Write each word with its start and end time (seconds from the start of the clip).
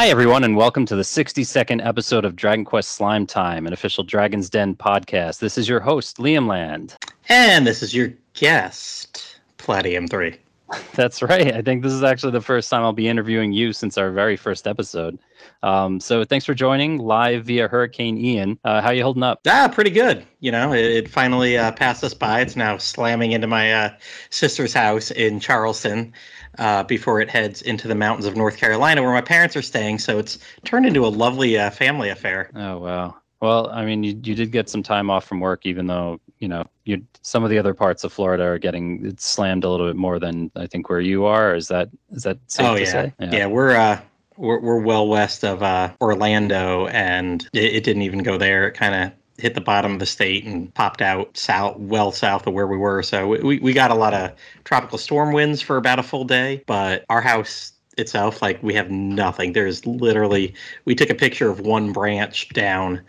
Hi, 0.00 0.08
everyone, 0.08 0.44
and 0.44 0.56
welcome 0.56 0.86
to 0.86 0.96
the 0.96 1.02
62nd 1.02 1.86
episode 1.86 2.24
of 2.24 2.34
Dragon 2.34 2.64
Quest 2.64 2.92
Slime 2.92 3.26
Time, 3.26 3.66
an 3.66 3.74
official 3.74 4.02
Dragon's 4.02 4.48
Den 4.48 4.74
podcast. 4.74 5.40
This 5.40 5.58
is 5.58 5.68
your 5.68 5.78
host, 5.78 6.16
Liam 6.16 6.46
Land. 6.46 6.96
And 7.28 7.66
this 7.66 7.82
is 7.82 7.94
your 7.94 8.10
guest, 8.32 9.40
Palladium 9.58 10.08
3. 10.08 10.38
That's 10.94 11.20
right. 11.20 11.54
I 11.54 11.60
think 11.60 11.82
this 11.82 11.92
is 11.92 12.02
actually 12.02 12.32
the 12.32 12.40
first 12.40 12.70
time 12.70 12.82
I'll 12.82 12.94
be 12.94 13.08
interviewing 13.08 13.52
you 13.52 13.74
since 13.74 13.98
our 13.98 14.10
very 14.10 14.38
first 14.38 14.66
episode. 14.66 15.18
Um, 15.62 16.00
so 16.00 16.24
thanks 16.24 16.46
for 16.46 16.54
joining 16.54 16.96
live 16.96 17.44
via 17.44 17.68
Hurricane 17.68 18.16
Ian. 18.16 18.58
Uh, 18.64 18.80
how 18.80 18.92
you 18.92 19.02
holding 19.02 19.22
up? 19.22 19.40
Ah, 19.46 19.68
pretty 19.70 19.90
good. 19.90 20.24
You 20.38 20.50
know, 20.50 20.72
it, 20.72 20.86
it 20.86 21.10
finally 21.10 21.58
uh, 21.58 21.72
passed 21.72 22.02
us 22.02 22.14
by. 22.14 22.40
It's 22.40 22.56
now 22.56 22.78
slamming 22.78 23.32
into 23.32 23.46
my 23.46 23.70
uh, 23.70 23.90
sister's 24.30 24.72
house 24.72 25.10
in 25.10 25.40
Charleston 25.40 26.14
uh, 26.58 26.82
before 26.84 27.20
it 27.20 27.30
heads 27.30 27.62
into 27.62 27.88
the 27.88 27.94
mountains 27.94 28.26
of 28.26 28.36
North 28.36 28.56
Carolina, 28.56 29.02
where 29.02 29.12
my 29.12 29.20
parents 29.20 29.56
are 29.56 29.62
staying. 29.62 29.98
So 29.98 30.18
it's 30.18 30.38
turned 30.64 30.86
into 30.86 31.06
a 31.06 31.08
lovely 31.08 31.58
uh, 31.58 31.70
family 31.70 32.08
affair. 32.08 32.50
Oh 32.54 32.78
wow. 32.78 33.16
Well, 33.40 33.70
I 33.70 33.86
mean, 33.86 34.04
you, 34.04 34.10
you 34.22 34.34
did 34.34 34.52
get 34.52 34.68
some 34.68 34.82
time 34.82 35.08
off 35.08 35.24
from 35.24 35.40
work, 35.40 35.64
even 35.64 35.86
though 35.86 36.20
you 36.38 36.48
know 36.48 36.64
you 36.84 37.02
some 37.22 37.44
of 37.44 37.50
the 37.50 37.58
other 37.58 37.74
parts 37.74 38.04
of 38.04 38.12
Florida 38.12 38.44
are 38.44 38.58
getting 38.58 39.14
slammed 39.16 39.64
a 39.64 39.70
little 39.70 39.86
bit 39.86 39.96
more 39.96 40.18
than 40.18 40.50
I 40.56 40.66
think 40.66 40.90
where 40.90 41.00
you 41.00 41.24
are. 41.24 41.54
Is 41.54 41.68
that 41.68 41.88
is 42.12 42.24
that 42.24 42.38
safe 42.46 42.66
oh 42.66 42.74
to 42.74 42.80
yeah. 42.80 42.90
say? 42.90 43.12
yeah, 43.18 43.46
we're 43.46 43.74
uh, 43.74 44.00
we're 44.36 44.60
we're 44.60 44.80
well 44.80 45.08
west 45.08 45.44
of 45.44 45.62
uh, 45.62 45.92
Orlando, 46.00 46.86
and 46.88 47.48
it, 47.52 47.76
it 47.76 47.84
didn't 47.84 48.02
even 48.02 48.22
go 48.22 48.36
there. 48.36 48.68
It 48.68 48.72
kind 48.72 48.94
of 48.94 49.12
hit 49.40 49.54
the 49.54 49.60
bottom 49.60 49.94
of 49.94 49.98
the 49.98 50.06
state 50.06 50.44
and 50.44 50.72
popped 50.74 51.02
out 51.02 51.36
south, 51.36 51.76
well 51.78 52.12
south 52.12 52.46
of 52.46 52.54
where 52.54 52.66
we 52.66 52.76
were. 52.76 53.02
So 53.02 53.28
we, 53.28 53.58
we 53.58 53.72
got 53.72 53.90
a 53.90 53.94
lot 53.94 54.14
of 54.14 54.32
tropical 54.64 54.98
storm 54.98 55.32
winds 55.32 55.60
for 55.60 55.76
about 55.76 55.98
a 55.98 56.02
full 56.02 56.24
day, 56.24 56.62
but 56.66 57.04
our 57.08 57.20
house 57.20 57.72
itself, 57.98 58.42
like 58.42 58.62
we 58.62 58.74
have 58.74 58.90
nothing. 58.90 59.52
There's 59.52 59.84
literally, 59.86 60.54
we 60.84 60.94
took 60.94 61.10
a 61.10 61.14
picture 61.14 61.50
of 61.50 61.60
one 61.60 61.92
branch 61.92 62.48
down. 62.50 63.02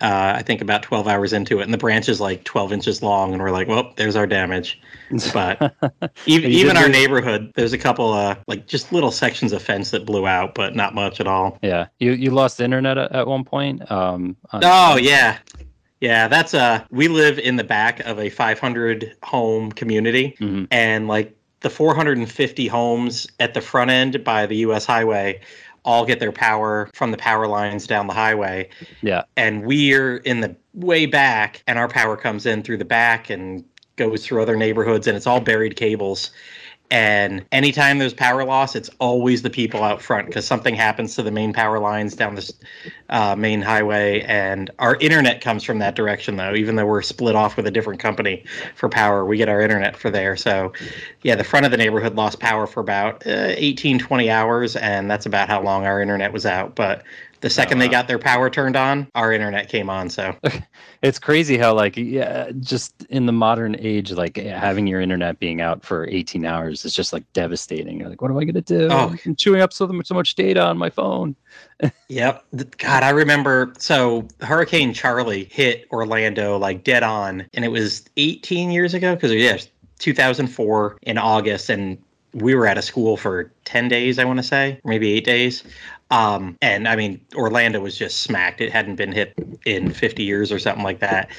Uh, 0.00 0.34
I 0.36 0.42
think 0.42 0.60
about 0.60 0.82
12 0.82 1.08
hours 1.08 1.32
into 1.32 1.60
it, 1.60 1.64
and 1.64 1.72
the 1.72 1.78
branch 1.78 2.08
is 2.08 2.20
like 2.20 2.44
12 2.44 2.72
inches 2.72 3.02
long, 3.02 3.32
and 3.32 3.42
we're 3.42 3.50
like, 3.50 3.66
"Well, 3.68 3.92
there's 3.96 4.14
our 4.16 4.26
damage." 4.26 4.80
But 5.32 5.74
even 6.26 6.50
even 6.50 6.76
our 6.76 6.88
neighborhood, 6.88 7.52
there's 7.54 7.72
a 7.72 7.78
couple 7.78 8.12
uh 8.12 8.36
like 8.46 8.66
just 8.66 8.92
little 8.92 9.10
sections 9.10 9.52
of 9.52 9.62
fence 9.62 9.90
that 9.92 10.04
blew 10.04 10.26
out, 10.26 10.54
but 10.54 10.74
not 10.76 10.94
much 10.94 11.20
at 11.20 11.26
all. 11.26 11.58
Yeah, 11.62 11.86
you 11.98 12.12
you 12.12 12.30
lost 12.30 12.60
internet 12.60 12.98
at, 12.98 13.12
at 13.12 13.26
one 13.26 13.44
point. 13.44 13.90
Um, 13.90 14.36
on- 14.52 14.60
Oh 14.64 14.96
yeah, 14.96 15.38
yeah. 16.00 16.28
That's 16.28 16.52
uh, 16.54 16.84
we 16.90 17.08
live 17.08 17.38
in 17.38 17.56
the 17.56 17.64
back 17.64 18.00
of 18.00 18.18
a 18.18 18.28
500 18.28 19.14
home 19.22 19.72
community, 19.72 20.36
Mhm. 20.40 20.66
and 20.70 21.08
like 21.08 21.32
the 21.60 21.70
450 21.70 22.66
homes 22.68 23.26
at 23.40 23.54
the 23.54 23.60
front 23.62 23.90
end 23.90 24.22
by 24.22 24.44
the 24.46 24.56
U.S. 24.56 24.84
highway 24.84 25.40
all 25.86 26.04
get 26.04 26.20
their 26.20 26.32
power 26.32 26.90
from 26.92 27.12
the 27.12 27.16
power 27.16 27.46
lines 27.46 27.86
down 27.86 28.08
the 28.08 28.12
highway, 28.12 28.68
yeah. 29.00 29.22
and 29.36 29.64
we're 29.64 30.18
in 30.18 30.40
the 30.40 30.54
way 30.74 31.06
back, 31.06 31.62
and 31.66 31.78
our 31.78 31.88
power 31.88 32.16
comes 32.16 32.44
in 32.44 32.62
through 32.62 32.76
the 32.76 32.84
back 32.84 33.30
and 33.30 33.64
goes 33.94 34.26
through 34.26 34.42
other 34.42 34.56
neighborhoods, 34.56 35.06
and 35.06 35.16
it's 35.16 35.26
all 35.26 35.40
buried 35.40 35.76
cables. 35.76 36.32
And 36.90 37.44
anytime 37.50 37.98
there's 37.98 38.14
power 38.14 38.44
loss, 38.44 38.76
it's 38.76 38.90
always 39.00 39.42
the 39.42 39.50
people 39.50 39.82
out 39.82 40.00
front 40.00 40.26
because 40.26 40.46
something 40.46 40.74
happens 40.74 41.16
to 41.16 41.22
the 41.22 41.32
main 41.32 41.52
power 41.52 41.80
lines 41.80 42.14
down 42.14 42.36
this 42.36 42.52
uh, 43.08 43.34
main 43.34 43.60
highway. 43.60 44.20
And 44.22 44.70
our 44.78 44.96
internet 44.96 45.40
comes 45.40 45.64
from 45.64 45.80
that 45.80 45.96
direction, 45.96 46.36
though, 46.36 46.54
even 46.54 46.76
though 46.76 46.86
we're 46.86 47.02
split 47.02 47.34
off 47.34 47.56
with 47.56 47.66
a 47.66 47.72
different 47.72 47.98
company 47.98 48.44
for 48.76 48.88
power. 48.88 49.24
We 49.24 49.36
get 49.36 49.48
our 49.48 49.60
internet 49.60 49.96
for 49.96 50.10
there. 50.10 50.36
So, 50.36 50.72
yeah, 51.22 51.34
the 51.34 51.44
front 51.44 51.66
of 51.66 51.72
the 51.72 51.78
neighborhood 51.78 52.14
lost 52.14 52.38
power 52.38 52.68
for 52.68 52.80
about 52.80 53.26
uh, 53.26 53.54
18, 53.56 53.98
20 53.98 54.30
hours. 54.30 54.76
And 54.76 55.10
that's 55.10 55.26
about 55.26 55.48
how 55.48 55.62
long 55.62 55.86
our 55.86 56.00
internet 56.00 56.32
was 56.32 56.46
out. 56.46 56.76
But 56.76 57.02
the 57.46 57.50
second 57.50 57.78
they 57.78 57.84
uh-huh. 57.84 57.92
got 57.92 58.08
their 58.08 58.18
power 58.18 58.50
turned 58.50 58.74
on, 58.74 59.06
our 59.14 59.32
internet 59.32 59.68
came 59.68 59.88
on. 59.88 60.10
So, 60.10 60.34
It's 61.02 61.20
crazy 61.20 61.56
how 61.56 61.74
like 61.74 61.96
yeah, 61.96 62.50
just 62.58 63.04
in 63.08 63.26
the 63.26 63.32
modern 63.32 63.76
age, 63.78 64.10
like 64.10 64.36
having 64.36 64.88
your 64.88 65.00
internet 65.00 65.38
being 65.38 65.60
out 65.60 65.84
for 65.84 66.08
18 66.08 66.44
hours 66.44 66.84
is 66.84 66.92
just 66.92 67.12
like 67.12 67.22
devastating. 67.34 68.00
You're 68.00 68.08
like, 68.08 68.20
what 68.20 68.32
am 68.32 68.38
I 68.38 68.44
gonna 68.44 68.62
do? 68.62 68.88
Oh. 68.90 69.14
I'm 69.24 69.36
chewing 69.36 69.60
up 69.60 69.72
so, 69.72 69.88
so 70.02 70.14
much 70.14 70.34
data 70.34 70.60
on 70.60 70.76
my 70.76 70.90
phone. 70.90 71.36
Yep. 72.08 72.44
God, 72.78 73.02
I 73.02 73.10
remember. 73.10 73.72
So 73.78 74.26
Hurricane 74.40 74.94
Charley 74.94 75.44
hit 75.50 75.86
Orlando 75.90 76.56
like 76.58 76.84
dead 76.84 77.02
on, 77.02 77.46
and 77.54 77.64
it 77.64 77.68
was 77.68 78.04
18 78.16 78.70
years 78.70 78.94
ago 78.94 79.14
because 79.14 79.32
yeah, 79.32 79.58
2004 79.98 80.98
in 81.02 81.18
August, 81.18 81.68
and 81.68 81.98
we 82.36 82.54
were 82.54 82.66
at 82.66 82.78
a 82.78 82.82
school 82.82 83.16
for 83.16 83.50
10 83.64 83.88
days, 83.88 84.18
I 84.18 84.24
want 84.24 84.38
to 84.38 84.42
say, 84.42 84.80
maybe 84.84 85.12
eight 85.12 85.24
days. 85.24 85.64
Um, 86.10 86.56
and 86.62 86.86
I 86.86 86.96
mean, 86.96 87.20
Orlando 87.34 87.80
was 87.80 87.96
just 87.96 88.22
smacked. 88.22 88.60
It 88.60 88.72
hadn't 88.72 88.96
been 88.96 89.12
hit 89.12 89.34
in 89.64 89.90
50 89.90 90.22
years 90.22 90.52
or 90.52 90.58
something 90.58 90.84
like 90.84 91.00
that. 91.00 91.30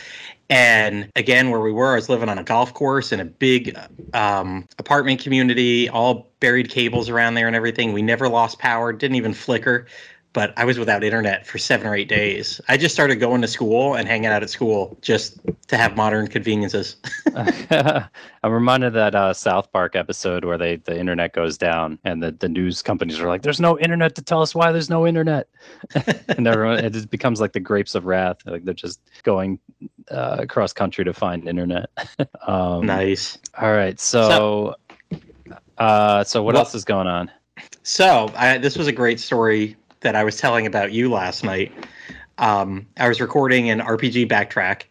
And 0.50 1.10
again, 1.16 1.50
where 1.50 1.60
we 1.60 1.72
were, 1.72 1.94
I 1.94 1.96
was 1.96 2.10
living 2.10 2.30
on 2.30 2.38
a 2.38 2.44
golf 2.44 2.74
course 2.74 3.12
in 3.12 3.20
a 3.20 3.26
big 3.26 3.78
um, 4.14 4.66
apartment 4.80 5.22
community, 5.22 5.90
all 5.90 6.32
buried 6.40 6.70
cables 6.70 7.10
around 7.10 7.34
there 7.34 7.48
and 7.48 7.56
everything. 7.56 7.92
We 7.92 8.02
never 8.02 8.30
lost 8.30 8.60
power, 8.60 8.94
didn't 8.94 9.16
even 9.16 9.34
flicker 9.34 9.88
but 10.38 10.54
I 10.56 10.66
was 10.66 10.78
without 10.78 11.04
internet 11.04 11.48
for 11.48 11.58
seven 11.58 11.88
or 11.88 11.96
eight 11.96 12.08
days. 12.08 12.62
I 12.70 12.78
just 12.78 12.94
started 12.94 13.16
going 13.16 13.42
to 13.42 13.48
school 13.48 13.96
and 13.96 14.08
hanging 14.08 14.28
out 14.28 14.44
at 14.44 14.52
school 14.52 14.96
just 15.02 15.40
to 15.70 15.78
have 15.78 15.96
modern 15.98 16.28
conveniences. 16.28 16.98
I'm 17.72 18.52
reminded 18.52 18.90
of 18.90 18.94
that 18.94 19.16
uh, 19.16 19.34
South 19.34 19.72
Park 19.72 19.96
episode 19.96 20.46
where 20.46 20.60
they 20.60 20.76
the 20.76 20.96
internet 20.96 21.34
goes 21.34 21.58
down 21.58 21.98
and 22.04 22.22
the, 22.22 22.34
the 22.34 22.48
news 22.48 22.84
companies 22.84 23.20
are 23.20 23.28
like, 23.28 23.42
"There's 23.42 23.60
no 23.60 23.80
internet 23.80 24.14
to 24.14 24.22
tell 24.22 24.44
us 24.44 24.54
why 24.54 24.72
there's 24.72 24.92
no 24.92 25.08
internet," 25.08 25.48
and 26.28 26.46
everyone 26.46 26.86
it 26.86 26.94
just 26.94 27.10
becomes 27.10 27.42
like 27.42 27.54
the 27.54 27.60
grapes 27.60 27.96
of 27.96 28.06
wrath. 28.06 28.38
Like 28.46 28.64
they're 28.64 28.76
just 28.76 29.02
going 29.24 29.58
uh, 30.12 30.36
across 30.38 30.72
country 30.72 31.04
to 31.04 31.16
find 31.16 31.48
internet. 31.48 31.90
um, 32.48 32.86
nice. 32.86 33.40
All 33.60 33.72
right, 33.72 34.00
so 34.00 34.76
uh, 35.80 36.24
so 36.24 36.44
what 36.44 36.54
Well- 36.54 36.62
else 36.62 36.76
is 36.76 36.86
going 36.86 37.08
on? 37.08 37.32
So 37.82 38.32
I, 38.36 38.60
this 38.60 38.78
was 38.78 38.86
a 38.86 38.92
great 38.92 39.20
story 39.20 39.76
that 40.02 40.16
I 40.16 40.24
was 40.24 40.38
telling 40.38 40.66
about 40.66 40.92
you 40.92 41.12
last 41.12 41.44
night. 41.44 41.72
Um, 42.38 42.86
I 42.98 43.08
was 43.08 43.20
recording 43.20 43.70
an 43.70 43.80
RPG 43.80 44.30
backtrack 44.30 44.84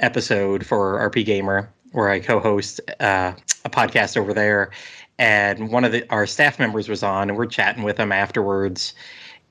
episode 0.00 0.64
for 0.64 0.98
RPGamer, 1.10 1.68
where 1.92 2.08
I 2.08 2.20
co-host 2.20 2.80
uh, 3.00 3.32
a 3.64 3.70
podcast 3.70 4.16
over 4.16 4.32
there, 4.32 4.70
and 5.18 5.70
one 5.70 5.84
of 5.84 5.92
the, 5.92 6.08
our 6.10 6.26
staff 6.26 6.58
members 6.58 6.88
was 6.88 7.02
on, 7.02 7.28
and 7.28 7.38
we're 7.38 7.46
chatting 7.46 7.82
with 7.82 7.98
him 7.98 8.10
afterwards, 8.10 8.94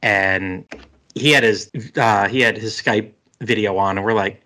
and 0.02 0.66
he 1.14 1.32
had 1.32 1.44
his 1.44 1.70
uh, 1.96 2.28
he 2.28 2.42
had 2.42 2.58
his 2.58 2.74
Skype 2.74 3.12
video 3.40 3.78
on, 3.78 3.98
and 3.98 4.06
we're 4.06 4.14
like. 4.14 4.41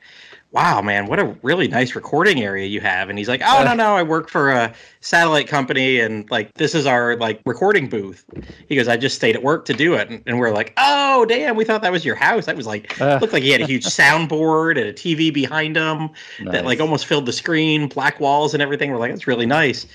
Wow, 0.56 0.82
man, 0.82 1.08
what 1.08 1.20
a 1.20 1.36
really 1.44 1.68
nice 1.68 1.96
recording 1.96 2.42
area 2.42 2.66
you 2.66 2.80
have. 2.80 3.10
And 3.10 3.20
he's 3.20 3.28
like, 3.28 3.42
Oh, 3.44 3.66
no, 3.66 3.74
no, 3.74 3.98
I 3.98 4.04
work 4.04 4.30
for 4.30 4.52
a 4.52 4.74
satellite 5.02 5.50
company 5.50 6.00
and 6.00 6.32
like 6.32 6.54
this 6.54 6.74
is 6.74 6.86
our 6.86 7.18
like 7.18 7.42
recording 7.46 7.90
booth. 7.90 8.24
He 8.70 8.78
goes, 8.78 8.88
I 8.88 8.96
just 8.96 9.18
stayed 9.18 9.36
at 9.36 9.44
work 9.44 9.66
to 9.66 9.74
do 9.74 9.96
it. 9.96 10.10
And, 10.10 10.24
and 10.26 10.40
we're 10.40 10.54
like, 10.54 10.72
Oh, 10.78 11.26
damn, 11.26 11.58
we 11.58 11.66
thought 11.66 11.82
that 11.82 11.92
was 11.92 12.06
your 12.06 12.16
house. 12.16 12.46
That 12.46 12.56
was 12.56 12.66
like 12.66 13.02
Uh, 13.02 13.20
looked 13.20 13.34
like 13.34 13.44
he 13.44 13.50
had 13.50 13.60
a 13.60 13.66
huge 13.66 13.84
soundboard 13.84 14.80
and 14.80 14.88
a 14.88 14.94
TV 14.94 15.34
behind 15.34 15.76
him 15.76 16.12
that 16.46 16.64
like 16.64 16.80
almost 16.80 17.06
filled 17.06 17.26
the 17.26 17.34
screen, 17.34 17.90
black 17.90 18.22
walls 18.22 18.54
and 18.54 18.64
everything. 18.64 18.92
We're 18.92 18.98
like, 18.98 19.12
that's 19.12 19.28
really 19.28 19.46
nice. 19.46 19.86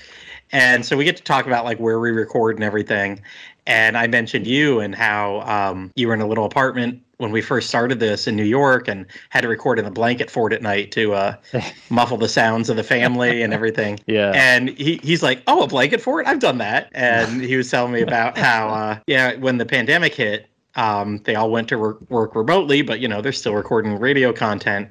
And 0.51 0.85
so 0.85 0.95
we 0.95 1.05
get 1.05 1.17
to 1.17 1.23
talk 1.23 1.47
about 1.47 1.65
like 1.65 1.79
where 1.79 1.99
we 1.99 2.11
record 2.11 2.57
and 2.57 2.63
everything. 2.63 3.19
And 3.65 3.97
I 3.97 4.05
mentioned 4.05 4.45
you 4.45 4.79
and 4.79 4.93
how 4.93 5.41
um, 5.41 5.91
you 5.95 6.07
were 6.07 6.13
in 6.13 6.21
a 6.21 6.27
little 6.27 6.45
apartment 6.45 7.01
when 7.21 7.31
we 7.31 7.41
first 7.41 7.69
started 7.69 7.99
this 7.99 8.27
in 8.27 8.35
New 8.35 8.43
York 8.43 8.87
and 8.87 9.05
had 9.29 9.41
to 9.41 9.47
record 9.47 9.77
in 9.77 9.85
the 9.85 9.91
blanket 9.91 10.29
fort 10.29 10.51
at 10.51 10.61
night 10.63 10.91
to 10.91 11.13
uh, 11.13 11.35
muffle 11.91 12.17
the 12.17 12.27
sounds 12.27 12.67
of 12.67 12.75
the 12.75 12.83
family 12.83 13.43
and 13.43 13.53
everything. 13.53 13.99
yeah. 14.07 14.31
And 14.33 14.69
he, 14.69 14.99
he's 15.03 15.21
like, 15.21 15.43
Oh, 15.45 15.61
a 15.63 15.67
blanket 15.67 16.01
fort? 16.01 16.25
I've 16.25 16.39
done 16.39 16.57
that. 16.57 16.89
And 16.93 17.41
he 17.41 17.55
was 17.55 17.69
telling 17.69 17.93
me 17.93 18.01
about 18.11 18.37
how, 18.37 18.69
uh, 18.69 18.99
yeah, 19.05 19.35
when 19.35 19.59
the 19.59 19.65
pandemic 19.65 20.15
hit, 20.15 20.47
um, 20.75 21.19
they 21.25 21.35
all 21.35 21.51
went 21.51 21.69
to 21.69 21.77
work, 21.77 22.01
work 22.09 22.33
remotely, 22.33 22.81
but, 22.81 22.99
you 22.99 23.07
know, 23.07 23.21
they're 23.21 23.31
still 23.31 23.53
recording 23.53 23.99
radio 23.99 24.33
content. 24.33 24.89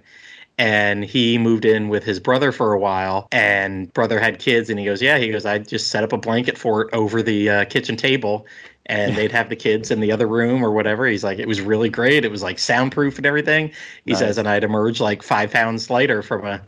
And 0.57 1.05
he 1.05 1.39
moved 1.39 1.65
in 1.65 1.89
with 1.89 2.05
his 2.05 2.21
brother 2.21 2.53
for 2.53 2.75
a 2.75 2.79
while, 2.79 3.29
and 3.33 3.91
brother 3.95 4.21
had 4.21 4.39
kids. 4.39 4.69
And 4.69 4.79
he 4.79 4.85
goes, 4.85 5.01
Yeah, 5.01 5.17
he 5.17 5.31
goes, 5.31 5.47
I 5.47 5.57
just 5.57 5.89
set 5.89 6.05
up 6.05 6.13
a 6.13 6.19
blanket 6.19 6.59
fort 6.59 6.91
over 6.93 7.23
the 7.23 7.49
uh, 7.49 7.65
kitchen 7.65 7.97
table, 7.97 8.47
and 8.87 9.17
they'd 9.17 9.33
have 9.33 9.49
the 9.49 9.57
kids 9.57 9.91
in 9.91 10.01
the 10.01 10.11
other 10.13 10.27
room 10.27 10.65
or 10.65 10.71
whatever. 10.73 11.07
He's 11.07 11.25
like, 11.25 11.39
It 11.39 11.47
was 11.49 11.61
really 11.61 11.89
great. 11.89 12.25
It 12.25 12.31
was 12.31 12.43
like 12.43 12.59
soundproof 12.59 13.17
and 13.19 13.27
everything. 13.27 13.73
He 14.07 14.13
Nice. 14.13 14.19
says, 14.21 14.39
And 14.39 14.49
I'd 14.49 14.65
emerge 14.65 15.01
like 15.01 15.23
five 15.23 15.51
pounds 15.51 15.91
lighter 15.91 16.23
from 16.23 16.45
a 16.47 16.61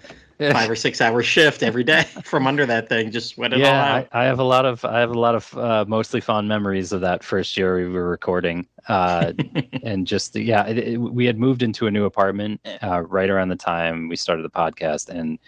five 0.50 0.68
or 0.68 0.74
six 0.74 1.00
hour 1.00 1.22
shift 1.22 1.62
every 1.62 1.84
day 1.84 2.02
from 2.24 2.46
under 2.48 2.66
that 2.66 2.88
thing, 2.88 3.10
just 3.12 3.30
sweat 3.34 3.52
it 3.52 3.60
all 3.64 3.80
out. 3.80 4.08
I, 4.12 4.22
I 4.22 4.24
have 4.24 4.40
a 4.40 4.44
lot 4.44 4.64
of 4.66 4.84
I 4.84 4.98
have 4.98 5.10
a 5.10 5.18
lot 5.18 5.34
of 5.36 5.56
uh, 5.56 5.84
mostly 5.86 6.20
fond 6.20 6.48
memories 6.48 6.92
of 6.92 7.00
that 7.02 7.22
first 7.22 7.56
year 7.56 7.76
we 7.76 7.88
were 7.88 8.08
recording, 8.08 8.66
uh, 8.88 9.32
and 9.84 10.04
just 10.06 10.34
yeah, 10.34 10.66
it, 10.66 10.78
it- 10.78 10.96
we 10.98 11.26
had 11.26 11.38
moved 11.38 11.62
into 11.62 11.86
a 11.86 11.90
new 11.92 12.04
apartment 12.06 12.60
uh, 12.82 13.02
right 13.02 13.30
around 13.30 13.50
the 13.50 13.56
time 13.56 14.08
we 14.08 14.16
started 14.16 14.42
the 14.44 14.50
podcast, 14.50 15.08
and 15.08 15.38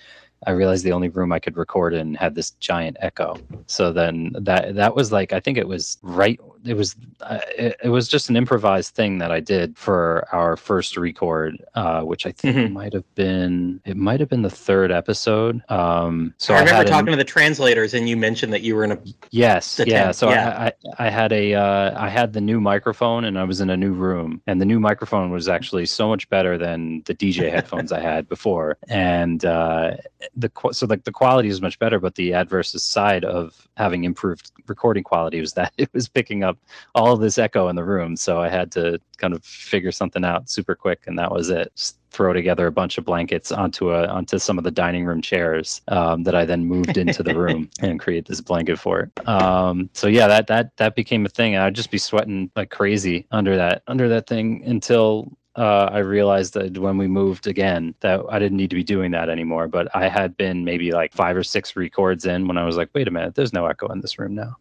I 0.46 0.50
realized 0.52 0.84
the 0.84 0.92
only 0.92 1.08
room 1.08 1.32
I 1.32 1.38
could 1.38 1.56
record 1.56 1.94
in 1.94 2.14
had 2.14 2.34
this 2.34 2.50
giant 2.52 2.96
echo. 3.00 3.36
So 3.66 3.92
then 3.92 4.32
that 4.40 4.74
that 4.74 4.94
was 4.94 5.12
like 5.12 5.32
I 5.32 5.40
think 5.40 5.58
it 5.58 5.68
was 5.68 5.98
right. 6.02 6.38
It 6.64 6.74
was 6.74 6.96
uh, 7.20 7.40
it, 7.58 7.76
it 7.84 7.88
was 7.90 8.08
just 8.08 8.30
an 8.30 8.36
improvised 8.36 8.94
thing 8.94 9.18
that 9.18 9.30
I 9.30 9.40
did 9.40 9.76
for 9.76 10.26
our 10.32 10.56
first 10.56 10.96
record, 10.96 11.62
uh, 11.74 12.02
which 12.02 12.24
I 12.26 12.32
think 12.32 12.56
Mhm. 12.56 12.72
might 12.72 12.92
have 12.94 13.14
been 13.14 13.80
it 13.84 13.96
might 13.96 14.20
have 14.20 14.28
been 14.28 14.42
the 14.42 14.50
third 14.50 14.90
episode. 14.90 15.62
Um, 15.70 16.34
so 16.38 16.54
I 16.54 16.60
remember 16.60 16.82
an- 16.82 16.86
talking 16.86 17.10
to 17.12 17.16
the 17.16 17.24
translators, 17.24 17.92
and 17.94 18.08
you 18.08 18.16
mentioned 18.16 18.52
that 18.52 18.62
you 18.62 18.74
were 18.76 18.84
in 18.84 18.92
a. 18.92 18.98
Yes, 19.30 19.76
the 19.76 19.88
yeah. 19.88 20.10
So 20.10 20.30
yeah. 20.30 20.56
I, 20.58 20.66
I 20.98 21.06
I 21.06 21.10
had 21.10 21.32
a 21.32 21.54
uh, 21.54 22.02
I 22.02 22.08
had 22.08 22.32
the 22.32 22.40
new 22.40 22.60
microphone 22.60 23.24
and 23.24 23.38
I 23.38 23.44
was 23.44 23.60
in 23.60 23.68
a 23.70 23.76
new 23.76 23.92
room 23.92 24.40
and 24.46 24.60
the 24.60 24.64
new 24.64 24.80
microphone 24.80 25.30
was 25.30 25.48
actually 25.48 25.86
so 25.86 26.08
much 26.08 26.28
better 26.30 26.56
than 26.56 27.02
the 27.04 27.14
DJ 27.14 27.50
headphones 27.50 27.92
I 27.92 28.00
had 28.00 28.28
before 28.28 28.78
and 28.88 29.44
uh, 29.44 29.96
the 30.36 30.50
so 30.72 30.86
like 30.86 31.04
the 31.04 31.12
quality 31.12 31.48
is 31.48 31.60
much 31.60 31.78
better 31.78 32.00
but 32.00 32.14
the 32.16 32.32
adverse 32.32 32.72
side 32.82 33.24
of 33.24 33.68
having 33.76 34.04
improved 34.04 34.50
recording 34.66 35.04
quality 35.04 35.40
was 35.40 35.52
that 35.52 35.72
it 35.78 35.88
was 35.92 36.08
picking 36.08 36.44
up 36.44 36.58
all 36.94 37.12
of 37.12 37.20
this 37.20 37.38
echo 37.38 37.68
in 37.68 37.76
the 37.76 37.84
room 37.84 38.16
so 38.16 38.40
I 38.40 38.48
had 38.48 38.72
to 38.72 39.00
kind 39.16 39.34
of 39.34 39.44
figure 39.44 39.92
something 39.92 40.24
out 40.24 40.50
super 40.50 40.74
quick 40.74 41.04
and 41.06 41.18
that 41.18 41.30
was 41.30 41.50
it. 41.50 41.72
Just 41.74 41.98
throw 42.10 42.32
together 42.32 42.68
a 42.68 42.72
bunch 42.72 42.96
of 42.96 43.04
blankets 43.04 43.50
onto 43.50 43.90
a 43.90 44.06
onto 44.06 44.38
some 44.38 44.56
of 44.56 44.64
the 44.64 44.70
dining 44.70 45.04
room 45.04 45.20
chairs 45.20 45.82
um, 45.88 46.22
that 46.22 46.34
I 46.34 46.44
then 46.44 46.64
moved 46.64 46.96
into 46.96 47.22
the 47.22 47.36
room 47.36 47.68
and 47.80 47.98
create 47.98 48.26
this 48.26 48.40
blanket 48.40 48.78
for 48.78 49.00
it. 49.00 49.28
Um, 49.28 49.90
so 49.94 50.06
yeah, 50.06 50.28
that 50.28 50.46
that 50.46 50.76
that 50.76 50.94
became 50.94 51.26
a 51.26 51.28
thing. 51.28 51.56
I'd 51.56 51.74
just 51.74 51.90
be 51.90 51.98
sweating 51.98 52.50
like 52.54 52.70
crazy 52.70 53.26
under 53.30 53.56
that 53.56 53.82
under 53.88 54.08
that 54.08 54.26
thing 54.26 54.62
until 54.64 55.36
uh, 55.56 55.88
I 55.92 55.98
realized 55.98 56.54
that 56.54 56.78
when 56.78 56.98
we 56.98 57.06
moved 57.06 57.46
again 57.46 57.94
that 58.00 58.20
I 58.28 58.38
didn't 58.38 58.56
need 58.56 58.70
to 58.70 58.76
be 58.76 58.84
doing 58.84 59.10
that 59.12 59.28
anymore. 59.28 59.68
But 59.68 59.94
I 59.94 60.08
had 60.08 60.36
been 60.36 60.64
maybe 60.64 60.92
like 60.92 61.12
five 61.12 61.36
or 61.36 61.44
six 61.44 61.76
records 61.76 62.26
in 62.26 62.48
when 62.48 62.58
I 62.58 62.64
was 62.64 62.76
like, 62.76 62.90
wait 62.94 63.08
a 63.08 63.10
minute, 63.10 63.34
there's 63.34 63.52
no 63.52 63.66
echo 63.66 63.88
in 63.88 64.00
this 64.00 64.18
room 64.18 64.34
now. 64.34 64.56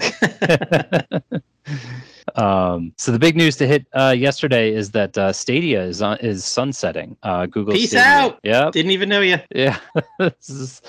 um, 2.36 2.92
so 2.96 3.12
the 3.12 3.18
big 3.18 3.36
news 3.36 3.56
to 3.56 3.66
hit 3.66 3.86
uh, 3.94 4.14
yesterday 4.16 4.72
is 4.72 4.90
that 4.92 5.16
uh, 5.18 5.32
Stadia 5.32 5.82
is 5.82 6.02
on, 6.02 6.18
is 6.18 6.44
sunsetting. 6.44 7.16
Uh, 7.22 7.46
Google. 7.46 7.74
Peace 7.74 7.90
Stadia. 7.90 8.06
out. 8.26 8.38
Yeah. 8.42 8.70
Didn't 8.72 8.92
even 8.92 9.08
know 9.08 9.20
you. 9.20 9.38
Yeah, 9.54 9.78
is- 10.20 10.82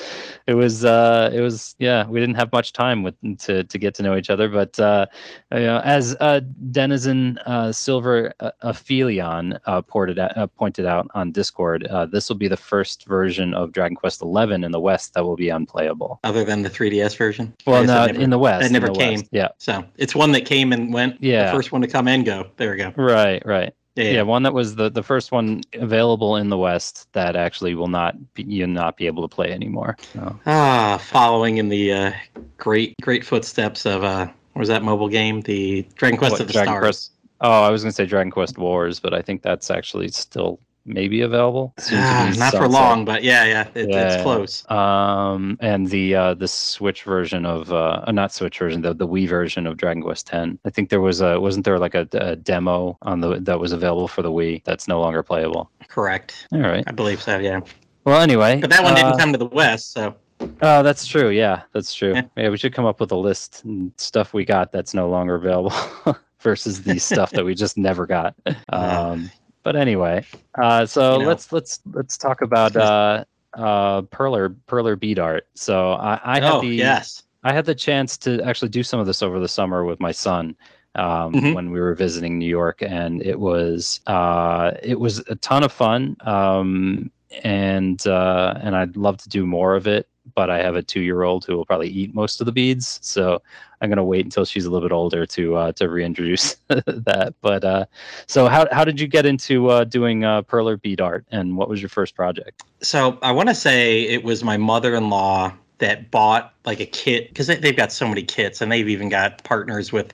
it 0.48 0.54
was. 0.56 0.84
Uh, 0.86 1.30
it 1.34 1.42
was. 1.42 1.76
Yeah, 1.80 2.08
we 2.08 2.20
didn't 2.20 2.36
have 2.36 2.52
much 2.52 2.74
time 2.74 3.04
with 3.04 3.16
to 3.40 3.64
to 3.64 3.78
get 3.78 3.94
to 3.96 4.04
know 4.04 4.16
each 4.18 4.30
other, 4.30 4.48
but 4.50 4.80
uh, 4.80 5.06
you 5.54 5.60
know, 5.60 5.80
as 5.84 6.16
uh, 6.20 6.42
Denizen 6.72 7.38
uh, 7.46 7.72
Silver 7.72 8.34
uh, 8.40 8.52
Aphelion 8.64 9.60
uh, 9.66 9.82
ported 9.82 10.18
uh, 10.20 10.48
pointed 10.48 10.86
out 10.86 11.08
on 11.14 11.32
Discord, 11.32 11.86
uh, 11.88 12.06
this 12.06 12.30
will 12.30 12.36
be 12.38 12.48
the 12.48 12.58
first 12.58 13.06
version 13.06 13.54
of 13.54 13.72
Dragon 13.72 13.96
Quest 13.96 14.22
XI 14.22 14.54
in 14.54 14.72
the 14.72 14.80
West 14.80 15.14
that 15.14 15.24
will 15.24 15.36
be 15.36 15.50
unplayable. 15.50 16.20
Other 16.24 16.44
than 16.44 16.64
the 16.64 16.70
3DS 16.70 17.16
version. 17.18 17.54
Well, 17.68 17.84
no, 17.84 18.06
never- 18.08 18.20
in 18.20 18.30
the 18.30 18.40
West. 18.40 18.62
that 18.62 18.68
in 18.68 18.74
never 18.74 18.90
came. 18.94 19.20
West. 19.20 19.30
Yeah. 19.32 19.50
So 19.60 19.86
it's 19.98 20.16
one 20.16 20.32
that 20.32 20.46
came 20.46 20.74
and 20.74 20.94
went. 20.94 21.18
Yeah. 21.22 21.29
The 21.30 21.52
first 21.58 21.72
one 21.72 21.82
to 21.82 21.88
come 21.88 22.08
and 22.08 22.26
go. 22.26 22.48
There 22.58 22.72
we 22.72 22.78
go. 22.78 22.94
Right. 22.96 23.42
Right. 23.46 23.74
Yeah. 23.96 24.12
Yeah, 24.12 24.22
one 24.22 24.44
that 24.44 24.54
was 24.54 24.76
the, 24.76 24.90
the 24.90 25.04
first 25.04 25.32
one 25.32 25.62
available 25.74 26.38
in 26.38 26.48
the 26.48 26.58
West 26.58 27.12
that 27.14 27.36
actually 27.36 27.76
will 27.76 27.90
not 27.90 28.16
be, 28.34 28.44
you'll 28.44 28.70
not 28.70 28.96
be 28.96 29.08
able 29.08 29.28
to 29.28 29.34
play 29.34 29.52
anymore. 29.52 29.98
So. 30.14 30.40
Ah, 30.46 30.98
following 31.04 31.58
in 31.58 31.68
the 31.68 31.92
uh, 31.92 32.12
great 32.58 32.96
great 33.02 33.26
footsteps 33.26 33.86
of 33.86 34.04
uh, 34.06 34.28
what 34.54 34.60
was 34.60 34.70
that 34.70 34.84
mobile 34.84 35.10
game? 35.10 35.42
The 35.42 35.86
Dragon 35.96 36.18
Quest 36.18 36.34
What, 36.34 36.42
of 36.42 36.48
the 36.48 36.54
Dragon 36.54 36.72
Stars. 36.72 36.82
Quest? 36.84 37.12
Oh, 37.42 37.64
I 37.64 37.70
was 37.70 37.84
going 37.84 37.92
to 37.92 37.96
say 37.96 38.06
Dragon 38.06 38.32
Quest 38.32 38.58
Wars, 38.58 39.00
but 39.00 39.14
I 39.14 39.22
think 39.22 39.42
that's 39.42 39.70
actually 39.70 40.08
still 40.10 40.60
maybe 40.86 41.22
available. 41.22 41.74
Ah, 41.92 42.34
not 42.38 42.54
for 42.54 42.68
long, 42.68 43.06
but 43.06 43.24
yeah, 43.24 43.46
yeah, 43.46 43.68
it, 43.76 43.90
Yeah. 43.90 44.14
it's 44.14 44.24
close. 44.24 44.70
Um, 44.72 45.58
and 45.62 45.88
the 45.88 46.16
uh, 46.16 46.34
the 46.34 46.48
Switch 46.48 47.04
version 47.04 47.46
of 47.46 47.72
uh, 47.72 48.04
uh, 48.08 48.12
not 48.12 48.32
Switch 48.34 48.60
version, 48.60 48.82
the 48.82 48.94
the 48.94 49.08
Wii 49.08 49.28
version 49.28 49.68
of 49.68 49.78
Dragon 49.78 50.02
Quest 50.04 50.34
X. 50.34 50.52
I 50.66 50.70
think 50.70 50.90
there 50.90 51.02
was 51.02 51.22
a 51.22 51.40
wasn't 51.40 51.66
there 51.66 51.80
like 51.80 51.96
a, 51.96 52.08
a 52.14 52.36
demo 52.36 52.98
on 53.04 53.20
the 53.22 53.40
that 53.42 53.60
was 53.60 53.72
available 53.72 54.08
for 54.08 54.22
the 54.22 54.32
Wii 54.32 54.64
that's 54.64 54.88
no 54.88 55.00
longer 55.00 55.24
playable. 55.24 55.70
Correct. 55.88 56.48
All 56.52 56.60
right. 56.62 56.84
I 56.88 56.92
believe 56.92 57.22
so. 57.22 57.38
Yeah, 57.40 57.62
Well, 58.06 58.22
anyway, 58.22 58.60
but 58.62 58.70
that 58.70 58.84
one 58.84 58.94
uh, 58.94 58.96
didn't 58.96 59.18
come 59.20 59.32
to 59.32 59.38
the 59.38 59.48
West, 59.48 59.92
so 59.94 60.16
Oh, 60.62 60.84
that's 60.84 61.06
true. 61.06 61.30
Yeah, 61.32 61.64
that's 61.74 61.94
true. 61.94 62.14
Yeah. 62.16 62.22
Yeah. 62.38 62.50
we 62.50 62.58
should 62.58 62.74
come 62.74 62.86
up 62.86 63.02
with 63.02 63.12
a 63.12 63.16
list 63.18 63.64
and 63.66 63.92
stuff 63.98 64.34
we 64.34 64.46
got 64.46 64.72
that's 64.72 64.94
no 64.94 65.10
longer 65.10 65.36
available 65.36 65.74
versus 66.40 66.82
the 66.84 66.98
stuff 66.98 67.32
that 67.32 67.44
we 67.44 67.54
just 67.56 67.78
never 67.78 68.06
got. 68.06 68.36
Um, 68.70 69.30
but 69.64 69.76
anyway, 69.76 70.26
uh, 70.62 70.86
so 70.86 71.14
You 71.14 71.20
know. 71.20 71.28
let's 71.28 71.52
let's 71.52 71.80
let's 71.94 72.18
talk 72.18 72.42
about 72.42 72.76
uh, 72.76 73.24
uh, 73.54 74.02
Perler 74.04 74.56
Perler 74.68 75.00
bead 75.00 75.20
art. 75.20 75.48
So 75.56 75.92
I, 75.94 76.20
I 76.24 76.36
had 76.40 76.44
oh 76.54 76.62
the 76.62 76.68
yes, 76.68 77.24
I 77.44 77.54
had 77.54 77.66
the 77.66 77.76
chance 77.76 78.18
to 78.20 78.42
actually 78.44 78.70
do 78.70 78.84
some 78.84 79.00
of 79.00 79.06
this 79.08 79.22
over 79.22 79.40
the 79.40 79.48
summer 79.48 79.84
with 79.86 80.00
my 80.00 80.12
son 80.12 80.56
um, 80.96 81.34
Mhm. 81.34 81.54
when 81.54 81.72
we 81.72 81.80
were 81.80 81.94
visiting 81.96 82.38
New 82.38 82.50
York, 82.50 82.82
and 82.82 83.22
it 83.22 83.40
was 83.40 84.00
uh, 84.08 84.72
it 84.84 85.00
was 85.00 85.20
a 85.30 85.36
ton 85.36 85.64
of 85.64 85.72
fun. 85.72 86.16
Um, 86.26 87.12
and 87.44 88.06
uh, 88.08 88.56
and 88.62 88.76
I'd 88.76 88.98
love 88.98 89.18
to 89.18 89.30
do 89.30 89.46
more 89.46 89.76
of 89.76 89.86
it, 89.88 90.08
but 90.36 90.50
I 90.50 90.62
have 90.62 90.76
a 90.76 90.82
two 90.82 91.02
year 91.02 91.24
old 91.24 91.46
who 91.46 91.56
will 91.56 91.66
probably 91.66 91.90
eat 91.90 92.14
most 92.14 92.42
of 92.42 92.46
the 92.46 92.52
beads, 92.52 93.00
so 93.02 93.42
I'm 93.82 93.90
gonna 93.90 94.04
wait 94.04 94.26
until 94.26 94.46
she's 94.46 94.66
a 94.66 94.72
little 94.72 94.88
bit 94.88 94.94
older 94.94 95.26
to 95.26 95.56
uh, 95.56 95.72
to 95.74 95.90
reintroduce 95.90 96.56
that. 96.68 97.34
But 97.42 97.64
uh, 97.64 97.86
so 98.28 98.48
how 98.48 98.68
how 98.72 98.84
did 98.84 99.00
you 99.00 99.08
get 99.08 99.26
into 99.26 99.70
uh, 99.70 99.84
doing 99.84 100.24
uh, 100.24 100.42
perler 100.44 100.82
bead 100.82 101.02
art, 101.02 101.26
and 101.32 101.58
what 101.58 101.70
was 101.70 101.82
your 101.82 101.90
first 101.90 102.16
project? 102.16 102.64
So 102.82 103.18
I 103.22 103.32
want 103.32 103.50
to 103.50 103.56
say 103.56 104.04
it 104.04 104.24
was 104.24 104.44
my 104.44 104.58
mother-in-law 104.58 105.54
that 105.80 106.12
bought 106.12 106.54
like 106.66 106.80
a 106.80 106.86
kit 106.86 107.30
because 107.30 107.48
they, 107.48 107.56
they've 107.56 107.76
got 107.76 107.92
so 107.92 108.08
many 108.08 108.22
kits 108.22 108.62
and 108.62 108.72
they've 108.72 108.88
even 108.88 109.10
got 109.10 109.44
partners 109.44 109.92
with 109.92 110.14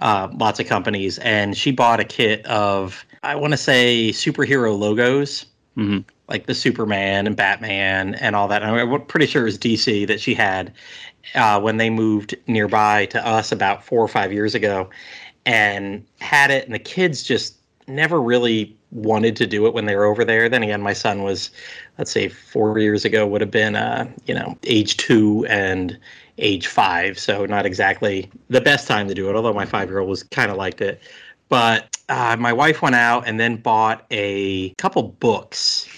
uh, 0.00 0.28
lots 0.34 0.60
of 0.60 0.66
companies. 0.66 1.18
And 1.18 1.56
she 1.56 1.70
bought 1.70 2.00
a 2.00 2.04
kit 2.04 2.44
of 2.46 3.04
I 3.22 3.36
want 3.36 3.52
to 3.52 3.56
say 3.56 4.10
superhero 4.10 4.78
logos, 4.78 5.46
hmm 5.74 6.00
like 6.28 6.46
the 6.46 6.54
Superman 6.54 7.26
and 7.26 7.36
Batman 7.36 8.14
and 8.16 8.34
all 8.34 8.48
that. 8.48 8.62
I'm 8.62 9.06
pretty 9.06 9.26
sure 9.26 9.42
it 9.42 9.46
was 9.46 9.58
DC 9.58 10.06
that 10.06 10.20
she 10.20 10.34
had 10.34 10.72
uh, 11.34 11.60
when 11.60 11.76
they 11.76 11.90
moved 11.90 12.34
nearby 12.46 13.06
to 13.06 13.26
us 13.26 13.52
about 13.52 13.84
four 13.84 14.02
or 14.02 14.08
five 14.08 14.32
years 14.32 14.54
ago, 14.54 14.88
and 15.46 16.04
had 16.20 16.50
it. 16.50 16.64
And 16.64 16.74
the 16.74 16.78
kids 16.78 17.22
just 17.22 17.56
never 17.86 18.20
really 18.20 18.76
wanted 18.90 19.36
to 19.36 19.46
do 19.46 19.66
it 19.66 19.74
when 19.74 19.86
they 19.86 19.96
were 19.96 20.04
over 20.04 20.24
there. 20.24 20.48
Then 20.48 20.62
again, 20.62 20.80
my 20.80 20.92
son 20.92 21.22
was, 21.22 21.50
let's 21.98 22.10
say, 22.10 22.28
four 22.28 22.78
years 22.78 23.04
ago 23.04 23.26
would 23.26 23.40
have 23.40 23.50
been, 23.50 23.76
uh, 23.76 24.08
you 24.26 24.34
know, 24.34 24.56
age 24.64 24.96
two 24.96 25.44
and 25.48 25.98
age 26.38 26.66
five, 26.66 27.18
so 27.18 27.44
not 27.46 27.66
exactly 27.66 28.30
the 28.48 28.60
best 28.60 28.88
time 28.88 29.08
to 29.08 29.14
do 29.14 29.28
it. 29.28 29.36
Although 29.36 29.52
my 29.52 29.66
five-year-old 29.66 30.08
was 30.08 30.22
kind 30.22 30.50
of 30.50 30.56
liked 30.56 30.80
it, 30.80 31.00
but 31.48 31.96
uh, 32.08 32.36
my 32.38 32.52
wife 32.52 32.82
went 32.82 32.94
out 32.94 33.26
and 33.26 33.38
then 33.38 33.56
bought 33.56 34.06
a 34.10 34.70
couple 34.74 35.02
books, 35.02 35.88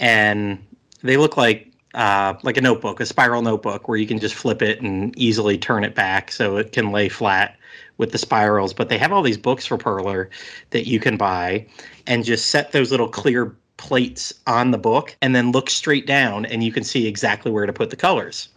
and 0.00 0.58
they 1.02 1.16
look 1.16 1.36
like 1.36 1.68
uh, 1.94 2.34
like 2.42 2.56
a 2.56 2.60
notebook, 2.60 3.00
a 3.00 3.06
spiral 3.06 3.42
notebook, 3.42 3.88
where 3.88 3.98
you 3.98 4.06
can 4.06 4.18
just 4.18 4.34
flip 4.34 4.62
it 4.62 4.80
and 4.80 5.16
easily 5.18 5.58
turn 5.58 5.84
it 5.84 5.94
back 5.94 6.32
so 6.32 6.56
it 6.56 6.72
can 6.72 6.90
lay 6.90 7.08
flat 7.08 7.56
with 7.98 8.12
the 8.12 8.18
spirals. 8.18 8.72
But 8.72 8.88
they 8.88 8.98
have 8.98 9.12
all 9.12 9.22
these 9.22 9.38
books 9.38 9.66
for 9.66 9.76
Perler 9.76 10.28
that 10.70 10.88
you 10.88 10.98
can 11.00 11.16
buy 11.16 11.66
and 12.06 12.24
just 12.24 12.48
set 12.48 12.72
those 12.72 12.90
little 12.90 13.08
clear 13.08 13.54
plates 13.76 14.32
on 14.46 14.70
the 14.70 14.78
book 14.78 15.16
and 15.22 15.34
then 15.34 15.52
look 15.52 15.70
straight 15.70 16.06
down 16.06 16.44
and 16.46 16.62
you 16.62 16.70
can 16.70 16.84
see 16.84 17.06
exactly 17.06 17.50
where 17.50 17.66
to 17.66 17.72
put 17.72 17.90
the 17.90 17.96
colors. 17.96 18.48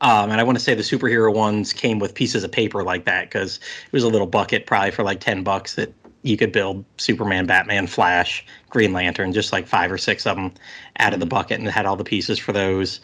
Um, 0.00 0.30
and 0.30 0.40
I 0.40 0.42
want 0.42 0.58
to 0.58 0.64
say 0.64 0.74
the 0.74 0.82
superhero 0.82 1.32
ones 1.32 1.72
came 1.72 2.00
with 2.00 2.14
pieces 2.14 2.42
of 2.42 2.50
paper 2.50 2.82
like 2.82 3.04
that 3.04 3.30
because 3.30 3.60
it 3.86 3.92
was 3.92 4.02
a 4.02 4.08
little 4.08 4.26
bucket, 4.26 4.66
probably 4.66 4.90
for 4.90 5.04
like 5.04 5.20
10 5.20 5.44
bucks, 5.44 5.76
that 5.76 5.94
you 6.22 6.36
could 6.36 6.52
build 6.52 6.84
Superman, 6.98 7.46
Batman, 7.46 7.86
Flash, 7.86 8.44
Green 8.70 8.92
Lantern, 8.92 9.32
just 9.32 9.52
like 9.52 9.66
five 9.66 9.90
or 9.90 9.98
six 9.98 10.26
of 10.26 10.36
them 10.36 10.52
out 10.98 11.12
of 11.12 11.20
the 11.20 11.26
bucket 11.26 11.60
and 11.60 11.68
had 11.68 11.86
all 11.86 11.96
the 11.96 12.04
pieces 12.04 12.38
for 12.38 12.52
those. 12.52 13.00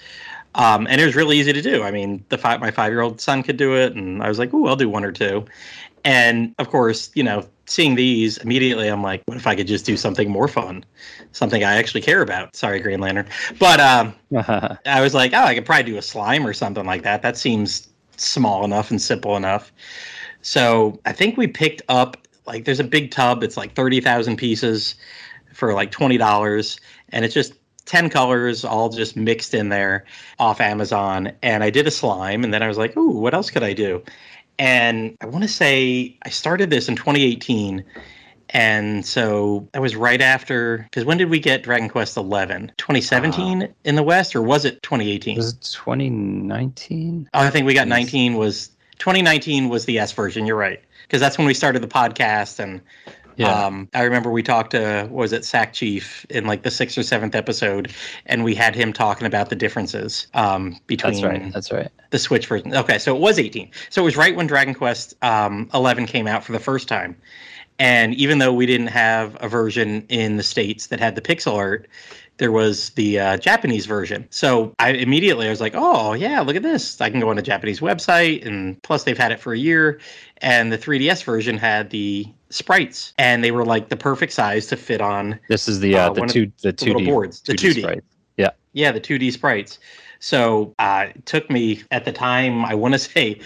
Um, 0.54 0.86
and 0.88 1.00
it 1.00 1.04
was 1.04 1.14
really 1.14 1.38
easy 1.38 1.52
to 1.52 1.62
do. 1.62 1.82
I 1.82 1.90
mean, 1.90 2.24
the 2.30 2.38
five, 2.38 2.60
my 2.60 2.70
five 2.70 2.92
year 2.92 3.00
old 3.00 3.20
son 3.20 3.42
could 3.42 3.56
do 3.56 3.76
it, 3.76 3.94
and 3.94 4.22
I 4.22 4.28
was 4.28 4.38
like, 4.38 4.52
"Ooh, 4.54 4.66
I'll 4.66 4.76
do 4.76 4.88
one 4.88 5.04
or 5.04 5.12
two. 5.12 5.44
And 6.04 6.54
of 6.58 6.70
course, 6.70 7.10
you 7.14 7.22
know, 7.22 7.44
seeing 7.66 7.96
these 7.96 8.38
immediately, 8.38 8.88
I'm 8.88 9.02
like, 9.02 9.22
"What 9.26 9.36
if 9.36 9.46
I 9.46 9.54
could 9.54 9.66
just 9.66 9.84
do 9.84 9.96
something 9.96 10.30
more 10.30 10.48
fun, 10.48 10.84
something 11.32 11.64
I 11.64 11.74
actually 11.76 12.00
care 12.00 12.22
about?" 12.22 12.56
Sorry, 12.56 12.80
Green 12.80 13.00
Lantern, 13.00 13.26
but 13.58 13.78
um, 13.80 14.14
I 14.86 15.00
was 15.00 15.12
like, 15.12 15.32
"Oh, 15.34 15.44
I 15.44 15.54
could 15.54 15.66
probably 15.66 15.92
do 15.92 15.98
a 15.98 16.02
slime 16.02 16.46
or 16.46 16.52
something 16.52 16.86
like 16.86 17.02
that. 17.02 17.22
That 17.22 17.36
seems 17.36 17.88
small 18.16 18.64
enough 18.64 18.90
and 18.90 19.00
simple 19.00 19.36
enough." 19.36 19.70
So 20.40 20.98
I 21.04 21.12
think 21.12 21.36
we 21.36 21.46
picked 21.46 21.82
up 21.88 22.27
like 22.48 22.64
there's 22.64 22.80
a 22.80 22.84
big 22.84 23.12
tub. 23.12 23.44
It's 23.44 23.56
like 23.56 23.74
thirty 23.74 24.00
thousand 24.00 24.36
pieces 24.36 24.96
for 25.52 25.74
like 25.74 25.92
twenty 25.92 26.18
dollars, 26.18 26.80
and 27.10 27.24
it's 27.24 27.34
just 27.34 27.52
10 27.88 28.10
colors 28.10 28.66
all 28.66 28.90
just 28.90 29.16
mixed 29.16 29.54
in 29.54 29.70
there 29.70 30.04
off 30.38 30.60
Amazon. 30.60 31.32
And 31.42 31.64
I 31.64 31.70
did 31.70 31.86
a 31.86 31.90
slime, 31.90 32.44
and 32.44 32.52
then 32.52 32.62
I 32.62 32.68
was 32.68 32.76
like, 32.76 32.96
ooh, 32.96 33.18
what 33.18 33.32
else 33.32 33.50
could 33.50 33.62
I 33.62 33.72
do? 33.72 34.02
And 34.58 35.16
I 35.20 35.26
want 35.26 35.42
to 35.44 35.48
say 35.48 36.16
I 36.22 36.28
started 36.28 36.68
this 36.68 36.88
in 36.88 36.96
2018, 36.96 37.82
and 38.50 39.06
so 39.06 39.68
that 39.72 39.80
was 39.80 39.96
right 39.96 40.20
after 40.20 40.78
because 40.78 41.04
when 41.04 41.16
did 41.16 41.30
we 41.30 41.38
get 41.38 41.62
Dragon 41.62 41.88
Quest 41.88 42.16
Eleven? 42.16 42.72
2017 42.76 43.62
uh, 43.62 43.66
in 43.84 43.94
the 43.94 44.02
West, 44.02 44.34
or 44.34 44.42
was 44.42 44.64
it 44.64 44.82
2018? 44.82 45.36
Was 45.36 45.52
it 45.52 45.60
2019? 45.60 47.28
Oh, 47.32 47.40
I 47.40 47.50
think 47.50 47.66
we 47.66 47.74
got 47.74 47.88
19 47.88 48.34
was 48.34 48.70
2019 48.98 49.68
was 49.68 49.84
the 49.84 49.98
S 49.98 50.12
version. 50.12 50.44
You're 50.44 50.56
right 50.56 50.82
because 51.08 51.20
that's 51.20 51.38
when 51.38 51.46
we 51.46 51.54
started 51.54 51.82
the 51.82 51.88
podcast 51.88 52.58
and 52.58 52.80
Yeah. 53.36 53.66
um, 53.66 53.88
I 53.94 54.02
remember 54.02 54.30
we 54.30 54.42
talked 54.42 54.72
to 54.72 55.06
what 55.10 55.20
was 55.20 55.32
it 55.32 55.44
Sack 55.44 55.72
Chief 55.72 56.26
in 56.28 56.46
like 56.46 56.62
the 56.62 56.70
sixth 56.70 56.98
or 56.98 57.02
seventh 57.04 57.34
episode, 57.34 57.92
and 58.26 58.44
we 58.44 58.54
had 58.54 58.74
him 58.74 58.92
talking 58.92 59.26
about 59.26 59.48
the 59.48 59.56
differences 59.56 60.26
um, 60.34 60.76
between 60.86 61.12
that's 61.14 61.22
right. 61.24 61.52
That's 61.52 61.72
right. 61.72 61.88
the 62.10 62.18
Switch 62.18 62.46
version. 62.46 62.74
Okay, 62.74 62.98
so 62.98 63.14
it 63.14 63.20
was 63.20 63.38
18. 63.38 63.70
So 63.90 64.02
it 64.02 64.04
was 64.04 64.16
right 64.16 64.34
when 64.34 64.46
Dragon 64.48 64.74
Quest 64.74 65.14
um, 65.22 65.70
11 65.72 66.06
came 66.06 66.26
out 66.26 66.42
for 66.44 66.52
the 66.52 66.58
first 66.58 66.88
time. 66.88 67.16
And 67.78 68.12
even 68.14 68.38
though 68.38 68.52
we 68.52 68.66
didn't 68.66 68.88
have 68.88 69.36
a 69.40 69.48
version 69.48 70.04
in 70.08 70.36
the 70.36 70.42
states 70.42 70.88
that 70.88 70.98
had 70.98 71.14
the 71.14 71.20
pixel 71.22 71.54
art, 71.54 71.86
there 72.38 72.50
was 72.52 72.90
the 72.90 73.18
uh, 73.20 73.36
Japanese 73.36 73.86
version. 73.86 74.26
So 74.30 74.72
I 74.78 74.90
immediately 74.90 75.46
I 75.46 75.50
was 75.50 75.60
like, 75.60 75.74
"Oh 75.76 76.14
yeah, 76.14 76.40
look 76.40 76.56
at 76.56 76.62
this! 76.62 77.00
I 77.00 77.10
can 77.10 77.20
go 77.20 77.28
on 77.28 77.38
a 77.38 77.42
Japanese 77.42 77.80
website." 77.80 78.46
And 78.46 78.82
plus, 78.82 79.04
they've 79.04 79.18
had 79.18 79.32
it 79.32 79.40
for 79.40 79.52
a 79.52 79.58
year. 79.58 80.00
And 80.38 80.72
the 80.72 80.78
3DS 80.78 81.24
version 81.24 81.58
had 81.58 81.90
the 81.90 82.26
sprites, 82.50 83.12
and 83.18 83.44
they 83.44 83.50
were 83.50 83.64
like 83.64 83.88
the 83.88 83.96
perfect 83.96 84.32
size 84.32 84.66
to 84.68 84.76
fit 84.76 85.00
on 85.00 85.38
This 85.48 85.68
is 85.68 85.80
the 85.80 85.96
uh, 85.96 86.10
Uh, 86.10 86.14
the 86.14 86.26
two 86.26 86.52
the 86.62 86.72
two 86.72 86.86
little 86.86 87.00
D 87.00 87.06
boards, 87.06 87.40
the 87.42 87.54
2D. 87.54 87.80
sprite. 87.80 88.04
Yeah, 88.36 88.50
yeah, 88.72 88.92
the 88.92 89.00
2D 89.00 89.32
sprites. 89.32 89.78
So 90.20 90.74
uh, 90.78 91.06
it 91.14 91.26
took 91.26 91.48
me 91.50 91.82
at 91.92 92.04
the 92.04 92.12
time, 92.12 92.64
I 92.64 92.74
want 92.74 92.94
to 92.94 92.98
say, 93.14 93.40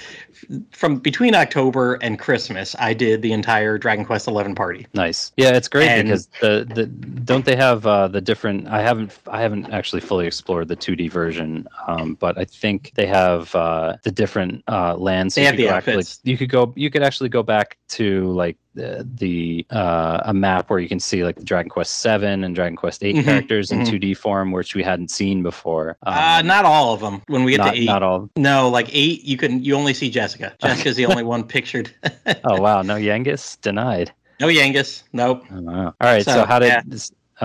from 0.72 0.96
between 0.98 1.34
October 1.34 1.94
and 2.02 2.18
Christmas, 2.18 2.74
I 2.78 2.94
did 2.94 3.22
the 3.22 3.32
entire 3.32 3.78
Dragon 3.78 4.04
Quest 4.04 4.26
XI 4.26 4.54
party. 4.54 4.86
Nice. 4.94 5.32
Yeah, 5.36 5.54
it's 5.56 5.68
great 5.68 5.88
And- 5.88 6.08
because 6.08 6.26
the, 6.40 6.66
the 6.74 6.86
don't 6.86 7.44
they 7.44 7.56
have 7.56 7.86
uh, 7.86 8.08
the 8.08 8.20
different? 8.20 8.68
I 8.68 8.82
haven't 8.82 9.16
I 9.26 9.40
haven't 9.40 9.70
actually 9.72 10.00
fully 10.00 10.26
explored 10.26 10.68
the 10.68 10.76
2D 10.76 11.10
version, 11.10 11.66
um, 11.86 12.14
but 12.14 12.38
I 12.38 12.44
think 12.44 12.92
they 12.94 13.06
have 13.06 13.54
uh, 13.54 13.96
the 14.02 14.10
different 14.10 14.62
uh, 14.68 14.96
lands. 14.96 15.34
They 15.34 15.42
you 15.42 15.46
have 15.46 15.54
could 15.54 15.62
the 15.64 15.68
go 15.68 15.74
actually, 15.74 16.04
you 16.24 16.36
could 16.38 16.50
go. 16.50 16.72
You 16.76 16.90
could 16.90 17.02
actually 17.02 17.28
go 17.28 17.42
back 17.42 17.78
to 17.90 18.30
like 18.32 18.56
the, 18.74 19.06
the 19.16 19.66
uh, 19.70 20.20
a 20.24 20.32
map 20.32 20.70
where 20.70 20.78
you 20.78 20.88
can 20.88 20.98
see 21.00 21.24
like 21.24 21.36
the 21.36 21.44
Dragon 21.44 21.68
Quest 21.68 21.98
Seven 21.98 22.42
and 22.42 22.54
Dragon 22.54 22.74
Quest 22.74 23.04
8 23.04 23.16
Mhm, 23.16 23.24
characters 23.24 23.70
in 23.70 23.80
mhm. 23.80 23.86
2D 24.00 24.16
form, 24.16 24.50
which 24.50 24.74
we 24.74 24.82
hadn't 24.82 25.10
seen 25.10 25.42
before. 25.42 25.98
Um, 26.04 26.14
uh, 26.14 26.42
not 26.42 26.64
all 26.64 26.94
of 26.94 27.00
them. 27.00 27.22
When 27.26 27.44
we 27.44 27.52
get 27.52 27.58
not, 27.58 27.74
to 27.74 27.78
eight, 27.80 27.84
not 27.84 28.02
all. 28.02 28.30
no, 28.36 28.70
like 28.70 28.88
eight, 28.92 29.24
you 29.24 29.36
can 29.36 29.62
you 29.62 29.74
only 29.74 29.92
see 29.92 30.08
Jessica. 30.22 30.54
Jessica's 30.60 30.96
the 30.96 31.06
only 31.06 31.24
one 31.24 31.44
pictured. 31.44 31.90
Oh 32.44 32.60
wow, 32.60 32.82
no 32.82 32.94
Yangus 32.96 33.60
denied. 33.60 34.12
no 34.40 34.48
Yangus. 34.48 35.02
Nope. 35.12 35.44
Oh, 35.50 35.60
wow. 35.62 35.84
All 35.86 35.94
right. 36.00 36.24
So, 36.24 36.32
So, 36.32 36.44
how 36.44 36.58
did 36.58 36.68
yeah. 36.68 36.82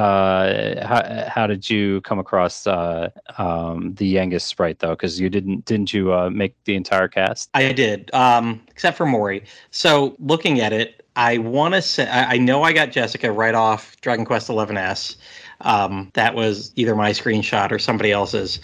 uh 0.02 0.86
how, 0.86 1.30
how 1.30 1.48
did 1.48 1.70
you 1.70 2.02
come 2.02 2.20
across 2.20 2.68
uh 2.68 3.10
um 3.38 3.94
the 3.96 4.16
Yangus 4.16 4.42
sprite 4.42 4.80
though? 4.80 4.92
Because 4.96 5.20
you 5.20 5.30
didn't 5.30 5.66
didn't 5.66 5.94
you 5.94 6.14
uh 6.14 6.30
make 6.30 6.56
the 6.66 6.76
entire 6.76 7.08
cast? 7.08 7.50
I 7.54 7.72
did, 7.74 8.14
um, 8.14 8.62
except 8.70 8.98
for 8.98 9.06
Morrie. 9.06 9.44
So 9.72 10.16
looking 10.20 10.62
at 10.62 10.74
it, 10.74 11.04
I 11.16 11.40
want 11.40 11.74
to 11.74 11.82
say 11.82 12.08
I, 12.08 12.34
I 12.36 12.38
know 12.38 12.64
I 12.64 12.74
got 12.74 12.92
Jessica 12.92 13.32
right 13.32 13.56
off 13.56 14.00
Dragon 14.02 14.26
Quest 14.26 14.48
XI 14.48 14.54
S. 14.78 15.18
Um, 15.62 16.12
that 16.14 16.36
was 16.36 16.72
either 16.76 16.96
my 16.96 17.12
screenshot 17.12 17.72
or 17.72 17.80
somebody 17.80 18.12
else's. 18.12 18.60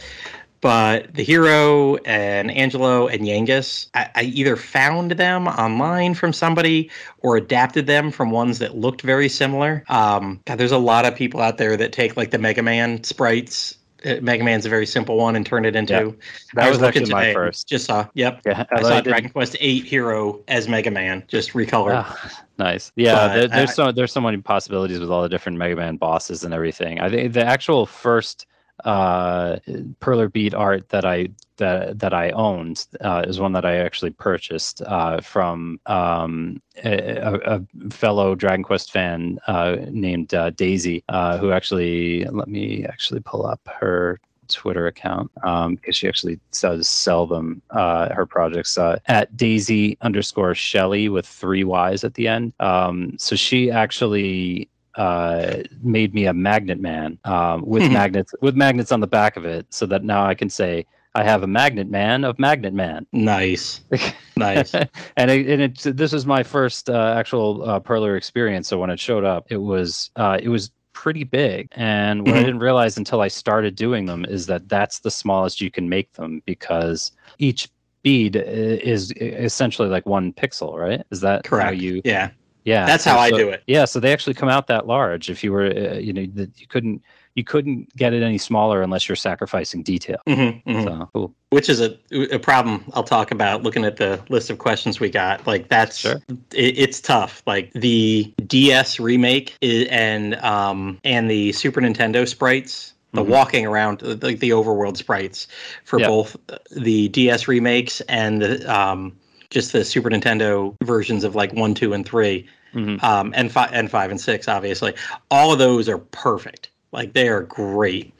But 0.63 1.13
the 1.13 1.23
hero 1.23 1.97
and 2.05 2.49
Angelo 2.49 3.07
and 3.07 3.23
Yangus, 3.23 3.87
I, 3.93 4.09
I 4.15 4.21
either 4.23 4.55
found 4.55 5.11
them 5.11 5.45
online 5.49 6.13
from 6.13 6.31
somebody 6.31 6.89
or 7.19 7.35
adapted 7.35 7.85
them 7.85 8.11
from 8.11 8.31
ones 8.31 8.59
that 8.59 8.77
looked 8.77 9.01
very 9.01 9.27
similar. 9.27 9.83
Um, 9.89 10.39
God, 10.45 10.57
there's 10.57 10.71
a 10.71 10.77
lot 10.77 11.03
of 11.03 11.17
people 11.17 11.41
out 11.41 11.57
there 11.57 11.75
that 11.75 11.91
take 11.91 12.15
like 12.15 12.31
the 12.31 12.37
Mega 12.37 12.63
Man 12.63 13.03
sprites. 13.03 13.77
Uh, 14.05 14.15
Mega 14.21 14.41
Man's 14.45 14.65
a 14.65 14.69
very 14.69 14.85
simple 14.85 15.17
one 15.17 15.35
and 15.35 15.45
turn 15.45 15.65
it 15.65 15.75
into. 15.75 15.93
Yeah. 15.93 16.11
That 16.53 16.65
I 16.65 16.69
was 16.69 16.79
looking 16.79 17.01
actually 17.03 17.13
my 17.13 17.33
first. 17.33 17.67
Just 17.67 17.85
saw. 17.87 18.07
Yep. 18.13 18.41
Yeah, 18.45 18.63
I 18.71 18.75
although 18.75 18.89
saw 18.89 19.01
Dragon 19.01 19.31
Quest 19.31 19.57
Eight 19.59 19.83
Hero 19.83 20.39
as 20.47 20.69
Mega 20.69 20.91
Man, 20.91 21.25
just 21.27 21.51
recolored. 21.51 22.05
Ah, 22.05 22.41
nice. 22.57 22.89
Yeah, 22.95 23.15
But 23.15 23.33
there, 23.33 23.47
there's 23.49 23.69
I- 23.71 23.73
so 23.73 23.91
there's 23.91 24.13
so 24.13 24.21
many 24.21 24.37
possibilities 24.37 25.01
with 25.01 25.09
all 25.11 25.23
the 25.23 25.29
different 25.29 25.57
Mega 25.57 25.75
Man 25.75 25.97
bosses 25.97 26.45
and 26.45 26.53
everything. 26.53 27.01
I 27.01 27.09
think 27.09 27.33
the 27.33 27.45
actual 27.45 27.85
first 27.85 28.45
uh 28.83 29.57
Perler 29.99 30.31
Bead 30.31 30.53
art 30.53 30.89
that 30.89 31.05
I 31.05 31.29
that 31.57 31.99
that 31.99 32.13
I 32.13 32.31
owned 32.31 32.85
uh, 33.01 33.23
is 33.27 33.39
one 33.39 33.53
that 33.53 33.65
I 33.65 33.77
actually 33.77 34.11
purchased 34.11 34.81
uh, 34.81 35.21
from 35.21 35.79
um, 35.85 36.61
a, 36.83 37.17
a 37.17 37.33
a 37.55 37.89
fellow 37.89 38.35
Dragon 38.35 38.63
Quest 38.63 38.91
fan 38.91 39.39
uh, 39.47 39.77
named 39.89 40.33
uh, 40.33 40.49
Daisy, 40.51 41.03
uh, 41.09 41.37
who 41.37 41.51
actually 41.51 42.25
let 42.25 42.47
me 42.47 42.85
actually 42.85 43.21
pull 43.21 43.45
up 43.45 43.61
her 43.79 44.19
Twitter 44.47 44.87
account 44.87 45.31
um, 45.43 45.75
because 45.75 45.95
she 45.95 46.07
actually 46.07 46.39
does 46.59 46.87
sell 46.87 47.25
them 47.25 47.61
uh, 47.71 48.13
her 48.13 48.25
projects 48.25 48.77
uh, 48.77 48.99
at 49.07 49.35
Daisy 49.35 49.97
underscore 50.01 50.55
Shelley 50.55 51.09
with 51.09 51.25
three 51.25 51.63
Y's 51.63 52.03
at 52.03 52.15
the 52.15 52.27
end. 52.27 52.53
Um, 52.59 53.15
so 53.17 53.35
she 53.35 53.71
actually 53.71 54.69
uh, 54.95 55.57
made 55.81 56.13
me 56.13 56.25
a 56.25 56.33
magnet 56.33 56.79
man 56.79 57.17
um, 57.25 57.63
with 57.65 57.89
magnets 57.91 58.33
with 58.41 58.55
magnets 58.55 58.91
on 58.91 58.99
the 58.99 59.07
back 59.07 59.37
of 59.37 59.45
it, 59.45 59.65
so 59.73 59.85
that 59.87 60.03
now 60.03 60.25
I 60.25 60.33
can 60.35 60.49
say 60.49 60.85
I 61.15 61.23
have 61.23 61.43
a 61.43 61.47
magnet 61.47 61.89
man 61.89 62.23
of 62.23 62.37
magnet 62.39 62.73
man. 62.73 63.05
Nice, 63.11 63.81
nice. 64.37 64.73
and 64.73 65.31
it, 65.31 65.47
and 65.47 65.61
it 65.61 65.97
this 65.97 66.13
is 66.13 66.25
my 66.25 66.43
first 66.43 66.89
uh, 66.89 67.15
actual 67.17 67.67
uh, 67.69 67.79
Perler 67.79 68.17
experience. 68.17 68.67
So 68.67 68.77
when 68.79 68.89
it 68.89 68.99
showed 68.99 69.23
up, 69.23 69.45
it 69.49 69.57
was 69.57 70.11
uh, 70.15 70.37
it 70.41 70.49
was 70.49 70.71
pretty 70.93 71.23
big. 71.23 71.67
And 71.71 72.25
what 72.25 72.35
I 72.37 72.41
Mhm. 72.41 72.45
didn't 72.45 72.59
realize 72.59 72.97
until 72.97 73.19
I 73.21 73.27
started 73.27 73.75
doing 73.75 74.05
them 74.05 74.25
is 74.25 74.45
that 74.45 74.69
that's 74.69 74.99
the 74.99 75.09
smallest 75.09 75.59
you 75.59 75.71
can 75.71 75.89
make 75.89 76.13
them 76.13 76.41
because 76.45 77.11
each 77.39 77.67
bead 78.03 78.35
is 78.35 79.11
essentially 79.19 79.89
like 79.89 80.05
one 80.05 80.33
pixel, 80.33 80.77
right? 80.77 81.03
Is 81.09 81.21
that 81.21 81.47
how 81.47 81.49
Correct. 81.49 81.77
you? 81.81 82.01
yeah, 82.05 82.29
Yeah, 82.65 82.85
that's 82.85 83.03
so- 83.03 83.11
how 83.11 83.19
I 83.19 83.29
do 83.31 83.49
it. 83.49 83.63
Yeah, 83.67 83.85
so 83.85 83.99
they 83.99 84.13
actually 84.13 84.33
come 84.35 84.49
out 84.49 84.67
that 84.67 84.87
large. 84.87 85.29
If 85.29 85.43
you 85.43 85.51
were, 85.51 85.65
uh, 85.65 85.95
you 85.97 86.13
know, 86.13 86.25
that 86.35 86.59
you 86.59 86.67
couldn't 86.67 87.01
you 87.35 87.43
couldn't 87.43 87.95
get 87.95 88.13
it 88.13 88.21
any 88.21 88.37
smaller 88.37 88.83
unless 88.83 89.09
you're 89.09 89.15
sacrificing 89.15 89.81
detail. 89.81 90.17
Mhm, 90.27 90.63
mhm. 90.65 90.83
So 90.83 91.09
cool. 91.13 91.33
Which 91.49 91.67
is 91.67 91.81
a 91.81 91.97
a 92.31 92.37
problem 92.37 92.83
I'll 92.93 93.03
talk 93.03 93.31
about. 93.31 93.63
Looking 93.63 93.85
at 93.85 93.97
the 93.97 94.19
list 94.29 94.51
of 94.51 94.59
questions 94.59 94.99
we 94.99 95.09
got, 95.09 95.45
like 95.47 95.67
that's 95.67 95.97
Sure. 95.97 96.21
it, 96.53 96.77
it's 96.77 97.01
tough. 97.01 97.41
Like 97.47 97.71
the 97.73 98.31
DS 98.45 98.99
remake 98.99 99.55
i- 99.63 99.87
and 99.89 100.35
um 100.35 100.99
and 101.03 101.29
the 101.29 101.51
Super 101.53 101.81
Nintendo 101.81 102.27
sprites. 102.27 102.93
The 103.13 103.23
Mhm. 103.23 103.27
walking 103.27 103.65
around, 103.67 104.01
uh, 104.01 104.15
like 104.23 104.39
the 104.39 104.49
overworld 104.51 104.97
sprites, 104.97 105.47
for 105.85 105.99
Yeah. 105.99 106.07
both 106.07 106.35
the 106.71 107.09
DS 107.09 107.47
remakes 107.47 108.01
and 108.09 108.41
the 108.41 108.65
um, 108.75 109.15
just 109.53 109.71
the 109.71 109.85
Super 109.85 110.09
Nintendo 110.09 110.75
versions 110.83 111.23
of 111.23 111.35
like 111.35 111.53
one, 111.53 111.73
two, 111.73 111.93
and 111.93 112.05
three. 112.05 112.47
Mhm. 112.73 113.03
um, 113.03 113.31
and 113.35 113.51
five 113.51 113.69
and 113.71 113.91
five 113.91 114.09
and 114.09 114.19
six, 114.19 114.47
obviously. 114.47 114.95
All 115.29 115.53
of 115.53 115.59
those 115.59 115.87
are 115.87 115.99
perfect. 115.99 116.71
Like 116.91 117.13
they 117.13 117.27
are 117.27 117.43
great. 117.43 118.13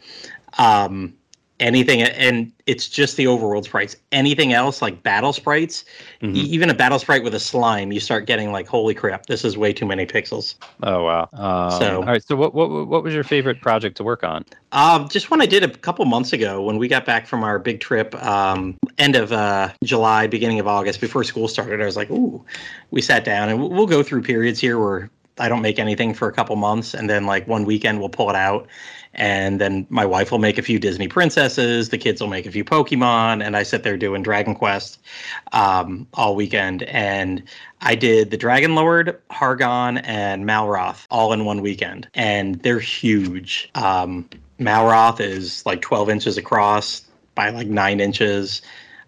Um, 0.60 1.16
anything, 1.60 2.01
and 2.01 2.51
it's 2.65 2.89
just 2.89 3.15
the 3.15 3.25
overworld 3.25 3.63
sprites. 3.65 3.95
Anything 4.12 4.53
else, 4.53 4.81
like 4.81 5.03
battle 5.03 5.31
sprites, 5.33 5.86
Mhm. 6.22 6.36
e- 6.36 6.39
even 6.41 6.69
a 6.69 6.74
battle 6.74 6.98
sprite 7.00 7.24
with 7.24 7.36
a 7.36 7.39
slime, 7.39 7.91
you 7.91 8.00
start 8.00 8.25
getting 8.25 8.51
like, 8.51 8.67
holy 8.67 8.93
crap, 8.93 9.27
this 9.27 9.45
is 9.45 9.57
way 9.57 9.72
too 9.72 9.86
many 9.86 10.05
pixels. 10.05 10.55
Oh 10.81 11.03
wow. 11.03 11.29
Um, 11.33 11.79
So- 11.79 11.98
all 11.98 12.03
right. 12.07 12.24
So 12.24 12.36
what 12.36 12.53
what 12.53 12.88
what 12.88 13.03
was 13.03 13.13
your 13.13 13.24
favorite 13.24 13.62
project 13.62 13.98
to 13.98 14.03
work 14.03 14.24
on? 14.24 14.45
Um, 14.72 15.07
just 15.10 15.29
one 15.29 15.41
I 15.41 15.45
did 15.45 15.63
a 15.63 15.69
couple 15.69 16.03
months 16.05 16.33
ago 16.33 16.62
when 16.62 16.77
we 16.77 16.88
got 16.88 17.05
back 17.05 17.27
from 17.27 17.43
our 17.43 17.60
big 17.60 17.79
trip, 17.79 18.15
um, 18.25 18.75
end 18.98 19.15
of 19.15 19.31
uh, 19.31 19.69
July, 19.83 20.25
beginning 20.27 20.60
of 20.60 20.67
August, 20.67 21.00
before 21.00 21.24
school 21.24 21.48
started. 21.48 21.81
I 21.81 21.86
was 21.86 21.95
like, 21.95 22.10
ooh, 22.10 22.43
we 22.91 23.01
sat 23.01 23.24
down 23.24 23.50
and 23.50 23.69
we'll 23.69 23.86
go 23.88 24.01
through 24.03 24.24
periods 24.24 24.60
here 24.60 24.79
where 24.79 25.10
I 25.39 25.50
don't 25.50 25.62
make 25.62 25.79
anything 25.79 26.13
for 26.13 26.27
a 26.27 26.31
couple 26.31 26.55
months, 26.55 26.93
and 26.93 27.10
then 27.10 27.25
like 27.25 27.48
one 27.48 27.65
weekend 27.65 28.00
we'll 28.00 28.10
pull 28.10 28.29
it 28.29 28.36
out, 28.36 28.67
and 29.15 29.62
then 29.62 29.86
my 29.89 30.05
wife 30.05 30.32
will 30.32 30.39
make 30.39 30.58
a 30.58 30.62
few 30.62 30.79
Disney 30.79 31.08
princesses, 31.08 31.89
the 31.89 31.98
kids 31.98 32.22
will 32.22 32.29
make 32.29 32.46
a 32.46 32.51
few 32.51 32.63
Pokemon, 32.63 33.46
and 33.46 33.55
I 33.55 33.63
sit 33.63 33.84
there 33.84 33.98
doing 33.98 34.24
Dragon 34.24 34.55
Quest 34.55 35.00
um, 35.51 36.08
all 36.13 36.36
weekend. 36.36 36.84
And 36.84 37.43
I 37.82 37.96
did 37.96 38.32
the 38.32 38.38
Dragon 38.38 38.75
Lord, 38.75 39.20
Hargon, 39.29 39.98
and 40.00 40.46
Malroth 40.46 41.05
all 41.12 41.34
in 41.34 41.46
one 41.46 41.62
weekend, 41.62 42.08
and 42.13 42.55
they're 42.63 42.79
huge. 42.79 43.70
Um, 43.75 44.29
Malroth 44.60 45.20
is 45.20 45.65
like 45.65 45.82
12 45.82 46.10
inches 46.10 46.38
across 46.38 47.03
by 47.36 47.50
like 47.50 47.67
nine 47.67 48.00
inches. 48.00 48.62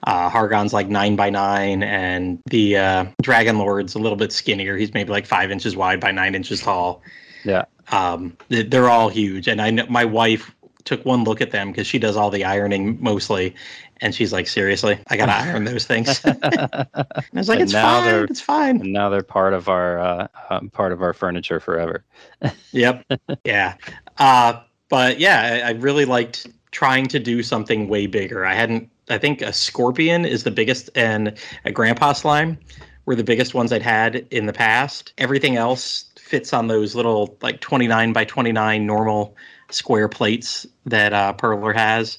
Uh, 0.03 0.29
Hargon's 0.29 0.73
like 0.73 0.87
nine 0.87 1.15
by 1.15 1.31
nine, 1.31 1.81
and 1.81 2.39
the 2.49 2.77
uh, 2.77 3.05
Dragon 3.23 3.57
Lord's 3.57 3.95
a 3.95 3.99
little 3.99 4.17
bit 4.17 4.31
skinnier. 4.31 4.77
He's 4.77 4.93
maybe 4.93 5.09
like 5.09 5.25
five 5.25 5.49
inches 5.49 5.75
wide 5.75 5.99
by 5.99 6.11
nine 6.11 6.35
inches 6.35 6.61
tall. 6.61 7.01
Yeah. 7.45 7.65
Um, 7.91 8.35
they're 8.49 8.89
all 8.89 9.09
huge, 9.09 9.47
and 9.47 9.61
I 9.61 9.69
know 9.69 9.85
my 9.87 10.05
wife 10.05 10.53
took 10.85 11.03
one 11.03 11.23
look 11.23 11.41
at 11.41 11.51
them 11.51 11.71
because 11.71 11.87
she 11.87 11.99
does 11.99 12.15
all 12.15 12.29
the 12.29 12.43
ironing 12.43 12.97
mostly, 13.01 13.53
and 14.01 14.13
she's 14.13 14.33
like, 14.33 14.47
"Seriously, 14.47 14.97
I 15.07 15.17
gotta 15.17 15.33
iron 15.35 15.65
those 15.65 15.85
things." 15.85 16.19
and 16.25 16.39
I 16.43 16.85
was 17.33 17.49
like, 17.49 17.59
And 17.59 17.69
"It's 17.69 17.73
fine. 17.73 18.23
It's 18.29 18.41
fine." 18.41 18.81
and 18.81 18.93
now 18.93 19.09
they're 19.09 19.21
part 19.21 19.53
of 19.53 19.69
our 19.69 19.99
uh, 19.99 20.27
um, 20.49 20.69
part 20.69 20.91
of 20.91 21.01
our 21.01 21.13
furniture 21.13 21.59
forever. 21.59 22.03
Yep. 22.71 23.05
yeah. 23.45 23.75
Uh, 24.17 24.61
but 24.89 25.19
yeah, 25.19 25.61
I, 25.63 25.69
I 25.69 25.71
really 25.71 26.05
liked 26.05 26.47
trying 26.71 27.07
to 27.07 27.19
do 27.19 27.41
something 27.41 27.87
way 27.87 28.07
bigger. 28.07 28.45
I 28.45 28.53
hadn't. 28.53 28.89
I 29.09 29.17
think 29.17 29.41
a 29.41 29.53
scorpion 29.53 30.25
is 30.25 30.43
the 30.43 30.51
biggest, 30.51 30.89
and 30.95 31.37
a 31.63 31.71
grandpa 31.71 32.13
slime 32.13 32.57
were 33.05 33.15
the 33.15 33.23
biggest 33.23 33.53
ones 33.53 33.71
I'd 33.71 33.83
had 33.83 34.15
in 34.31 34.47
the 34.47 34.53
past. 34.53 35.13
Everything 35.17 35.55
else 35.55 36.05
fits 36.25 36.53
on 36.53 36.67
those 36.67 36.95
little 36.95 37.37
like 37.41 37.61
29 37.61 38.11
by 38.11 38.25
29 38.25 38.85
normal 38.85 39.35
square 39.69 40.09
plates 40.09 40.65
that 40.85 41.13
uh, 41.13 41.33
Perler 41.37 41.75
has. 41.75 42.17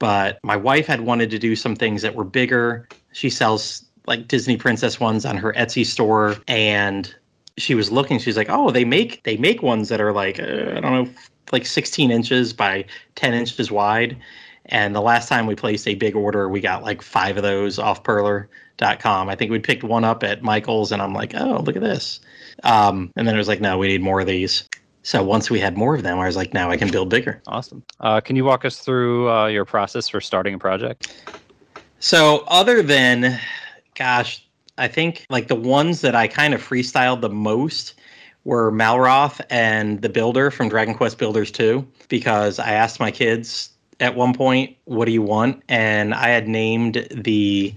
But 0.00 0.40
my 0.42 0.56
wife 0.56 0.86
had 0.86 1.02
wanted 1.02 1.30
to 1.30 1.38
do 1.38 1.54
some 1.54 1.76
things 1.76 2.02
that 2.02 2.16
were 2.16 2.24
bigger. 2.24 2.88
She 3.12 3.30
sells 3.30 3.84
like 4.08 4.26
Disney 4.26 4.56
princess 4.56 4.98
ones 4.98 5.24
on 5.24 5.36
her 5.36 5.52
Etsy 5.52 5.86
store, 5.86 6.36
and 6.48 7.14
she 7.56 7.76
was 7.76 7.92
looking. 7.92 8.18
She's 8.18 8.36
like, 8.36 8.48
"Oh, 8.50 8.72
they 8.72 8.84
make 8.84 9.22
they 9.22 9.36
make 9.36 9.62
ones 9.62 9.88
that 9.88 10.00
are 10.00 10.12
like 10.12 10.40
uh, 10.40 10.72
I 10.76 10.80
don't 10.80 10.92
know, 10.92 11.08
like 11.52 11.64
16 11.64 12.10
inches 12.10 12.52
by 12.52 12.84
10 13.14 13.34
inches 13.34 13.70
wide." 13.70 14.16
And 14.66 14.96
the 14.96 15.00
last 15.00 15.28
time 15.28 15.46
we 15.46 15.54
placed 15.54 15.86
a 15.86 15.94
big 15.94 16.16
order, 16.16 16.48
we 16.48 16.60
got 16.60 16.82
like 16.82 17.02
five 17.02 17.36
of 17.36 17.44
those 17.44 17.78
off 17.78 18.02
Perler.com. 18.02 19.28
I 19.28 19.36
think 19.36 19.52
we 19.52 19.60
picked 19.60 19.84
one 19.84 20.02
up 20.04 20.24
at 20.24 20.42
Michael's, 20.42 20.90
and 20.90 21.00
I'm 21.00 21.14
like, 21.14 21.34
"Oh, 21.36 21.62
look 21.64 21.76
at 21.76 21.82
this!" 21.82 22.18
Um, 22.62 23.12
and 23.16 23.26
then 23.26 23.34
it 23.34 23.38
was 23.38 23.48
like, 23.48 23.60
"No, 23.60 23.78
we 23.78 23.88
need 23.88 24.02
more 24.02 24.20
of 24.20 24.26
these." 24.26 24.68
So 25.02 25.22
once 25.22 25.50
we 25.50 25.60
had 25.60 25.76
more 25.76 25.94
of 25.94 26.02
them, 26.02 26.18
I 26.18 26.26
was 26.26 26.36
like, 26.36 26.54
"Now 26.54 26.70
I 26.70 26.76
can 26.76 26.90
build 26.90 27.10
bigger." 27.10 27.42
Awesome. 27.46 27.82
Uh, 28.00 28.20
can 28.20 28.36
you 28.36 28.44
walk 28.44 28.64
us 28.64 28.78
through 28.78 29.30
uh, 29.30 29.46
your 29.46 29.64
process 29.64 30.08
for 30.08 30.20
starting 30.20 30.54
a 30.54 30.58
project? 30.58 31.14
So 32.00 32.44
other 32.48 32.82
than, 32.82 33.38
gosh, 33.94 34.46
I 34.78 34.88
think 34.88 35.26
like 35.30 35.48
the 35.48 35.54
ones 35.54 36.00
that 36.02 36.14
I 36.14 36.28
kind 36.28 36.54
of 36.54 36.62
freestyled 36.66 37.20
the 37.20 37.30
most 37.30 37.94
were 38.44 38.70
Malroth 38.70 39.40
and 39.50 40.02
the 40.02 40.08
Builder 40.08 40.50
from 40.50 40.68
Dragon 40.68 40.94
Quest 40.94 41.18
Builders 41.18 41.50
2 41.50 41.86
because 42.08 42.58
I 42.58 42.72
asked 42.72 43.00
my 43.00 43.10
kids 43.10 43.70
at 44.00 44.14
one 44.14 44.34
point, 44.34 44.76
"What 44.84 45.06
do 45.06 45.12
you 45.12 45.22
want?" 45.22 45.62
and 45.68 46.14
I 46.14 46.28
had 46.28 46.48
named 46.48 47.06
the 47.10 47.74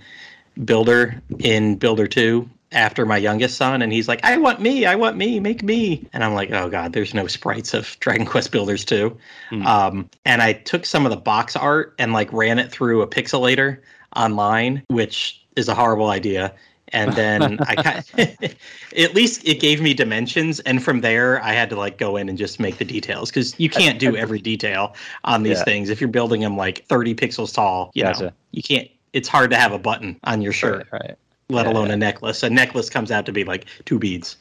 Builder 0.65 1.21
in 1.39 1.75
Builder 1.75 2.07
2 2.07 2.49
after 2.71 3.05
my 3.05 3.17
youngest 3.17 3.57
son 3.57 3.81
and 3.81 3.93
he's 3.93 4.07
like, 4.07 4.23
"I 4.25 4.37
want 4.37 4.59
me, 4.59 4.85
I 4.85 4.95
want 4.95 5.15
me, 5.17 5.39
make 5.39 5.63
me." 5.63 6.07
And 6.13 6.23
I'm 6.23 6.33
like, 6.33 6.51
"Oh 6.51 6.69
god, 6.69 6.93
there's 6.93 7.13
no 7.13 7.27
sprites 7.27 7.73
of 7.73 7.97
Dragon 7.99 8.25
Quest 8.25 8.51
Builders 8.51 8.83
2." 8.85 9.17
Hmm. 9.49 9.65
Um, 9.65 10.09
and 10.25 10.41
I 10.41 10.53
took 10.53 10.85
some 10.85 11.05
of 11.05 11.09
the 11.11 11.17
box 11.17 11.55
art 11.55 11.95
and 11.99 12.13
like 12.13 12.31
ran 12.33 12.59
it 12.59 12.71
through 12.71 13.01
a 13.01 13.07
pixelator 13.07 13.79
online, 14.15 14.83
which 14.89 15.41
is 15.55 15.67
a 15.67 15.73
horrible 15.75 16.09
idea. 16.09 16.53
And 16.93 17.11
then 17.13 17.59
I 17.67 17.75
kind 17.75 18.03
at 18.97 19.13
least 19.13 19.45
it 19.45 19.59
gave 19.59 19.81
me 19.81 19.93
dimensions, 19.93 20.59
and 20.61 20.81
from 20.81 21.01
there 21.01 21.41
I 21.43 21.51
had 21.51 21.69
to 21.71 21.75
like 21.75 21.97
go 21.97 22.15
in 22.15 22.29
and 22.29 22.37
just 22.37 22.59
make 22.59 22.77
the 22.77 22.85
details 22.85 23.29
because 23.29 23.59
you 23.59 23.69
can't 23.69 23.99
do 23.99 24.15
every 24.15 24.39
detail 24.39 24.95
on 25.25 25.43
these 25.43 25.57
Yeah. 25.57 25.63
things 25.65 25.89
if 25.89 25.99
you're 25.99 26.07
building 26.09 26.41
them 26.41 26.55
like 26.55 26.85
30 26.87 27.13
pixels 27.15 27.53
tall. 27.53 27.91
You 27.93 28.03
know, 28.05 28.31
you 28.51 28.63
can't. 28.63 28.87
It's 29.13 29.27
hard 29.27 29.49
to 29.51 29.57
have 29.57 29.71
a 29.73 29.79
button 29.79 30.17
on 30.25 30.41
your 30.41 30.53
shirt 30.53 30.87
Right. 30.91 31.01
right. 31.01 31.15
Let 31.49 31.65
Yeah, 31.65 31.71
alone 31.71 31.91
a 31.91 31.97
necklace. 31.97 32.43
A 32.43 32.49
necklace 32.49 32.89
comes 32.89 33.11
out 33.11 33.25
to 33.25 33.31
be 33.31 33.43
like 33.43 33.65
two 33.85 33.99
beads 33.99 34.35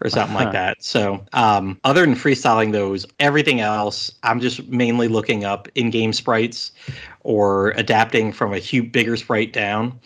or 0.00 0.10
something 0.10 0.36
Uh-huh. 0.36 0.44
like 0.44 0.52
that. 0.52 0.82
So, 0.82 1.24
um, 1.32 1.78
other 1.84 2.02
than 2.02 2.14
freestyling 2.14 2.72
those, 2.72 3.06
everything 3.20 3.60
else, 3.60 4.12
I'm 4.22 4.40
just 4.40 4.68
mainly 4.68 5.08
looking 5.08 5.44
up 5.44 5.68
in-game 5.74 6.12
sprites 6.12 6.72
or 7.20 7.70
adapting 7.72 8.32
from 8.32 8.52
a 8.52 8.58
huge 8.58 8.92
bigger 8.92 9.16
sprite 9.16 9.52
down. 9.52 9.98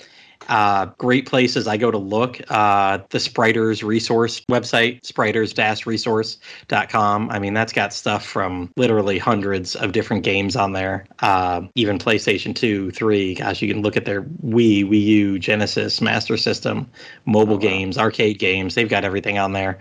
Uh, 0.49 0.87
great 0.99 1.26
places 1.26 1.67
I 1.67 1.76
go 1.76 1.91
to 1.91 1.99
look. 1.99 2.41
Uh, 2.49 2.99
the 3.11 3.19
Spriters 3.19 3.83
resource 3.83 4.41
website, 4.50 5.03
spriters-resource.com. 5.03 7.31
I 7.31 7.38
mean, 7.38 7.55
that's 7.55 7.73
got 7.73 7.93
stuff 7.93 8.25
from 8.25 8.71
literally 8.76 9.19
hundreds 9.19 9.75
of 9.76 9.93
different 9.93 10.23
games 10.23 10.57
on 10.57 10.73
there. 10.73 11.07
Uh, 11.21 11.62
even 11.75 11.99
PlayStation 11.99 12.55
2, 12.55 12.91
3. 12.91 13.35
Gosh, 13.35 13.63
you 13.63 13.73
can 13.73 13.82
look 13.82 13.97
at 13.97 14.04
their 14.04 14.23
Wii, 14.23 14.85
Wii 14.89 15.02
U, 15.02 15.39
Genesis, 15.39 16.00
Master 16.00 16.37
System, 16.37 16.89
mobile 17.25 17.54
Oh, 17.54 17.56
wow. 17.56 17.63
games, 17.63 17.99
arcade 17.99 18.39
games. 18.39 18.75
They've 18.75 18.89
got 18.89 19.04
everything 19.04 19.39
on 19.39 19.52
there. 19.52 19.78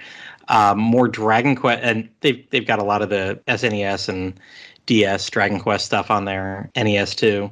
Um, 0.47 0.79
more 0.79 1.07
Dragon 1.07 1.55
Quest, 1.55 1.81
and 1.83 2.07
they've 2.21 2.47
they've 2.51 2.67
got 2.67 2.77
a 2.79 2.83
lot 2.83 3.01
of 3.01 3.09
the 3.09 3.39
SNES 3.47 4.09
and 4.09 4.39
DS 4.85 5.29
Dragon 5.29 5.59
Quest 5.59 5.85
stuff 5.85 6.11
on 6.11 6.25
there, 6.25 6.69
NES 6.75 7.15
too. 7.15 7.49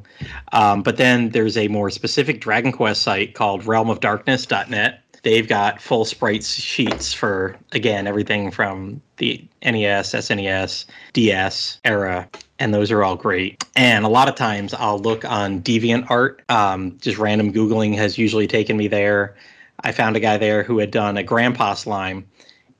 Um, 0.51 0.83
but 0.83 0.97
then 0.97 1.29
there's 1.29 1.57
a 1.57 1.67
more 1.67 1.89
specific 1.89 2.41
Dragon 2.41 2.71
Quest 2.71 3.01
site 3.01 3.33
called 3.33 3.63
realmofdarkness.net. 3.63 4.99
They've 5.23 5.47
got 5.47 5.81
full 5.81 6.03
sprites 6.03 6.53
sheets 6.53 7.13
for, 7.13 7.55
again, 7.71 8.07
everything 8.07 8.51
from 8.51 9.01
the 9.17 9.43
NES, 9.63 10.13
SNES, 10.13 10.85
DS 11.13 11.79
era, 11.85 12.27
and 12.59 12.73
those 12.73 12.91
are 12.91 13.03
all 13.03 13.15
great. 13.15 13.63
And 13.77 14.03
a 14.03 14.09
lot 14.09 14.27
of 14.27 14.35
times 14.35 14.73
I'll 14.73 14.99
look 14.99 15.23
on 15.23 15.61
DeviantArt. 15.61 16.49
Um, 16.49 16.97
just 16.99 17.17
random 17.17 17.53
Googling 17.53 17.95
has 17.95 18.17
usually 18.17 18.47
taken 18.47 18.75
me 18.75 18.89
there. 18.89 19.35
I 19.79 19.93
found 19.93 20.17
a 20.17 20.19
guy 20.19 20.37
there 20.37 20.61
who 20.61 20.77
had 20.79 20.91
done 20.91 21.15
a 21.15 21.23
grandpa 21.23 21.73
slime, 21.75 22.25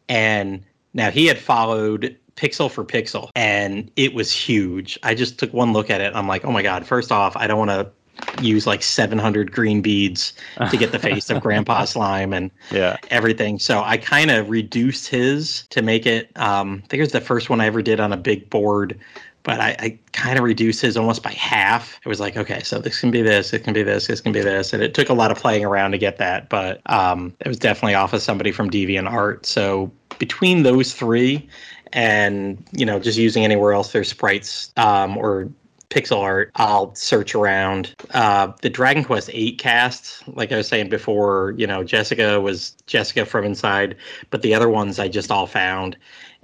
and 0.10 0.64
now 0.94 1.12
he 1.12 1.28
had 1.28 1.40
followed 1.40 2.18
pixel 2.36 2.70
for 2.70 2.84
pixel, 2.84 3.30
and 3.36 3.92
it 3.96 4.14
was 4.14 4.32
huge. 4.32 5.00
I 5.04 5.16
just 5.16 5.40
took 5.40 5.54
one 5.54 5.74
look 5.74 5.90
at 5.90 6.02
it. 6.02 6.16
I'm 6.16 6.28
like, 6.28 6.46
oh 6.46 6.52
my 6.52 6.62
god! 6.62 6.86
First 6.86 7.12
off, 7.12 7.36
I 7.38 7.48
don't 7.48 7.60
want 7.60 7.72
to 7.72 7.92
use 8.40 8.66
like 8.68 8.84
700 8.84 9.52
green 9.52 9.82
beads 9.82 10.34
to 10.70 10.78
get 10.78 10.92
the 10.92 11.00
face 11.00 11.30
of 11.30 11.42
grandpa 11.42 11.86
slime 11.86 12.34
and 12.34 12.52
Yeah. 12.72 12.98
everything. 13.10 13.60
So 13.60 13.82
I 13.84 13.98
kind 13.98 14.32
of 14.32 14.50
reduced 14.50 15.08
his 15.08 15.66
to 15.70 15.82
make 15.82 16.06
it. 16.06 16.30
Um, 16.36 16.82
I 16.84 16.88
think 16.88 17.00
it 17.00 17.04
was 17.04 17.12
the 17.12 17.22
first 17.22 17.50
one 17.50 17.62
I 17.62 17.66
ever 17.66 17.82
did 17.82 18.00
on 18.00 18.14
a 18.14 18.18
big 18.18 18.50
board, 18.50 19.00
but 19.44 19.60
I, 19.60 19.76
I 19.80 20.00
kind 20.14 20.38
of 20.38 20.44
reduced 20.44 20.82
his 20.82 20.96
almost 20.96 21.22
by 21.24 21.32
half. 21.32 22.00
It 22.06 22.10
was 22.10 22.20
like, 22.20 22.38
okay, 22.38 22.62
so 22.64 22.80
this 22.80 23.00
can 23.00 23.12
be 23.12 23.22
this, 23.22 23.52
it 23.54 23.64
can 23.64 23.74
be 23.74 23.84
this, 23.84 24.08
this 24.08 24.22
can 24.22 24.32
be 24.32 24.42
this, 24.42 24.74
and 24.74 24.82
it 24.82 24.94
took 24.94 25.10
a 25.10 25.14
lot 25.14 25.32
of 25.32 25.38
playing 25.38 25.66
around 25.66 25.92
to 25.92 25.98
get 25.98 26.18
that. 26.18 26.50
But 26.50 26.82
um, 26.86 27.34
it 27.40 27.48
was 27.48 27.58
definitely 27.60 27.96
off 27.96 28.14
of 28.14 28.22
somebody 28.22 28.52
from 28.52 28.70
deviant 28.70 29.12
art 29.12 29.46
So 29.46 29.92
between 30.20 30.64
those 30.64 30.94
three, 30.94 31.50
and 31.94 32.64
you 32.72 32.86
know, 32.86 33.00
just 33.00 33.18
using 33.18 33.44
anywhere 33.44 33.74
else 33.74 33.92
there's 33.92 34.10
sprites 34.10 34.72
um, 34.78 35.18
or 35.18 35.50
pixel 35.90 36.20
art, 36.20 36.52
I'll 36.56 36.94
search 36.96 37.36
around. 37.36 37.94
Uh, 38.14 38.52
the 38.62 38.70
Dragon 38.70 39.04
Quest 39.04 39.30
VIII 39.30 39.54
cast, 39.54 40.28
like 40.28 40.52
I 40.52 40.58
was 40.58 40.68
saying 40.68 40.90
before, 40.90 41.54
you 41.56 41.68
know, 41.68 41.84
Jessica 41.84 42.42
was 42.42 42.72
Jessica 42.88 43.26
from 43.26 43.46
Inside, 43.46 43.96
but 44.32 44.42
the 44.42 44.56
other 44.56 44.70
ones 44.70 44.98
I 44.98 45.08
just 45.08 45.32
all 45.32 45.46
found. 45.46 45.96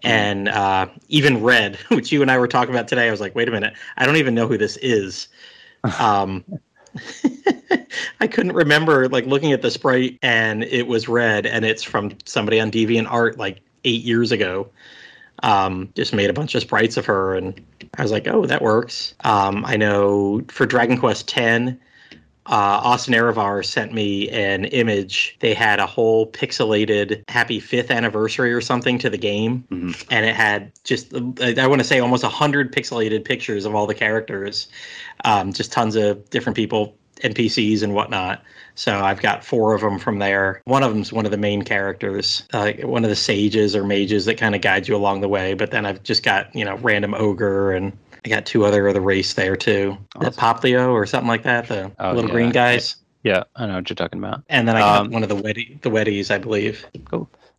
And 0.03 0.49
uh, 0.49 0.87
even 1.09 1.43
Red, 1.43 1.75
which 1.89 2.11
you 2.11 2.21
and 2.21 2.29
I 2.29 2.37
were 2.37 2.47
talking 2.47 2.73
about 2.73 2.87
today, 2.87 3.07
I 3.07 3.11
was 3.11 3.19
like, 3.19 3.35
wait 3.35 3.47
a 3.47 3.51
minute, 3.51 3.73
I 3.97 4.05
don't 4.05 4.17
even 4.17 4.35
know 4.35 4.47
who 4.47 4.57
this 4.57 4.77
is. 4.77 5.27
Um, 5.97 6.43
I 8.19 8.27
couldn't 8.27 8.51
remember, 8.51 9.07
like 9.07 9.25
looking 9.25 9.53
at 9.53 9.61
the 9.61 9.71
sprite, 9.71 10.19
and 10.21 10.65
it 10.65 10.87
was 10.87 11.07
Red, 11.07 11.45
and 11.45 11.63
it's 11.63 11.83
from 11.83 12.17
somebody 12.25 12.59
on 12.59 12.69
Deviant 12.69 13.09
Art 13.09 13.37
like 13.37 13.61
eight 13.85 14.03
years 14.03 14.33
ago. 14.33 14.69
Um, 15.43 15.89
just 15.95 16.13
made 16.13 16.29
a 16.29 16.33
bunch 16.33 16.55
of 16.55 16.61
sprites 16.61 16.97
of 16.97 17.05
her, 17.05 17.35
and 17.35 17.59
I 17.97 18.01
was 18.01 18.11
like, 18.11 18.27
oh, 18.27 18.45
that 18.45 18.61
works. 18.61 19.13
Um, 19.23 19.63
I 19.65 19.77
know 19.77 20.41
for 20.49 20.65
Dragon 20.65 20.97
Quest 20.97 21.31
X, 21.37 21.71
uh, 22.45 22.81
Austin 22.83 23.13
Erevar 23.13 23.63
sent 23.63 23.93
me 23.93 24.27
an 24.29 24.65
image. 24.65 25.37
They 25.39 25.53
had 25.53 25.79
a 25.79 25.85
whole 25.85 26.25
pixelated 26.31 27.23
happy 27.29 27.59
fifth 27.59 27.91
anniversary 27.91 28.51
or 28.51 28.59
something 28.59 28.97
to 28.99 29.09
the 29.09 29.17
game, 29.19 29.63
Mhm. 29.71 30.03
and 30.09 30.25
it 30.25 30.35
had 30.35 30.71
just 30.83 31.13
I 31.41 31.53
I 31.57 31.67
want 31.67 31.79
to 31.79 31.87
say 31.87 31.99
almost 31.99 32.23
a 32.23 32.29
hundred 32.29 32.73
pixelated 32.73 33.23
pictures 33.23 33.65
of 33.65 33.75
all 33.75 33.85
the 33.85 33.93
characters, 33.93 34.67
um, 35.25 35.53
just 35.53 35.71
tons 35.71 35.95
of 35.95 36.27
different 36.31 36.55
people, 36.55 36.95
NPCs 37.23 37.83
and 37.83 37.93
whatnot. 37.93 38.41
So 38.75 38.99
I've 38.99 39.21
got 39.21 39.43
four 39.43 39.73
of 39.75 39.81
them 39.81 39.99
from 39.99 40.19
there. 40.19 40.61
One 40.65 40.83
of 40.83 40.93
them's 40.93 41.11
one 41.11 41.25
of 41.25 41.31
the 41.31 41.37
main 41.37 41.63
characters, 41.63 42.43
uh, 42.53 42.71
one 42.83 43.03
of 43.03 43.09
the 43.09 43.15
sages 43.15 43.75
or 43.75 43.83
mages 43.83 44.25
that 44.25 44.37
kind 44.37 44.55
of 44.55 44.61
guides 44.61 44.87
you 44.87 44.95
along 44.95 45.21
the 45.21 45.27
way. 45.29 45.53
But 45.53 45.71
then 45.71 45.85
I've 45.85 46.01
just 46.03 46.23
got 46.23 46.53
you 46.55 46.63
know 46.65 46.75
random 46.77 47.13
ogre 47.13 47.71
and 47.73 47.91
I 48.25 48.29
got 48.29 48.45
two 48.45 48.65
other 48.65 48.87
of 48.87 48.93
the 48.93 49.01
race 49.01 49.33
there 49.33 49.55
too. 49.55 49.97
The 50.19 50.27
Awesome. 50.27 50.33
Poplio 50.33 50.91
or 50.91 51.05
something 51.05 51.27
like 51.29 51.43
that. 51.43 51.67
The 51.67 51.91
Oh, 51.99 52.11
little 52.13 52.29
yeah. 52.29 52.35
green 52.35 52.51
guys. 52.51 52.95
Yeah. 53.23 53.43
I 53.55 53.65
know 53.65 53.75
what 53.75 53.89
you're 53.89 53.95
talking 53.95 54.19
about. 54.19 54.43
And 54.49 54.67
then 54.67 54.75
I 54.77 54.79
got 54.79 55.01
Um, 55.05 55.11
one 55.11 55.23
of 55.23 55.29
the 55.29 55.35
weddy, 55.35 55.81
the 55.81 55.89
weddies, 55.89 56.31
I 56.31 56.37
believe. 56.37 56.85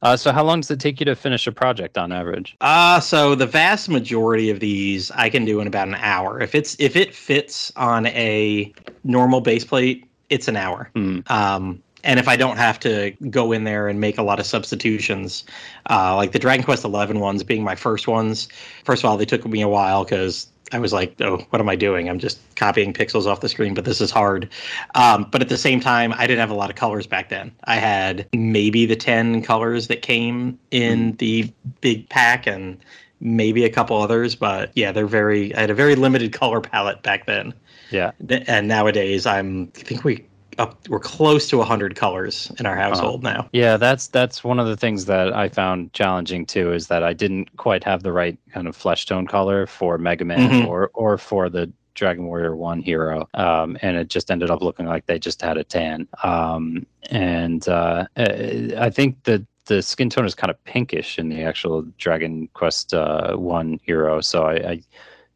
Uh, 0.02 0.16
so 0.16 0.32
how 0.32 0.42
long 0.42 0.60
does 0.60 0.70
it 0.70 0.80
take 0.80 0.98
you 1.00 1.04
to 1.04 1.14
finish 1.14 1.46
a 1.46 1.52
project 1.52 1.98
on 1.98 2.10
average? 2.12 2.56
Uh 2.62 2.98
so 3.00 3.34
the 3.34 3.46
vast 3.46 3.88
majority 3.90 4.48
of 4.48 4.60
these 4.60 5.10
I 5.10 5.28
can 5.28 5.44
do 5.44 5.60
in 5.60 5.66
about 5.66 5.88
an 5.88 5.96
hour. 5.96 6.40
If 6.40 6.54
it's 6.54 6.76
if 6.78 6.96
it 6.96 7.14
fits 7.14 7.70
on 7.76 8.06
a 8.06 8.72
normal 9.04 9.42
base 9.42 9.64
plate, 9.64 10.06
it's 10.30 10.48
an 10.48 10.56
hour. 10.56 10.90
Hmm. 10.94 11.20
Um, 11.26 11.82
and 12.02 12.18
if 12.18 12.28
I 12.28 12.36
don't 12.36 12.56
have 12.56 12.80
to 12.80 13.10
go 13.28 13.52
in 13.52 13.64
there 13.64 13.88
and 13.88 14.00
make 14.00 14.16
a 14.16 14.22
lot 14.22 14.40
of 14.40 14.46
substitutions, 14.46 15.44
uh, 15.90 16.16
like 16.16 16.32
the 16.32 16.38
Dragon 16.38 16.64
Quest 16.64 16.82
XI 16.82 16.88
ones 16.88 17.42
being 17.42 17.62
my 17.62 17.74
first 17.74 18.08
ones, 18.08 18.48
first 18.84 19.04
of 19.04 19.10
all, 19.10 19.16
they 19.16 19.26
took 19.26 19.44
me 19.46 19.60
a 19.60 19.68
while 19.68 20.04
because 20.04 20.46
I 20.72 20.78
was 20.78 20.92
like, 20.92 21.20
oh, 21.20 21.44
what 21.50 21.60
am 21.60 21.68
I 21.68 21.76
doing? 21.76 22.08
I'm 22.08 22.18
just 22.18 22.38
copying 22.54 22.92
pixels 22.92 23.26
off 23.26 23.40
the 23.40 23.48
screen, 23.48 23.74
but 23.74 23.84
this 23.84 24.00
is 24.00 24.10
hard. 24.10 24.48
Um, 24.94 25.26
but 25.30 25.42
at 25.42 25.48
the 25.48 25.58
same 25.58 25.80
time, 25.80 26.14
I 26.16 26.26
didn't 26.26 26.40
have 26.40 26.50
a 26.50 26.54
lot 26.54 26.70
of 26.70 26.76
colors 26.76 27.06
back 27.06 27.28
then. 27.28 27.52
I 27.64 27.76
had 27.76 28.28
maybe 28.32 28.86
the 28.86 28.96
10 28.96 29.42
colors 29.42 29.88
that 29.88 30.02
came 30.02 30.58
in 30.70 31.12
the 31.16 31.52
big 31.80 32.08
pack 32.08 32.46
and 32.46 32.78
maybe 33.20 33.64
a 33.64 33.70
couple 33.70 34.00
others, 34.00 34.34
but 34.34 34.70
yeah, 34.74 34.92
they're 34.92 35.06
very, 35.06 35.54
I 35.54 35.60
had 35.60 35.70
a 35.70 35.74
very 35.74 35.96
limited 35.96 36.32
color 36.40 36.60
palette 36.60 37.02
back 37.02 37.26
then. 37.26 37.52
Yeah. 37.90 38.12
And 38.46 38.68
nowadays, 38.68 39.26
I'm, 39.26 39.72
I 39.76 39.80
think 39.80 40.04
we 40.04 40.26
up 40.58 40.76
we're 40.88 40.98
close 41.00 41.48
to 41.48 41.56
100 41.56 41.96
colors 41.96 42.50
in 42.58 42.66
our 42.66 42.76
household 42.76 43.22
now. 43.22 43.48
Yeah 43.52 43.76
that's 43.76 44.08
that's 44.08 44.42
one 44.44 44.58
of 44.58 44.66
the 44.66 44.76
things 44.76 45.06
that 45.06 45.32
i 45.32 45.48
found 45.48 45.92
challenging 45.94 46.44
too 46.44 46.72
is 46.72 46.88
that 46.88 47.02
i 47.04 47.12
didn't 47.14 47.56
quite 47.56 47.82
have 47.84 48.02
the 48.02 48.12
right 48.12 48.36
kind 48.52 48.66
of 48.66 48.76
flesh 48.76 49.06
tone 49.06 49.26
color 49.26 49.66
for 49.66 49.96
mega 49.96 50.24
man 50.24 50.50
Mhm. 50.50 50.66
or 50.66 50.90
or 50.92 51.16
for 51.18 51.48
the 51.48 51.72
dragon 51.94 52.24
warrior 52.26 52.56
1 52.56 52.80
hero. 52.82 53.28
Um, 53.34 53.76
and 53.82 53.96
it 53.96 54.08
just 54.08 54.30
ended 54.30 54.50
up 54.50 54.62
looking 54.62 54.86
like 54.86 55.06
they 55.06 55.18
just 55.18 55.42
had 55.42 55.56
a 55.58 55.64
tan. 55.64 56.06
Um, 56.22 56.86
and 57.10 57.66
uh, 57.68 58.06
uh, 58.16 58.32
i 58.78 58.90
think 58.90 59.22
that 59.24 59.44
the 59.66 59.82
skin 59.82 60.10
tone 60.10 60.24
is 60.26 60.34
kind 60.34 60.50
of 60.50 60.62
pinkish 60.64 61.18
in 61.18 61.28
the 61.28 61.42
actual 61.42 61.82
dragon 61.98 62.48
quest 62.54 62.92
uh, 62.92 63.36
1 63.36 63.80
hero. 63.82 64.20
So 64.20 64.44
i, 64.44 64.54
I 64.54 64.82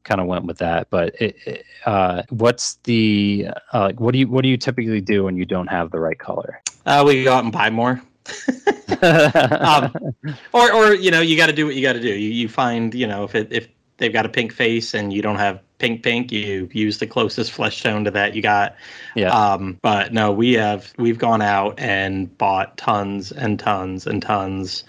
kind 0.05 0.21
of 0.21 0.27
went 0.27 0.45
with 0.45 0.59
that 0.59 0.89
but 0.91 1.15
it, 1.21 1.37
it, 1.47 1.65
uh, 1.87 2.23
what's 2.31 2.77
the 2.85 3.49
uh, 3.73 3.81
like 3.81 4.01
what 4.01 4.13
do 4.13 4.19
you 4.19 4.29
what 4.29 4.43
do 4.43 4.49
you 4.49 4.57
typically 4.57 5.01
do 5.01 5.25
when 5.25 5.37
you 5.37 5.45
don't 5.45 5.67
have 5.67 5.91
the 5.91 5.99
right 5.99 6.19
color? 6.19 6.61
Uh, 6.87 7.03
we 7.07 7.25
go 7.25 7.33
out 7.33 7.45
and 7.45 7.53
buy 7.53 7.71
more. 7.71 8.03
Um, 9.01 9.93
or 10.53 10.73
or 10.73 10.95
you 10.95 11.11
know 11.11 11.21
you 11.21 11.37
got 11.37 11.47
to 11.47 11.53
do 11.53 11.67
what 11.67 11.75
you 11.75 11.83
got 11.83 11.95
to 11.95 12.01
do. 12.01 12.09
You, 12.09 12.31
you 12.31 12.49
find 12.49 12.95
you 12.95 13.07
know 13.07 13.25
if 13.25 13.35
it 13.35 13.53
if 13.53 13.69
they've 13.99 14.13
got 14.13 14.25
a 14.25 14.29
pink 14.29 14.53
face 14.53 14.95
and 14.95 15.13
you 15.13 15.21
don't 15.21 15.37
have 15.37 15.61
pink 15.79 16.03
pink 16.03 16.31
you 16.33 16.69
use 16.73 16.99
the 16.99 17.07
closest 17.07 17.53
flesh 17.53 17.83
tone 17.83 18.05
to 18.05 18.11
that 18.13 18.35
you 18.35 18.41
got. 18.43 18.77
Yeah. 19.15 19.31
Um 19.31 19.79
but 19.83 20.13
no 20.13 20.33
we 20.33 20.53
have 20.55 20.93
we've 20.97 21.19
gone 21.19 21.43
out 21.43 21.79
and 21.79 22.37
bought 22.39 22.77
tons 22.77 23.33
and 23.33 23.59
tons 23.59 24.07
and 24.07 24.23
tons 24.23 24.85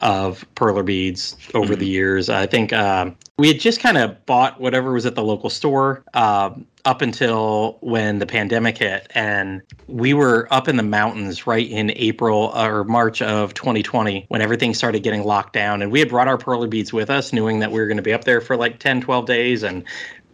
of 0.00 0.46
perler 0.54 0.84
beads 0.84 1.36
over 1.54 1.74
the 1.76 1.86
years. 1.86 2.28
I 2.28 2.46
think 2.46 2.72
um 2.72 3.16
we 3.38 3.48
had 3.48 3.60
just 3.60 3.80
kind 3.80 3.98
of 3.98 4.24
bought 4.24 4.60
whatever 4.60 4.92
was 4.92 5.04
at 5.04 5.14
the 5.14 5.22
local 5.22 5.50
store 5.50 6.02
um, 6.14 6.66
up 6.86 7.02
until 7.02 7.76
when 7.82 8.18
the 8.18 8.24
pandemic 8.24 8.78
hit 8.78 9.10
and 9.14 9.60
we 9.88 10.14
were 10.14 10.48
up 10.50 10.68
in 10.68 10.76
the 10.76 10.82
mountains 10.82 11.46
right 11.46 11.68
in 11.68 11.90
april 11.96 12.52
or 12.56 12.84
march 12.84 13.20
of 13.20 13.52
2020 13.52 14.24
when 14.28 14.40
everything 14.40 14.72
started 14.72 15.02
getting 15.02 15.24
locked 15.24 15.52
down. 15.52 15.82
And 15.82 15.92
we 15.92 15.98
had 15.98 16.08
brought 16.08 16.28
our 16.28 16.38
perler 16.38 16.70
beads 16.70 16.92
with 16.92 17.10
us 17.10 17.32
knowing 17.32 17.58
that 17.58 17.70
we 17.70 17.78
were 17.78 17.86
going 17.86 17.98
to 17.98 18.02
be 18.02 18.12
up 18.12 18.24
there 18.24 18.40
for 18.40 18.56
like 18.56 18.78
10 18.78 19.02
12 19.02 19.26
days. 19.26 19.62
And 19.62 19.84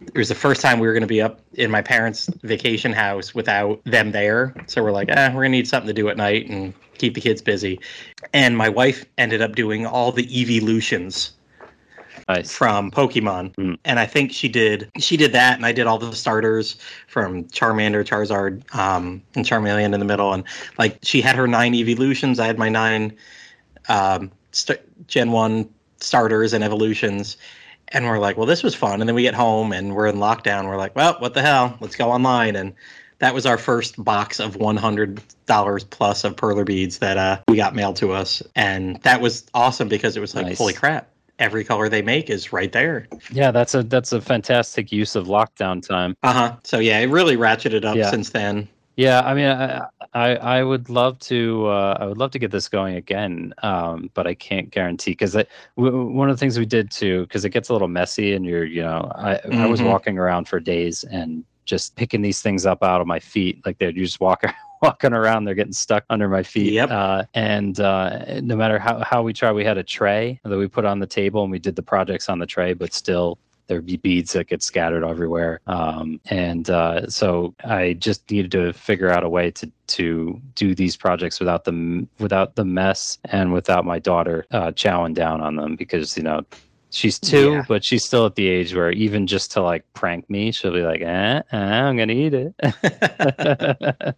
it 0.01 0.17
was 0.17 0.29
the 0.29 0.35
first 0.35 0.61
time 0.61 0.79
we 0.79 0.87
were 0.87 0.93
going 0.93 1.01
to 1.01 1.07
be 1.07 1.21
up 1.21 1.41
in 1.53 1.71
my 1.71 1.81
parents' 1.81 2.29
vacation 2.43 2.93
house 2.93 3.33
without 3.33 3.83
them 3.85 4.11
there. 4.11 4.53
So 4.67 4.83
we're 4.83 4.91
like, 4.91 5.09
eh, 5.09 5.27
we're 5.29 5.41
going 5.41 5.51
to 5.51 5.57
need 5.57 5.67
something 5.67 5.87
to 5.87 5.93
do 5.93 6.09
at 6.09 6.17
night. 6.17 6.49
And 6.49 6.73
keep 6.97 7.15
the 7.15 7.21
kids 7.21 7.41
busy. 7.41 7.79
And 8.33 8.57
my 8.57 8.69
wife 8.69 9.05
ended 9.17 9.41
up 9.41 9.55
doing 9.55 9.85
all 9.85 10.11
the 10.11 10.41
evolutions 10.41 11.33
nice 12.27 12.51
from 12.51 12.91
Pokemon. 12.91 13.53
Mm. 13.55 13.77
And 13.85 13.99
I 13.99 14.05
think 14.05 14.31
she 14.31 14.47
did 14.47 14.89
she 14.97 15.17
did 15.17 15.31
that 15.33 15.57
and 15.57 15.65
I 15.65 15.71
did 15.71 15.87
all 15.87 15.97
the 15.97 16.15
starters 16.15 16.77
from 17.07 17.45
Charmander, 17.45 18.03
Charizard, 18.03 18.63
um, 18.75 19.21
and 19.35 19.45
Charmeleon 19.45 19.93
in 19.93 19.99
the 19.99 20.05
middle. 20.05 20.33
And 20.33 20.43
like 20.77 20.99
she 21.01 21.21
had 21.21 21.35
her 21.35 21.47
nine 21.47 21.73
evolutions. 21.73 22.39
I 22.39 22.47
had 22.47 22.57
my 22.57 22.69
nine 22.69 23.15
um, 23.89 24.31
st- 24.51 25.07
Gen 25.07 25.31
1 25.31 25.69
starters 25.97 26.53
and 26.53 26.63
evolutions. 26.63 27.37
And 27.89 28.05
we're 28.05 28.19
like, 28.19 28.37
well, 28.37 28.47
this 28.47 28.63
was 28.63 28.73
fun. 28.73 29.01
And 29.01 29.07
then 29.07 29.15
we 29.15 29.21
get 29.21 29.35
home 29.35 29.71
and 29.71 29.95
we're 29.95 30.07
in 30.07 30.15
lockdown. 30.15 30.67
We're 30.67 30.77
like, 30.77 30.95
well, 30.95 31.15
what 31.19 31.33
the 31.33 31.41
hell? 31.41 31.77
Let's 31.79 31.95
go 31.95 32.11
online. 32.11 32.55
And 32.55 32.73
that 33.23 33.33
was 33.33 33.45
our 33.45 33.57
first 33.57 34.03
box 34.03 34.41
of 34.41 34.57
$100 34.57 35.89
plus 35.91 36.23
of 36.25 36.35
perler 36.35 36.65
beads 36.65 36.97
that 36.97 37.17
uh, 37.17 37.39
we 37.47 37.55
got 37.55 37.73
mailed 37.73 37.95
to 37.95 38.11
us. 38.11 38.43
And 38.53 39.01
that 39.03 39.21
was 39.21 39.45
awesome 39.53 39.87
because 39.87 40.17
it 40.17 40.19
was 40.19 40.35
like, 40.35 40.47
Nice. 40.47 40.57
holy 40.57 40.73
crap. 40.73 41.07
Every 41.39 41.63
color 41.63 41.87
they 41.87 42.01
make 42.01 42.29
is 42.29 42.51
right 42.51 42.69
there. 42.73 43.07
Yeah, 43.31 43.51
that's 43.51 43.73
a 43.75 43.81
that's 43.83 44.11
a 44.11 44.19
fantastic 44.19 44.91
use 44.91 45.15
of 45.15 45.27
lockdown 45.27 45.81
time. 45.85 46.15
Uh 46.21 46.33
huh. 46.33 46.55
So 46.65 46.79
yeah, 46.79 46.99
it 46.99 47.05
really 47.07 47.37
ratcheted 47.37 47.85
up 47.85 47.95
Yeah. 47.95 48.11
since 48.11 48.29
then. 48.31 48.67
Yeah, 48.97 49.21
I 49.21 49.33
mean, 49.33 49.47
I 49.47 49.85
I, 50.13 50.35
I 50.59 50.63
would 50.63 50.89
love 50.89 51.17
to 51.19 51.65
uh, 51.67 51.97
I 51.99 52.05
would 52.05 52.17
love 52.17 52.31
to 52.31 52.39
get 52.39 52.51
this 52.51 52.67
going 52.69 52.95
again, 52.95 53.53
um, 53.63 54.11
but 54.13 54.27
I 54.27 54.35
can't 54.35 54.69
guarantee 54.69 55.11
because 55.11 55.31
w- 55.77 56.05
one 56.11 56.29
of 56.29 56.35
the 56.35 56.39
things 56.39 56.59
we 56.59 56.65
did 56.67 56.91
too 56.91 57.21
because 57.23 57.45
it 57.45 57.49
gets 57.49 57.69
a 57.69 57.73
little 57.73 57.87
messy 57.87 58.33
and 58.33 58.45
you're 58.45 58.65
you 58.65 58.83
know 58.83 59.09
I 59.15 59.39
I 59.53 59.65
was 59.65 59.79
Mhm. 59.81 59.85
walking 59.85 60.17
around 60.19 60.47
for 60.49 60.59
days 60.59 61.03
and 61.05 61.43
just 61.65 61.95
picking 61.95 62.21
these 62.21 62.41
things 62.41 62.65
up 62.65 62.83
out 62.83 63.01
of 63.01 63.07
my 63.07 63.19
feet. 63.19 63.65
Like 63.65 63.77
they'd 63.77 63.95
just 63.95 64.19
walk 64.19 64.43
walking 64.81 65.13
around 65.13 65.45
they're 65.45 65.55
getting 65.55 65.73
stuck 65.73 66.03
under 66.09 66.27
my 66.27 66.43
feet. 66.43 66.73
Yep. 66.73 66.91
uh, 66.91 67.23
and 67.33 67.79
uh, 67.79 68.41
no 68.41 68.55
matter 68.55 68.77
how, 68.77 69.01
how 69.03 69.23
we 69.23 69.31
try 69.31 69.51
we 69.51 69.63
had 69.63 69.77
a 69.77 69.83
tray 69.83 70.39
that 70.43 70.57
we 70.57 70.67
put 70.67 70.85
on 70.85 70.99
the 70.99 71.07
table 71.07 71.43
and 71.43 71.51
we 71.51 71.59
did 71.59 71.75
the 71.75 71.83
projects 71.83 72.27
on 72.27 72.39
the 72.39 72.45
tray 72.45 72.73
but 72.73 72.93
still 72.93 73.37
there'd 73.67 73.85
be 73.85 73.97
beads 73.97 74.33
that 74.33 74.47
get 74.47 74.61
scattered 74.61 75.03
everywhere. 75.03 75.61
Um, 75.67 76.19
and 76.25 76.69
uh, 76.69 77.09
so 77.09 77.55
i 77.63 77.93
just 77.93 78.29
needed 78.29 78.51
to 78.51 78.73
figure 78.73 79.09
out 79.09 79.23
a 79.23 79.29
way 79.29 79.51
to 79.51 79.71
to 79.87 80.41
do 80.55 80.75
these 80.75 80.97
projects 80.97 81.39
without 81.39 81.63
the 81.65 82.07
without 82.19 82.55
the 82.55 82.65
mess 82.65 83.17
and 83.25 83.53
without 83.53 83.85
my 83.85 83.99
daughter 83.99 84.45
uh, 84.51 84.71
chowing 84.71 85.13
down 85.13 85.41
on 85.41 85.55
them 85.55 85.75
because 85.75 86.17
you 86.17 86.23
know 86.23 86.41
she's 86.93 87.19
two 87.19 87.53
Yeah. 87.53 87.65
but 87.67 87.83
she's 87.83 88.05
still 88.05 88.25
at 88.27 88.35
the 88.35 88.47
age 88.47 88.73
where 88.75 88.91
even 88.91 89.25
just 89.27 89.51
to 89.53 89.61
like 89.61 89.83
prank 89.93 90.29
me 90.29 90.51
she'll 90.51 90.71
be 90.73 90.83
like 90.83 91.01
eh, 91.01 91.41
eh 91.51 91.57
i'm 91.57 91.97
gonna 91.97 92.13
eat 92.13 92.33
it 92.33 92.53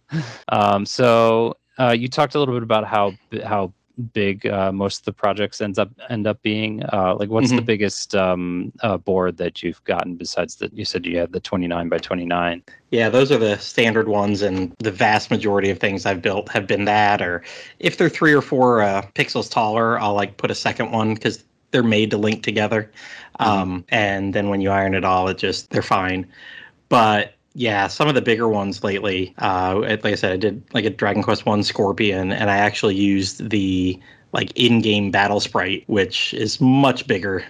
um, 0.48 0.86
so 0.86 1.56
uh, 1.78 1.94
you 1.98 2.08
talked 2.08 2.34
a 2.34 2.38
little 2.38 2.54
bit 2.54 2.62
about 2.62 2.86
how 2.86 3.12
how 3.44 3.72
big 4.12 4.46
uh, 4.46 4.70
most 4.72 5.00
of 5.00 5.04
the 5.06 5.12
projects 5.12 5.60
ends 5.60 5.78
up 5.78 5.90
end 6.10 6.26
up 6.26 6.40
being. 6.42 6.82
Uh, 6.92 7.14
like, 7.18 7.30
what's 7.30 7.50
the 7.50 7.56
Mhm. 7.62 7.66
biggest 7.66 8.14
um, 8.14 8.70
uh, 8.82 8.96
board 8.98 9.36
that 9.38 9.62
you've 9.62 9.82
gotten 9.84 10.16
besides 10.16 10.56
that? 10.56 10.72
You 10.74 10.84
said 10.84 11.06
you 11.06 11.18
had 11.18 11.32
the 11.32 11.40
twenty 11.40 11.66
nine 11.66 11.88
by 11.88 11.96
twenty 11.98 12.24
nine. 12.26 12.62
Yeah, 12.90 13.08
those 13.10 13.30
are 13.32 13.38
the 13.38 13.56
standard 13.58 14.08
ones, 14.08 14.42
and 14.42 14.74
the 14.80 14.90
vast 14.90 15.30
majority 15.30 15.70
of 15.70 15.78
things 15.78 16.04
I've 16.06 16.20
built 16.22 16.48
have 16.50 16.66
been 16.66 16.84
that. 16.86 17.20
Or 17.22 17.42
if 17.78 17.96
they're 17.98 18.08
three 18.10 18.32
or 18.34 18.42
four 18.42 18.82
uh, 18.82 19.02
pixels 19.14 19.50
taller, 19.50 19.98
I'll 20.00 20.14
like 20.14 20.36
put 20.38 20.50
a 20.50 20.54
second 20.54 20.92
one 20.92 21.14
because 21.14 21.44
they're 21.70 21.82
made 21.82 22.10
to 22.10 22.18
link 22.18 22.42
together. 22.42 22.90
Um, 23.38 23.84
and 23.88 24.34
then 24.34 24.48
when 24.48 24.60
you 24.60 24.70
iron 24.70 24.94
it 24.94 25.04
all, 25.04 25.28
it 25.28 25.38
just 25.38 25.70
they're 25.70 25.82
fine. 25.82 26.26
But 26.88 27.34
yeah, 27.54 27.86
some 27.86 28.06
of 28.06 28.14
the 28.14 28.22
bigger 28.22 28.48
ones 28.48 28.84
lately, 28.84 29.34
uh, 29.38 29.80
like 29.80 30.04
I 30.04 30.14
said, 30.14 30.32
I 30.32 30.36
did 30.36 30.62
like 30.74 30.84
a 30.84 30.90
Dragon 30.90 31.22
Quest 31.22 31.46
One 31.46 31.62
Scorpion, 31.62 32.32
and 32.32 32.50
I 32.50 32.58
actually 32.58 32.94
used 32.94 33.48
the 33.48 33.98
like 34.32 34.52
in-game 34.56 35.10
battle 35.10 35.40
sprite, 35.40 35.84
which 35.86 36.34
is 36.34 36.60
much 36.60 37.06
bigger. 37.06 37.44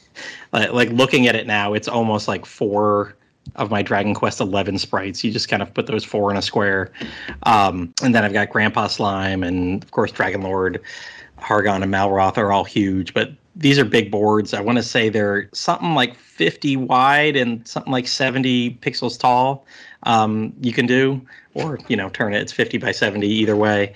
like, 0.52 0.72
like 0.72 0.90
looking 0.90 1.26
at 1.26 1.34
it 1.34 1.46
now, 1.46 1.74
it's 1.74 1.88
almost 1.88 2.28
like 2.28 2.46
four 2.46 3.16
of 3.56 3.70
my 3.70 3.82
Dragon 3.82 4.14
Quest 4.14 4.40
Eleven 4.40 4.78
sprites. 4.78 5.24
You 5.24 5.32
just 5.32 5.48
kind 5.48 5.60
of 5.60 5.74
put 5.74 5.86
those 5.86 6.04
four 6.04 6.30
in 6.30 6.36
a 6.36 6.42
square, 6.42 6.92
um, 7.42 7.92
and 8.02 8.14
then 8.14 8.24
I've 8.24 8.32
got 8.32 8.50
Grandpa 8.50 8.86
Slime 8.86 9.42
and 9.42 9.82
of 9.82 9.90
course 9.90 10.12
Dragon 10.12 10.42
Lord, 10.42 10.80
Hargon, 11.38 11.82
and 11.82 11.92
Malroth 11.92 12.38
are 12.38 12.52
all 12.52 12.64
huge, 12.64 13.12
but 13.12 13.32
these 13.58 13.78
are 13.78 13.84
big 13.84 14.10
boards. 14.10 14.54
I 14.54 14.60
want 14.60 14.78
to 14.78 14.84
say 14.84 15.08
they're 15.08 15.50
something 15.52 15.94
like 15.94 16.14
50 16.14 16.76
wide 16.76 17.36
and 17.36 17.66
something 17.66 17.92
like 17.92 18.06
70 18.06 18.78
pixels 18.80 19.18
tall. 19.18 19.66
Um, 20.04 20.54
you 20.60 20.72
can 20.72 20.86
do, 20.86 21.20
or 21.54 21.80
you 21.88 21.96
know, 21.96 22.08
turn 22.08 22.32
it. 22.32 22.40
It's 22.40 22.52
50 22.52 22.78
by 22.78 22.92
70 22.92 23.26
either 23.26 23.56
way, 23.56 23.92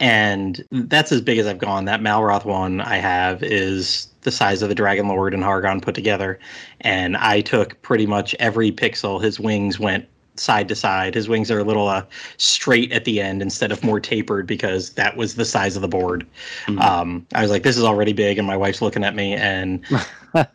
and 0.00 0.62
that's 0.70 1.12
as 1.12 1.22
big 1.22 1.38
as 1.38 1.46
I've 1.46 1.58
gone. 1.58 1.86
That 1.86 2.02
Malroth 2.02 2.44
one 2.44 2.82
I 2.82 2.96
have 2.96 3.42
is 3.42 4.08
the 4.20 4.30
size 4.30 4.60
of 4.60 4.68
the 4.68 4.74
Dragon 4.74 5.08
Lord 5.08 5.32
and 5.32 5.42
Hargon 5.42 5.80
put 5.80 5.94
together, 5.94 6.38
and 6.82 7.16
I 7.16 7.40
took 7.40 7.80
pretty 7.80 8.06
much 8.06 8.34
every 8.38 8.70
pixel. 8.70 9.22
His 9.22 9.40
wings 9.40 9.80
went 9.80 10.06
side 10.36 10.68
to 10.68 10.74
side. 10.74 11.14
His 11.14 11.28
wings 11.28 11.50
are 11.50 11.58
a 11.58 11.64
little 11.64 11.88
uh, 11.88 12.04
straight 12.38 12.92
at 12.92 13.04
the 13.04 13.20
end 13.20 13.42
instead 13.42 13.72
of 13.72 13.82
more 13.84 14.00
tapered 14.00 14.46
because 14.46 14.90
that 14.94 15.16
was 15.16 15.34
the 15.34 15.44
size 15.44 15.76
of 15.76 15.82
the 15.82 15.88
board. 15.88 16.26
Mhm. 16.66 16.80
Um, 16.80 17.26
I 17.34 17.42
was 17.42 17.50
like, 17.50 17.62
this 17.62 17.76
is 17.76 17.84
already 17.84 18.12
big, 18.12 18.38
and 18.38 18.46
my 18.46 18.56
wife's 18.56 18.80
looking 18.82 19.04
at 19.04 19.14
me, 19.14 19.34
and 19.34 19.84
uh, 20.34 20.46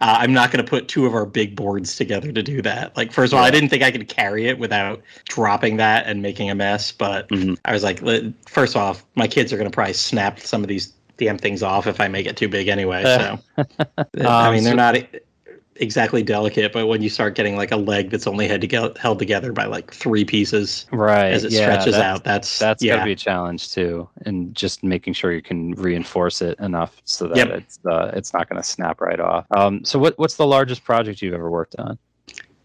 I'm 0.00 0.32
not 0.32 0.50
going 0.50 0.64
to 0.64 0.68
put 0.68 0.88
two 0.88 1.06
of 1.06 1.14
our 1.14 1.26
big 1.26 1.54
boards 1.56 1.96
together 1.96 2.32
to 2.32 2.42
do 2.42 2.62
that. 2.62 2.96
Like, 2.96 3.12
first 3.12 3.32
of 3.32 3.38
all, 3.38 3.44
I 3.44 3.50
didn't 3.50 3.68
think 3.68 3.82
I 3.82 3.90
could 3.90 4.08
carry 4.08 4.46
it 4.46 4.58
without 4.58 5.02
dropping 5.28 5.76
that 5.78 6.06
and 6.06 6.22
making 6.22 6.50
a 6.50 6.54
mess, 6.54 6.92
but 6.92 7.28
Mhm. 7.28 7.58
I 7.64 7.72
was 7.72 7.82
like, 7.82 8.00
first 8.48 8.76
off, 8.76 9.04
my 9.14 9.28
kids 9.28 9.52
are 9.52 9.56
going 9.56 9.70
to 9.70 9.74
probably 9.74 9.92
snap 9.94 10.40
some 10.40 10.62
of 10.62 10.68
these 10.68 10.92
damn 11.16 11.36
things 11.38 11.62
off 11.62 11.86
if 11.86 12.00
I 12.00 12.08
make 12.08 12.26
it 12.26 12.36
too 12.36 12.48
big 12.48 12.68
anyway. 12.68 13.02
So, 13.04 13.38
I 13.58 14.46
Um, 14.48 14.54
mean, 14.54 14.64
they're 14.64 14.72
so- 14.72 14.76
not. 14.76 14.96
Exactly 15.80 16.22
delicate, 16.22 16.72
but 16.72 16.86
when 16.86 17.02
you 17.02 17.08
start 17.08 17.34
getting 17.34 17.56
like 17.56 17.72
a 17.72 17.76
leg 17.76 18.10
that's 18.10 18.26
only 18.26 18.46
had 18.46 18.60
to 18.60 18.66
get 18.66 18.96
held 18.98 19.18
together 19.18 19.52
by 19.52 19.64
like 19.64 19.92
three 19.92 20.24
pieces 20.24 20.86
right 20.92 21.32
as 21.32 21.42
it 21.44 21.52
yeah, 21.52 21.62
stretches 21.62 21.94
that's- 21.94 22.02
out, 22.18 22.24
that's 22.24 22.58
That's 22.58 22.82
yeah. 22.82 22.94
gotta 22.94 23.06
be 23.06 23.12
a 23.12 23.16
challenge 23.16 23.72
too, 23.72 24.08
and 24.26 24.54
just 24.54 24.84
making 24.84 25.14
sure 25.14 25.32
you 25.32 25.42
can 25.42 25.72
reinforce 25.72 26.42
it 26.42 26.58
enough 26.60 27.00
so 27.04 27.26
that 27.28 27.36
Yep. 27.36 27.48
it's 27.48 27.78
uh, 27.86 28.10
it's 28.14 28.32
not 28.32 28.48
going 28.48 28.60
to 28.62 28.68
snap 28.68 29.00
right 29.00 29.18
off. 29.20 29.46
Um, 29.50 29.84
so 29.84 29.98
what 29.98 30.18
what's 30.18 30.36
the 30.36 30.46
largest 30.46 30.84
project 30.84 31.22
you've 31.22 31.34
ever 31.34 31.50
worked 31.50 31.76
on? 31.76 31.98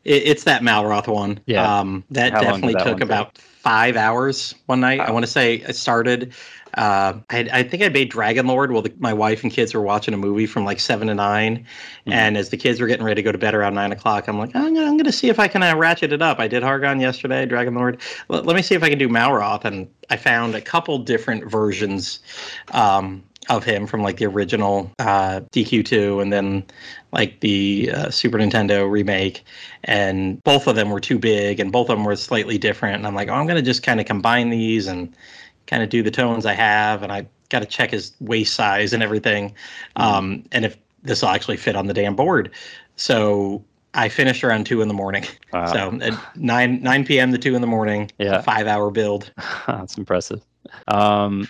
It, 0.03 0.23
it's 0.23 0.43
that 0.43 0.61
Malroth 0.61 1.07
one. 1.07 1.39
Yeah. 1.47 1.79
Um, 1.79 2.03
that 2.11 2.33
How 2.33 2.41
definitely 2.41 2.73
that 2.73 2.83
took 2.83 3.01
about. 3.01 3.35
take? 3.35 3.43
Five 3.65 3.97
hours 3.97 4.53
one 4.67 4.79
night. 4.79 4.99
I 4.99 5.09
want 5.11 5.25
to 5.25 5.31
say 5.31 5.63
I 5.67 5.71
started. 5.71 6.33
Uh, 6.75 7.19
I, 7.31 7.49
I 7.51 7.63
think 7.63 7.81
I 7.81 7.89
made 7.89 8.11
Dragon 8.11 8.45
Lord 8.45 8.71
while 8.71 8.83
the, 8.83 8.93
my 8.99 9.13
wife 9.13 9.41
and 9.41 9.51
kids 9.51 9.73
were 9.73 9.81
watching 9.81 10.13
a 10.13 10.17
movie 10.17 10.45
from 10.45 10.65
like 10.65 10.79
seven 10.79 11.07
to 11.07 11.15
9 11.15 11.65
Mhm. 12.05 12.13
And 12.13 12.37
as 12.37 12.49
the 12.49 12.57
kids 12.57 12.79
were 12.79 12.85
getting 12.85 13.03
ready 13.05 13.15
to 13.15 13.23
go 13.23 13.31
to 13.31 13.37
bed 13.39 13.55
around 13.55 13.73
nine 13.73 13.91
o'clock, 13.91 14.27
I'm 14.27 14.37
like, 14.37 14.55
I'm 14.55 14.75
gonna, 14.75 14.85
I'm 14.87 14.97
gonna 14.97 15.11
see 15.11 15.29
if 15.29 15.39
I 15.39 15.47
can 15.47 15.63
uh, 15.63 15.75
ratchet 15.75 16.13
it 16.13 16.21
up. 16.21 16.39
I 16.39 16.47
did 16.47 16.61
Hargon 16.61 16.99
yesterday, 16.99 17.47
Dragon 17.47 17.73
Lord. 17.73 17.99
L- 18.29 18.43
let 18.43 18.55
me 18.55 18.61
see 18.61 18.75
if 18.75 18.83
I 18.83 18.89
can 18.89 18.99
do 18.99 19.09
Malroth, 19.09 19.65
and 19.65 19.87
I 20.11 20.17
found 20.17 20.53
a 20.53 20.61
couple 20.61 20.99
different 20.99 21.49
versions 21.49 22.19
um, 22.73 23.23
of 23.49 23.63
him 23.63 23.85
from 23.87 24.01
like 24.01 24.17
the 24.17 24.25
original 24.25 24.91
uh, 24.99 25.41
DQ2 25.51 26.21
and 26.21 26.33
then 26.33 26.63
like 27.11 27.39
the 27.41 27.91
uh, 27.93 28.09
Super 28.09 28.37
Nintendo 28.37 28.89
remake, 28.89 29.43
and 29.83 30.43
both 30.43 30.67
of 30.67 30.75
them 30.75 30.89
were 30.89 30.99
too 30.99 31.17
big, 31.19 31.59
and 31.59 31.71
both 31.71 31.89
of 31.89 31.97
them 31.97 32.05
were 32.05 32.15
slightly 32.15 32.57
different. 32.57 32.97
And 32.97 33.07
I'm 33.07 33.15
like, 33.15 33.29
oh, 33.29 33.33
I'm 33.33 33.47
gonna 33.47 33.61
just 33.61 33.83
kind 33.83 33.99
of 33.99 34.05
combine 34.05 34.49
these 34.49 34.87
and 34.87 35.15
kind 35.67 35.81
of 35.83 35.89
do 35.89 36.03
the 36.03 36.11
tones 36.11 36.45
I 36.45 36.53
have, 36.53 37.03
and 37.03 37.11
I 37.11 37.27
got 37.49 37.59
to 37.59 37.65
check 37.65 37.91
his 37.91 38.13
waist 38.19 38.53
size 38.55 38.91
and 38.93 39.01
everything, 39.03 39.53
um, 39.95 40.43
and 40.51 40.65
if 40.65 40.77
this 41.03 41.21
will 41.21 41.29
actually 41.29 41.57
fit 41.57 41.75
on 41.75 41.85
the 41.87 41.93
damn 41.93 42.15
board. 42.15 42.49
So 42.95 43.63
I 43.93 44.09
finished 44.09 44.43
around 44.43 44.65
two 44.65 44.81
in 44.81 44.87
the 44.87 44.93
morning. 44.93 45.25
Wow. 45.53 45.71
So 45.71 45.99
at 46.01 46.35
nine 46.35 46.81
nine 46.81 47.05
p.m. 47.05 47.31
to 47.31 47.37
two 47.37 47.55
in 47.55 47.61
the 47.61 47.67
morning, 47.67 48.11
Yeah. 48.17 48.41
five 48.41 48.67
hour 48.67 48.91
build. 48.91 49.31
That's 49.67 49.97
impressive. 49.97 50.41
Um. 50.87 51.47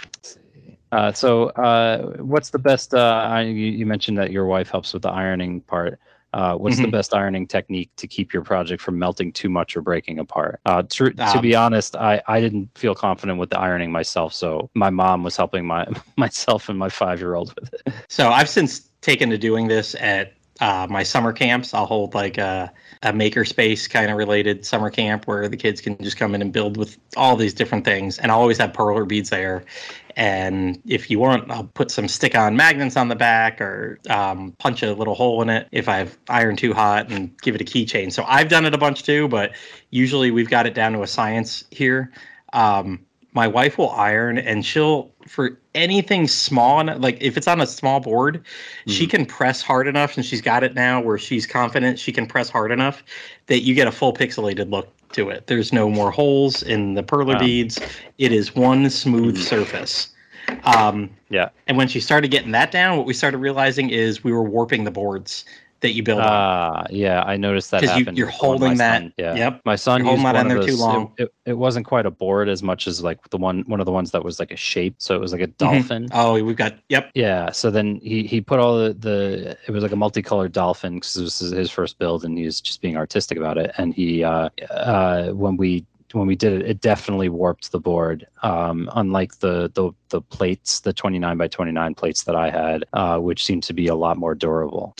Uh, 0.95 1.11
so, 1.11 1.49
uh, 1.49 2.17
what's 2.23 2.49
the 2.51 2.59
best? 2.59 2.93
Uh, 2.93 3.43
you, 3.45 3.51
you 3.53 3.85
mentioned 3.85 4.17
that 4.17 4.31
your 4.31 4.45
wife 4.45 4.69
helps 4.69 4.93
with 4.93 5.03
the 5.03 5.09
ironing 5.11 5.61
part. 5.61 5.99
Uh, 6.33 6.55
what's 6.55 6.75
the 6.81 6.87
Mhm. 6.87 6.91
best 6.91 7.13
ironing 7.13 7.47
technique 7.47 7.89
to 7.95 8.07
keep 8.07 8.33
your 8.33 8.43
project 8.43 8.81
from 8.81 8.99
melting 8.99 9.31
too 9.31 9.49
much 9.49 9.77
or 9.77 9.81
breaking 9.81 10.19
apart? 10.19 10.59
Uh, 10.65 10.83
to, 10.89 11.11
to 11.11 11.39
Um, 11.39 11.41
be 11.41 11.55
honest, 11.55 11.95
I, 11.95 12.21
I 12.27 12.41
didn't 12.41 12.69
feel 12.77 12.93
confident 12.93 13.39
with 13.39 13.49
the 13.51 13.59
ironing 13.59 13.91
myself, 13.91 14.33
so 14.33 14.69
my 14.73 14.89
mom 14.89 15.23
was 15.23 15.37
helping 15.37 15.65
my 15.65 15.87
myself 16.17 16.67
and 16.69 16.77
my 16.77 16.89
five 16.89 17.19
year 17.19 17.35
old 17.35 17.53
with 17.59 17.73
it. 17.73 17.93
So 18.09 18.29
I've 18.29 18.49
since 18.49 18.89
taken 19.01 19.29
to 19.29 19.37
doing 19.37 19.67
this 19.67 19.95
at 19.95 20.33
uh, 20.59 20.87
my 20.89 21.03
summer 21.03 21.31
camps. 21.33 21.73
I'll 21.73 21.85
hold 21.85 22.13
like 22.15 22.37
a, 22.37 22.71
a 23.03 23.11
makerspace 23.11 23.89
kind 23.89 24.09
of 24.09 24.17
related 24.17 24.65
summer 24.65 24.89
camp 24.89 25.27
where 25.27 25.47
the 25.47 25.57
kids 25.57 25.81
can 25.81 25.97
just 25.97 26.17
come 26.17 26.35
in 26.35 26.41
and 26.41 26.51
build 26.51 26.77
with 26.77 26.97
all 27.15 27.35
these 27.35 27.53
different 27.53 27.85
things. 27.85 28.17
And 28.19 28.31
I'll 28.31 28.39
always 28.39 28.57
have 28.57 28.71
perler 28.71 29.07
beads 29.07 29.29
there. 29.29 29.63
And 30.15 30.81
if 30.85 31.09
you 31.11 31.19
want, 31.19 31.51
I'll 31.51 31.65
put 31.65 31.91
some 31.91 32.07
stick 32.07 32.35
on 32.35 32.55
magnets 32.55 32.95
on 32.95 33.09
the 33.09 33.15
back 33.15 33.59
or 33.59 33.99
um, 34.09 34.53
punch 34.59 34.81
a 34.81 34.93
little 34.93 35.13
hole 35.13 35.41
in 35.41 35.49
it 35.49 35.67
if 35.71 35.89
I've 35.89 36.17
ironed 36.29 36.57
too 36.57 36.73
hot 36.73 37.11
and 37.11 37.37
give 37.41 37.55
it 37.55 37.61
a 37.61 37.65
keychain. 37.65 38.11
So 38.11 38.23
I've 38.25 38.47
done 38.47 38.65
it 38.65 38.73
a 38.73 38.77
bunch 38.77 39.03
too, 39.03 39.27
but 39.27 39.51
usually 39.89 40.31
we've 40.31 40.49
got 40.49 40.65
it 40.65 40.73
down 40.73 40.93
to 40.93 41.03
a 41.03 41.07
science 41.07 41.65
here. 41.69 42.11
Um, 42.53 43.04
my 43.35 43.47
wife 43.47 43.77
will 43.77 43.89
iron 43.91 44.37
and 44.39 44.65
she'll 44.65 45.11
for 45.27 45.59
anything 45.75 46.27
small 46.27 46.79
enough 46.79 46.97
like 46.99 47.17
if 47.21 47.37
it's 47.37 47.47
on 47.47 47.61
a 47.61 47.67
small 47.67 47.99
board 47.99 48.43
she 48.87 49.05
Mhm. 49.05 49.09
can 49.09 49.25
press 49.25 49.61
hard 49.61 49.87
enough 49.87 50.15
and 50.15 50.25
she's 50.25 50.41
got 50.41 50.63
it 50.63 50.73
now 50.73 51.01
where 51.01 51.17
she's 51.17 51.45
confident 51.45 51.99
she 51.99 52.11
can 52.11 52.25
press 52.25 52.49
hard 52.49 52.71
enough 52.71 53.03
that 53.47 53.59
you 53.59 53.75
get 53.75 53.87
a 53.87 53.91
full 53.91 54.13
pixelated 54.13 54.71
look 54.71 54.87
to 55.11 55.29
it 55.29 55.45
there's 55.47 55.71
no 55.71 55.89
more 55.89 56.09
holes 56.11 56.63
in 56.63 56.95
the 56.95 57.03
perler 57.03 57.33
Wow. 57.33 57.39
beads 57.39 57.79
it 58.17 58.31
is 58.31 58.55
one 58.55 58.89
smooth 58.89 59.35
Mhm. 59.37 59.43
surface 59.43 60.07
um, 60.63 61.09
Yeah. 61.29 61.49
and 61.67 61.75
when 61.75 61.87
she 61.87 61.99
started 61.99 62.29
getting 62.29 62.51
that 62.51 62.71
down 62.71 62.97
what 62.97 63.05
we 63.05 63.13
started 63.13 63.39
realizing 63.39 63.89
is 63.89 64.23
we 64.23 64.31
were 64.31 64.43
warping 64.43 64.83
the 64.83 64.91
boards 64.91 65.43
that 65.85 65.93
you 65.93 66.03
build 66.03 66.19
on 66.19 66.27
Ah, 66.29 66.85
yeah, 66.89 67.21
I 67.23 67.37
noticed 67.37 67.71
that 67.71 67.83
'Cause 67.83 67.97
you- 67.97 68.05
you're 68.13 68.27
with 68.27 68.35
one 68.41 68.55
of 68.55 68.61
my 68.61 68.65
holding 68.67 68.77
that- 68.77 69.01
son. 69.01 69.13
Yeah. 69.17 69.35
yep. 69.35 69.61
My 69.65 69.75
son 69.75 70.03
You're 70.03 70.13
used 70.13 70.25
that 70.25 70.35
one 70.35 70.51
of 70.51 70.57
there 70.57 70.67
too 70.67 70.75
long. 70.77 71.13
It, 71.17 71.23
it, 71.23 71.33
it 71.51 71.57
wasn't 71.57 71.85
quite 71.85 72.05
a 72.05 72.11
board 72.11 72.49
as 72.49 72.61
much 72.63 72.87
as 72.87 73.03
like 73.03 73.19
the 73.29 73.37
one 73.37 73.63
one 73.67 73.79
of 73.79 73.85
the 73.85 73.91
ones 73.91 74.11
that 74.11 74.23
was 74.23 74.39
like 74.39 74.51
a 74.51 74.55
shape. 74.57 74.95
So 74.97 75.15
it 75.15 75.21
was 75.21 75.31
like 75.31 75.41
a 75.41 75.47
dolphin. 75.47 76.07
oh 76.13 76.43
we've 76.43 76.55
got 76.55 76.75
yep 76.89 77.11
Yeah. 77.15 77.51
So 77.51 77.71
then 77.71 77.99
he 78.03 78.23
he 78.23 78.41
put 78.41 78.59
all 78.59 78.77
the, 78.77 78.93
the 78.93 79.57
it 79.67 79.71
was 79.71 79.83
like 79.83 79.91
a 79.91 79.95
multicolored 79.95 80.51
dolphin 80.51 80.95
because 80.95 81.13
this 81.13 81.41
was 81.41 81.51
his 81.51 81.69
first 81.71 81.97
build 81.99 82.25
and 82.25 82.37
he 82.37 82.45
was 82.45 82.59
just 82.61 82.81
being 82.81 82.97
artistic 82.97 83.37
about 83.37 83.57
it. 83.57 83.71
And 83.77 83.93
he 83.93 84.23
uh 84.23 84.49
uh 84.71 85.29
when 85.29 85.57
we 85.57 85.85
when 86.13 86.27
we 86.27 86.35
did 86.35 86.53
it, 86.53 86.69
it 86.69 86.79
definitely 86.79 87.27
warped 87.27 87.73
the 87.73 87.79
board. 87.79 88.25
Um, 88.41 88.89
unlike 88.95 89.39
the 89.39 89.69
the 89.73 89.91
the 90.09 90.21
plates, 90.21 90.79
the 90.79 90.93
29 90.93 91.35
by 91.37 91.47
29 91.49 91.93
plates 91.95 92.23
that 92.23 92.35
I 92.37 92.49
had, 92.49 92.85
uh, 92.93 93.17
which 93.19 93.43
seemed 93.43 93.63
to 93.63 93.73
be 93.73 93.87
a 93.87 93.95
lot 93.95 94.15
more 94.17 94.33
durable. 94.33 94.95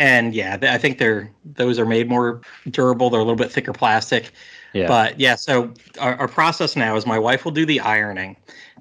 And 0.00 0.34
yeah 0.34 0.58
i 0.62 0.78
think 0.78 0.98
they're 0.98 1.30
those 1.44 1.78
are 1.78 1.86
made 1.86 2.08
more 2.08 2.40
durable 2.70 3.10
they're 3.10 3.20
a 3.20 3.24
little 3.24 3.36
bit 3.36 3.52
thicker 3.52 3.72
plastic 3.72 4.32
Yeah. 4.72 4.86
But 4.86 5.18
yeah, 5.18 5.34
so 5.34 5.74
our, 5.98 6.14
our 6.14 6.28
process 6.28 6.76
now 6.76 6.94
is 6.94 7.04
my 7.04 7.18
wife 7.18 7.44
will 7.44 7.50
do 7.50 7.66
the 7.66 7.80
ironing. 7.80 8.36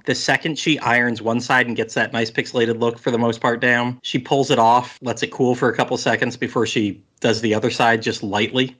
The 0.05 0.13
second 0.13 0.59
she 0.59 0.77
irons 0.79 1.19
one 1.19 1.41
side 1.41 1.65
and 1.65 1.75
gets 1.75 1.95
that 1.95 2.13
nice 2.13 2.29
pixelated 2.29 2.79
look 2.79 2.99
for 2.99 3.09
the 3.09 3.17
most 3.17 3.41
part 3.41 3.59
down, 3.59 3.97
she 4.03 4.19
pulls 4.19 4.51
it 4.51 4.59
off, 4.59 4.99
lets 5.01 5.23
it 5.23 5.31
cool 5.31 5.55
for 5.55 5.67
a 5.67 5.75
couple 5.75 5.97
seconds 5.97 6.37
before 6.37 6.67
she 6.67 7.01
does 7.21 7.41
the 7.41 7.55
other 7.55 7.71
side 7.71 8.03
just 8.03 8.21
lightly. 8.21 8.77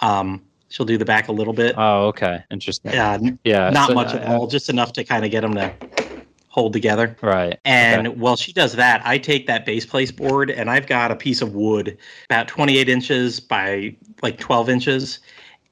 Um, 0.00 0.40
she'll 0.70 0.86
do 0.86 0.96
the 0.96 1.04
back 1.04 1.28
a 1.28 1.32
little 1.32 1.52
bit. 1.52 1.74
oh, 1.76 2.06
okay. 2.08 2.42
Interesting. 2.50 2.96
Uh, 2.96 3.18
Yeah. 3.44 3.68
not 3.68 3.88
so, 3.88 3.94
much 3.94 4.14
at 4.14 4.26
uh, 4.26 4.32
all, 4.32 4.46
just 4.46 4.70
enough 4.70 4.94
to 4.94 5.04
kind 5.04 5.26
of 5.26 5.30
get 5.30 5.42
them 5.42 5.54
to 5.54 5.70
hold 6.58 6.72
together. 6.72 7.16
Right. 7.22 7.56
And 7.64 8.20
while 8.20 8.34
she 8.34 8.52
does 8.52 8.72
that, 8.72 9.00
I 9.04 9.16
take 9.18 9.46
that 9.46 9.64
base 9.64 9.86
place 9.86 10.10
board 10.10 10.50
and 10.50 10.68
I've 10.68 10.88
got 10.88 11.12
a 11.12 11.16
piece 11.16 11.40
of 11.40 11.54
wood 11.54 11.96
about 12.24 12.48
28 12.48 12.88
inches 12.88 13.38
by 13.38 13.94
like 14.22 14.38
12 14.38 14.68
inches. 14.68 15.20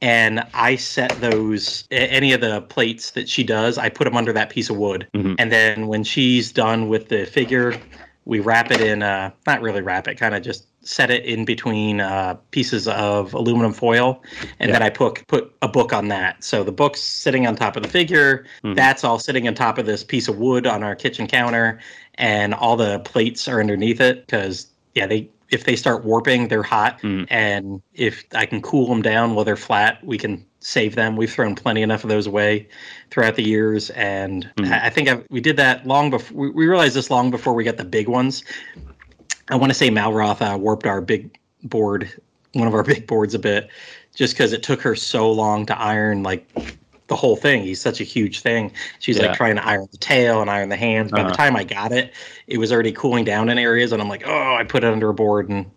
And 0.01 0.45
I 0.55 0.77
set 0.77 1.11
those, 1.21 1.89
any 1.91 2.33
of 2.33 2.41
the 2.41 2.61
plates 2.63 3.11
that 3.13 3.29
she 3.29 3.43
does, 3.43 3.79
I 3.79 3.89
put 3.89 4.05
them 4.05 4.17
under 4.17 4.33
that 4.35 4.51
piece 4.51 4.71
of 4.71 4.77
wood. 4.77 5.09
Mhm. 5.13 5.35
And 5.39 5.51
then 5.51 5.89
when 5.89 6.05
she's 6.05 6.53
done 6.53 6.89
with 6.89 7.09
the 7.09 7.27
figure, 7.27 7.77
we 8.25 8.39
wrap 8.39 8.71
it 8.71 8.81
in, 8.81 9.03
uh, 9.03 9.31
not 9.47 9.63
really 9.63 9.81
wrap 9.81 10.07
it, 10.07 10.17
kind 10.17 10.35
of 10.37 10.43
just 10.43 10.67
set 10.87 11.11
it 11.11 11.25
in 11.25 11.45
between 11.45 12.01
uh, 12.01 12.35
pieces 12.53 12.87
of 12.87 13.35
aluminum 13.35 13.73
foil. 13.73 14.23
And 14.61 14.73
then 14.73 14.83
I 14.83 14.89
put, 14.91 15.27
put 15.27 15.53
a 15.61 15.69
book 15.69 15.93
on 15.93 16.09
that. 16.09 16.45
So 16.45 16.63
the 16.63 16.71
book's 16.73 17.01
sitting 17.03 17.47
on 17.47 17.57
top 17.57 17.77
of 17.77 17.83
the 17.83 17.89
figure. 17.89 18.47
Mhm. 18.63 18.77
That's 18.77 19.03
all 19.03 19.19
sitting 19.19 19.49
on 19.49 19.55
top 19.55 19.79
of 19.79 19.87
this 19.87 20.05
piece 20.05 20.29
of 20.29 20.39
wood 20.39 20.67
on 20.67 20.83
our 20.85 20.95
kitchen 20.95 21.27
counter, 21.27 21.81
and 22.15 22.55
all 22.55 22.77
the 22.77 23.01
plates 23.01 23.49
are 23.49 23.61
underneath 23.61 24.01
it 24.01 24.27
because 24.27 24.69
yeah, 24.95 25.07
they 25.07 25.29
if 25.51 25.63
they 25.65 25.77
start 25.77 26.05
warping, 26.05 26.49
they're 26.49 26.63
hot, 26.65 27.01
Mm. 27.03 27.27
and 27.31 27.81
if 27.95 28.25
I 28.35 28.47
can 28.47 28.61
cool 28.61 28.89
them 28.89 29.01
down 29.01 29.35
while 29.37 29.45
they're 29.45 29.55
flat, 29.57 30.05
we 30.05 30.19
can 30.19 30.45
save 30.59 30.97
them. 30.97 31.15
We've 31.17 31.31
thrown 31.31 31.55
plenty 31.55 31.83
enough 31.83 32.03
of 32.03 32.11
those 32.11 32.27
away 32.27 32.67
throughout 33.13 33.37
the 33.37 33.45
years, 33.45 33.91
and 33.91 34.51
Mhm. 34.57 34.83
I 34.83 34.91
think 34.91 35.09
I, 35.09 35.21
we 35.31 35.41
did 35.41 35.57
that 35.59 35.87
long 35.87 36.11
before 36.11 36.37
we 36.37 36.51
we 36.51 36.67
realized 36.67 36.95
this 36.97 37.11
long 37.11 37.31
before 37.31 37.55
we 37.55 37.63
got 37.65 37.77
the 37.77 37.85
big 37.85 38.09
ones. 38.09 38.43
I 39.51 39.57
want 39.57 39.71
to 39.71 39.75
say 39.75 39.91
Malroth 39.91 40.41
uh, 40.43 40.59
warped 40.59 40.87
our 40.87 41.01
big 41.01 41.39
board, 41.65 42.11
one 42.53 42.67
of 42.69 42.75
our 42.75 42.83
big 42.93 43.07
boards 43.07 43.35
a 43.35 43.39
bit, 43.39 43.69
just 44.15 44.35
because 44.35 44.53
it 44.53 44.63
took 44.63 44.81
her 44.83 44.95
so 44.97 45.31
long 45.31 45.67
to 45.67 45.79
iron 45.79 46.23
like 46.23 46.47
the 47.09 47.15
whole 47.17 47.37
thing. 47.37 47.63
He's 47.63 47.81
such 47.81 48.01
a 48.01 48.05
huge 48.05 48.41
thing. 48.41 48.73
She's 48.99 49.17
Yeah. 49.17 49.27
like 49.29 49.37
trying 49.37 49.57
to 49.57 49.67
iron 49.67 49.87
the 49.93 49.99
tail 49.99 50.41
and 50.41 50.51
iron 50.51 50.69
the 50.71 50.77
hands. 50.77 51.13
By 51.13 51.21
Uh-huh. 51.21 51.31
the 51.31 51.37
time 51.37 51.55
I 51.55 51.63
got 51.65 51.93
it, 51.93 52.13
it 52.49 52.59
was 52.59 52.73
already 52.73 52.91
cooling 52.93 53.25
down 53.25 53.49
in 53.49 53.59
areas, 53.59 53.93
and 53.93 54.03
I'm 54.03 54.09
like, 54.09 54.25
oh, 54.27 54.55
I 54.57 54.65
put 54.65 54.83
it 54.83 54.93
under 54.93 55.09
a 55.11 55.15
board 55.15 55.49
and 55.49 55.71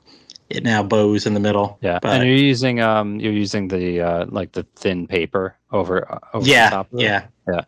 it 0.49 0.63
now 0.63 0.81
bows 0.81 1.27
in 1.27 1.35
the 1.35 1.39
middle. 1.39 1.77
Yeah, 1.81 1.99
But- 2.01 2.21
and 2.21 2.27
you're 2.27 2.35
using 2.35 2.81
um 2.81 3.19
you're 3.19 3.31
using 3.33 3.67
the 3.67 4.01
uh 4.01 4.25
like 4.29 4.53
the 4.53 4.63
thin 4.75 5.05
paper 5.05 5.55
over 5.71 6.11
uh, 6.11 6.17
over 6.33 6.43
the 6.43 6.49
yeah, 6.49 6.69
top 6.71 6.91
of 6.91 6.99
it. 6.99 7.03
yeah, 7.03 7.25
Yeah. 7.47 7.61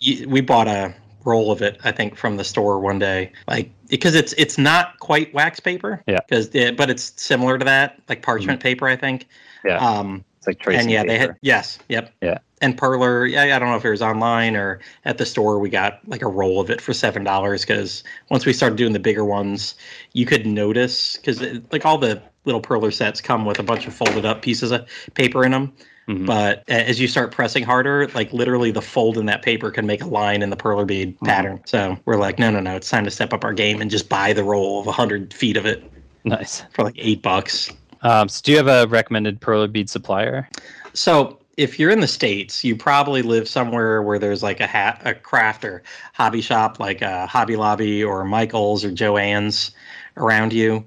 You- 0.00 0.28
We 0.28 0.42
bought 0.42 0.68
a 0.68 0.92
roll 1.26 1.50
of 1.50 1.60
it, 1.60 1.78
I 1.84 1.92
think, 1.92 2.16
from 2.16 2.36
the 2.38 2.44
store 2.44 2.80
one 2.80 2.98
day, 2.98 3.32
like 3.48 3.70
because 3.88 4.14
it's 4.14 4.32
it's 4.38 4.56
not 4.56 4.98
quite 5.00 5.34
wax 5.34 5.60
paper. 5.60 6.02
Yeah. 6.06 6.20
Mm-hmm. 6.30 6.52
Because 6.52 6.76
but 6.76 6.88
it's 6.88 7.12
similar 7.16 7.58
to 7.58 7.64
that, 7.66 8.00
like 8.08 8.22
parchment 8.22 8.62
paper, 8.62 8.88
I 8.88 8.96
think. 8.96 9.26
Yeah. 9.64 9.76
Um, 9.78 10.24
It's 10.38 10.46
like 10.46 10.60
tracing 10.60 10.82
and 10.82 10.90
yeah, 10.90 11.02
paper. 11.02 11.12
they 11.12 11.18
had 11.18 11.36
yes, 11.42 11.78
yep. 11.88 12.14
Yeah. 12.22 12.38
And 12.62 12.78
Perler, 12.78 13.30
yeah, 13.30 13.54
I 13.54 13.58
don't 13.58 13.68
know 13.68 13.76
if 13.76 13.84
it 13.84 13.90
was 13.90 14.00
online 14.00 14.56
or 14.56 14.80
at 15.04 15.18
the 15.18 15.26
store. 15.26 15.58
We 15.58 15.68
got 15.68 16.00
like 16.06 16.22
a 16.22 16.28
roll 16.28 16.58
of 16.58 16.70
it 16.70 16.80
for 16.80 16.94
seven 16.94 17.22
dollars 17.24 17.62
because 17.62 18.02
once 18.30 18.46
we 18.46 18.54
started 18.54 18.78
doing 18.78 18.94
the 18.94 18.98
bigger 18.98 19.26
ones, 19.26 19.74
you 20.14 20.24
could 20.24 20.46
notice 20.46 21.16
because 21.18 21.42
like 21.70 21.84
all 21.84 21.98
the 21.98 22.22
little 22.46 22.62
Perler 22.62 22.94
sets 22.94 23.20
come 23.20 23.44
with 23.44 23.58
a 23.58 23.62
bunch 23.62 23.86
of 23.86 23.92
folded 23.92 24.24
up 24.24 24.40
pieces 24.40 24.70
of 24.70 24.86
paper 25.14 25.44
in 25.44 25.50
them. 25.52 25.72
Mhm. 26.08 26.26
But 26.26 26.62
as 26.68 27.00
you 27.00 27.08
start 27.08 27.32
pressing 27.32 27.64
harder, 27.64 28.06
like 28.14 28.32
literally 28.32 28.70
the 28.70 28.82
fold 28.82 29.18
in 29.18 29.26
that 29.26 29.42
paper 29.42 29.70
can 29.70 29.86
make 29.86 30.02
a 30.02 30.06
line 30.06 30.42
in 30.42 30.50
the 30.50 30.56
Perler 30.56 30.86
bead 30.86 31.14
Mm-hmm. 31.16 31.26
pattern. 31.26 31.60
So 31.66 31.98
we're 32.04 32.16
like, 32.16 32.38
no, 32.38 32.50
no, 32.50 32.60
no, 32.60 32.76
it's 32.76 32.88
time 32.88 33.04
to 33.04 33.10
step 33.10 33.32
up 33.32 33.44
our 33.44 33.52
game 33.52 33.80
and 33.80 33.90
just 33.90 34.08
buy 34.08 34.32
the 34.32 34.44
roll 34.44 34.80
of 34.80 34.86
hundred 34.94 35.34
feet 35.34 35.56
of 35.56 35.66
it 35.66 35.82
nice. 36.24 36.62
for 36.72 36.84
like 36.84 36.94
eight 36.98 37.22
bucks. 37.22 37.70
Um, 38.02 38.28
so 38.28 38.40
do 38.44 38.52
you 38.52 38.56
have 38.58 38.68
a 38.68 38.86
recommended 38.86 39.40
perler 39.40 39.70
bead 39.70 39.90
supplier? 39.90 40.48
So 40.94 41.40
if 41.56 41.78
you're 41.78 41.90
in 41.90 42.00
the 42.00 42.06
states, 42.06 42.62
you 42.62 42.76
probably 42.76 43.22
live 43.22 43.48
somewhere 43.48 44.02
where 44.02 44.18
there's 44.18 44.42
like 44.42 44.60
a 44.60 44.66
hat, 44.66 45.00
a 45.04 45.14
craft 45.14 45.64
or 45.64 45.82
hobby 46.12 46.40
shop, 46.40 46.78
like 46.78 47.02
a 47.02 47.26
Hobby 47.26 47.56
Lobby 47.56 48.04
or 48.04 48.24
Michaels 48.24 48.84
or 48.84 48.90
Joann's 48.92 49.72
around 50.16 50.52
you. 50.52 50.86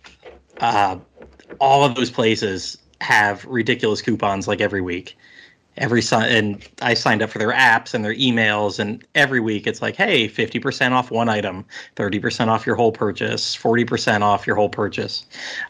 Uh, 0.59 0.97
all 1.59 1.83
of 1.83 1.95
those 1.95 2.09
places 2.11 2.77
have 3.01 3.45
ridiculous 3.45 4.01
coupons 4.01 4.47
like 4.47 4.61
every 4.61 4.81
week. 4.81 5.17
Every 5.77 6.01
and 6.11 6.67
I 6.81 6.93
signed 6.93 7.21
up 7.21 7.29
for 7.29 7.39
their 7.39 7.53
apps 7.53 7.93
and 7.93 8.03
their 8.03 8.15
emails, 8.15 8.79
and 8.79 9.05
every 9.15 9.39
week 9.39 9.65
it's 9.65 9.81
like, 9.81 9.95
hey, 9.95 10.27
50% 10.27 10.91
off 10.91 11.09
one 11.09 11.29
item, 11.29 11.63
30% 11.95 12.47
off 12.47 12.65
your 12.65 12.75
whole 12.75 12.91
purchase, 12.91 13.55
40% 13.55 14.21
off 14.21 14.45
your 14.45 14.57
whole 14.57 14.67
purchase, 14.67 15.25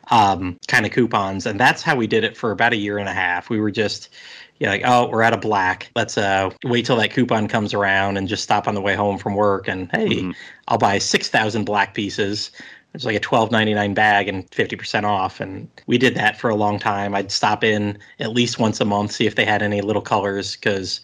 um, 0.10 0.58
kind 0.68 0.88
of 0.88 0.92
coupons. 0.92 1.46
And 1.46 1.60
that's 1.60 1.84
how 1.84 1.96
we 1.96 2.08
did 2.08 2.24
it 2.24 2.36
for 2.36 2.50
about 2.50 2.74
a 2.74 2.78
year 2.78 2.98
and 2.98 3.08
a 3.08 3.14
half. 3.14 3.52
We 3.52 3.60
were 3.60 3.70
just, 3.70 4.10
you 4.58 4.66
know, 4.66 4.72
like, 4.72 4.82
oh, 4.84 5.10
we're 5.10 5.22
out 5.22 5.34
of 5.34 5.42
black. 5.42 5.92
Let's 5.96 6.18
uh, 6.18 6.50
wait 6.64 6.88
till 6.88 6.96
that 6.96 7.14
coupon 7.14 7.48
comes 7.48 7.76
around 7.76 8.18
and 8.18 8.28
just 8.28 8.42
stop 8.42 8.68
on 8.68 8.74
the 8.74 8.82
way 8.82 8.96
home 8.96 9.20
from 9.20 9.36
work. 9.36 9.68
And 9.68 9.92
hey, 9.92 10.08
mm-hmm. 10.08 10.32
I'll 10.70 10.80
buy 10.80 10.98
6,000 10.98 11.66
black 11.66 11.94
pieces 11.94 12.50
it's 12.94 13.06
like 13.06 13.16
a 13.16 13.20
twelve 13.20 13.52
ninety 13.52 13.74
nine 13.74 13.94
bag 13.94 14.28
and 14.28 14.50
fifty 14.54 14.76
percent 14.76 15.06
off. 15.06 15.40
And 15.40 15.70
we 15.88 15.98
did 15.98 16.16
that 16.16 16.40
for 16.40 16.50
a 16.50 16.56
long 16.56 16.80
time. 16.80 17.14
I'd 17.16 17.32
stop 17.32 17.64
in 17.64 17.98
at 18.20 18.32
least 18.32 18.60
once 18.60 18.82
a 18.82 18.86
month, 18.86 19.12
see 19.12 19.28
if 19.28 19.36
they 19.36 19.46
had 19.46 19.62
any 19.62 19.82
little 19.82 20.02
colors, 20.02 20.56
because 20.56 21.02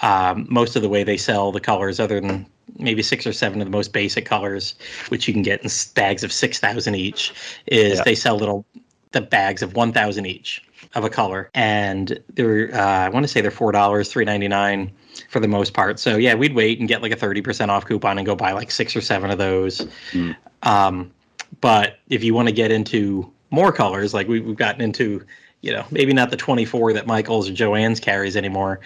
um, 0.00 0.46
most 0.50 0.76
of 0.76 0.82
the 0.82 0.88
way 0.88 1.04
they 1.04 1.16
sell 1.16 1.52
the 1.52 1.60
colors, 1.60 1.98
other 1.98 2.20
than 2.20 2.46
maybe 2.78 3.02
six 3.02 3.26
or 3.26 3.32
seven 3.32 3.60
of 3.60 3.66
the 3.66 3.70
most 3.70 3.92
basic 3.92 4.24
colors, 4.24 4.74
which 5.08 5.26
you 5.26 5.34
can 5.34 5.42
get 5.42 5.62
in 5.62 5.70
bags 5.94 6.22
of 6.22 6.32
six 6.32 6.58
thousand 6.60 6.94
each, 6.94 7.32
is 7.66 7.98
yeah. 7.98 8.04
they 8.04 8.14
sell 8.14 8.36
little 8.36 8.64
the 9.12 9.20
bags 9.20 9.62
of 9.62 9.74
one 9.74 9.92
thousand 9.92 10.26
each 10.26 10.62
of 10.94 11.04
a 11.04 11.10
color, 11.10 11.50
and 11.54 12.22
they're 12.34 12.74
uh, 12.74 13.06
I 13.06 13.08
want 13.08 13.24
to 13.24 13.28
say 13.28 13.40
they're 13.40 13.50
four 13.50 13.72
dollars, 13.72 14.10
three 14.10 14.24
ninety 14.24 14.48
nine 14.48 14.92
for 15.28 15.40
the 15.40 15.48
most 15.48 15.72
part. 15.74 15.98
So 15.98 16.16
yeah, 16.16 16.34
we'd 16.34 16.54
wait 16.54 16.78
and 16.78 16.88
get 16.88 17.00
like 17.00 17.12
a 17.12 17.16
thirty 17.16 17.40
percent 17.40 17.70
off 17.70 17.86
coupon 17.86 18.18
and 18.18 18.26
go 18.26 18.36
buy 18.36 18.52
like 18.52 18.70
six 18.70 18.94
or 18.94 19.00
seven 19.00 19.30
of 19.30 19.38
those. 19.38 19.86
Mm. 20.12 20.36
Um, 20.62 21.10
but 21.60 21.98
if 22.08 22.24
you 22.24 22.34
want 22.34 22.48
to 22.48 22.54
get 22.54 22.70
into 22.70 23.30
more 23.50 23.72
colors, 23.72 24.14
like 24.14 24.28
we, 24.28 24.40
we've 24.40 24.56
gotten 24.56 24.80
into, 24.80 25.24
you 25.60 25.72
know, 25.72 25.84
maybe 25.90 26.12
not 26.12 26.30
the 26.30 26.36
24 26.36 26.94
that 26.94 27.06
Michaels 27.06 27.48
or 27.48 27.52
Joann's 27.52 28.00
carries 28.00 28.36
anymore, 28.36 28.80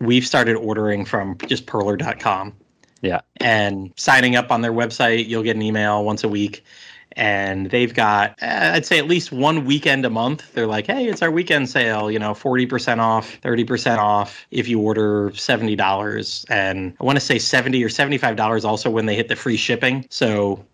we've 0.00 0.26
started 0.26 0.56
ordering 0.56 1.04
from 1.04 1.36
just 1.46 1.66
perler.com. 1.66 2.54
Yeah. 3.00 3.20
And 3.36 3.92
signing 3.96 4.36
up 4.36 4.50
on 4.50 4.62
their 4.62 4.72
website, 4.72 5.28
you'll 5.28 5.42
get 5.42 5.56
an 5.56 5.62
email 5.62 6.04
once 6.04 6.24
a 6.24 6.28
week. 6.28 6.64
And 7.12 7.70
they've 7.70 7.92
got, 7.92 8.36
eh, 8.40 8.74
I'd 8.74 8.86
say, 8.86 8.98
at 8.98 9.08
least 9.08 9.32
one 9.32 9.64
weekend 9.64 10.04
a 10.04 10.10
month. 10.10 10.52
They're 10.52 10.68
like, 10.68 10.86
hey, 10.86 11.06
it's 11.06 11.22
our 11.22 11.30
weekend 11.30 11.68
sale, 11.68 12.10
you 12.10 12.18
know, 12.18 12.32
40% 12.32 12.98
off, 12.98 13.40
30% 13.40 13.98
off 13.98 14.46
if 14.52 14.68
you 14.68 14.80
order 14.80 15.30
$70. 15.30 16.44
And 16.48 16.94
I 17.00 17.04
want 17.04 17.16
to 17.16 17.24
say 17.24 17.38
70 17.38 17.82
or 17.82 17.88
$75 17.88 18.64
also 18.64 18.90
when 18.90 19.06
they 19.06 19.16
hit 19.16 19.28
the 19.28 19.36
free 19.36 19.56
shipping. 19.56 20.06
So 20.10 20.64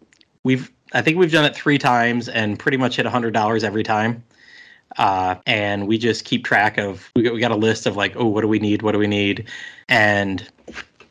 we've 0.43 0.71
I 0.95 1.03
think 1.03 1.19
we've 1.19 1.33
done 1.33 1.45
it 1.45 1.55
three 1.55 1.77
times 1.77 2.29
and 2.29 2.59
pretty 2.59 2.77
much 2.77 2.97
hit 2.97 3.07
hundred 3.07 3.35
dollars 3.35 3.65
every 3.65 3.83
time. 3.83 4.23
Uh, 4.97 5.35
and 5.47 5.89
we 5.89 5.99
just 5.99 6.25
keep 6.25 6.45
track 6.45 6.79
of 6.79 7.11
we 7.17 7.23
got, 7.23 7.35
we 7.35 7.41
got 7.41 7.51
a 7.51 7.57
list 7.57 7.87
of 7.87 7.97
like 7.97 8.15
oh 8.17 8.27
what 8.27 8.43
do 8.43 8.49
we 8.49 8.61
need 8.61 8.83
what 8.83 8.93
do 8.93 8.99
we 8.99 9.09
need 9.09 9.49
and 9.89 10.49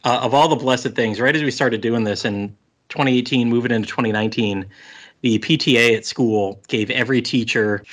uh, 0.05 0.21
of 0.21 0.33
all 0.33 0.47
the 0.47 0.55
blessed 0.55 0.91
things 0.91 1.19
right 1.19 1.35
as 1.35 1.43
we 1.43 1.51
started 1.51 1.81
doing 1.81 2.05
this 2.05 2.23
in 2.23 2.47
2018 2.89 3.49
moving 3.49 3.71
into 3.71 3.87
2019 3.87 4.65
the 5.19 5.37
pta 5.39 5.97
at 5.97 6.05
school 6.05 6.61
gave 6.69 6.89
every 6.91 7.21
teacher 7.21 7.83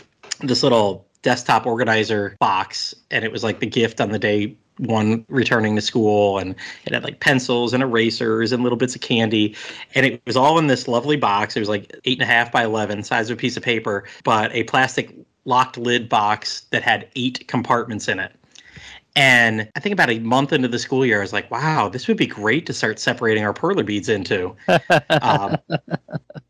this 0.41 0.63
little 0.63 1.05
desktop 1.23 1.67
organizer 1.67 2.37
box 2.39 2.95
and 3.11 3.25
it 3.25 3.33
was 3.33 3.43
like 3.43 3.59
the 3.59 3.67
gift 3.67 4.01
on 4.01 4.11
the 4.11 4.19
day 4.19 4.55
one 4.81 5.25
returning 5.29 5.77
to 5.77 5.83
school 5.83 6.39
and 6.39 6.55
it 6.87 6.95
had 6.95 7.05
like 7.05 7.21
pencils 7.21 7.73
and 7.73 7.83
erasers 7.83 8.51
and 8.51 8.63
little 8.63 8.79
bits 8.79 8.95
of 8.95 9.01
candy 9.01 9.55
and 9.95 10.07
it 10.07 10.23
was 10.27 10.37
all 10.37 10.59
in 10.59 10.69
this 10.69 10.89
lovely 10.89 11.17
box 11.17 11.55
it 11.57 11.61
was 11.61 11.69
like 11.69 11.95
eight 12.05 12.19
and 12.19 12.23
a 12.23 12.33
half 12.33 12.51
by 12.51 12.65
11 12.65 13.05
size 13.05 13.29
of 13.29 13.39
a 13.39 13.41
piece 13.41 13.57
of 13.57 13.63
paper 13.63 14.05
but 14.25 14.51
a 14.55 14.65
plastic 14.65 15.15
locked 15.45 15.77
lid 15.77 16.09
box 16.09 16.63
that 16.71 16.83
had 16.83 17.09
eight 17.15 17.47
compartments 17.47 18.09
in 18.09 18.19
it 18.19 18.33
and 19.17 19.69
I 19.75 19.81
think 19.81 19.93
about 19.93 20.09
a 20.09 20.21
month 20.21 20.53
into 20.53 20.69
the 20.69 20.79
school 20.79 21.05
year, 21.05 21.19
I 21.19 21.23
was 21.23 21.33
like, 21.33 21.51
wow, 21.51 21.89
this 21.89 22.07
would 22.07 22.17
be 22.17 22.29
great 22.29 22.65
to 22.67 22.73
start 22.73 23.01
separating 23.01 23.45
our 23.45 23.53
perler 23.53 23.85
beads 23.85 24.09
into. 24.09 24.55
um, 25.21 25.57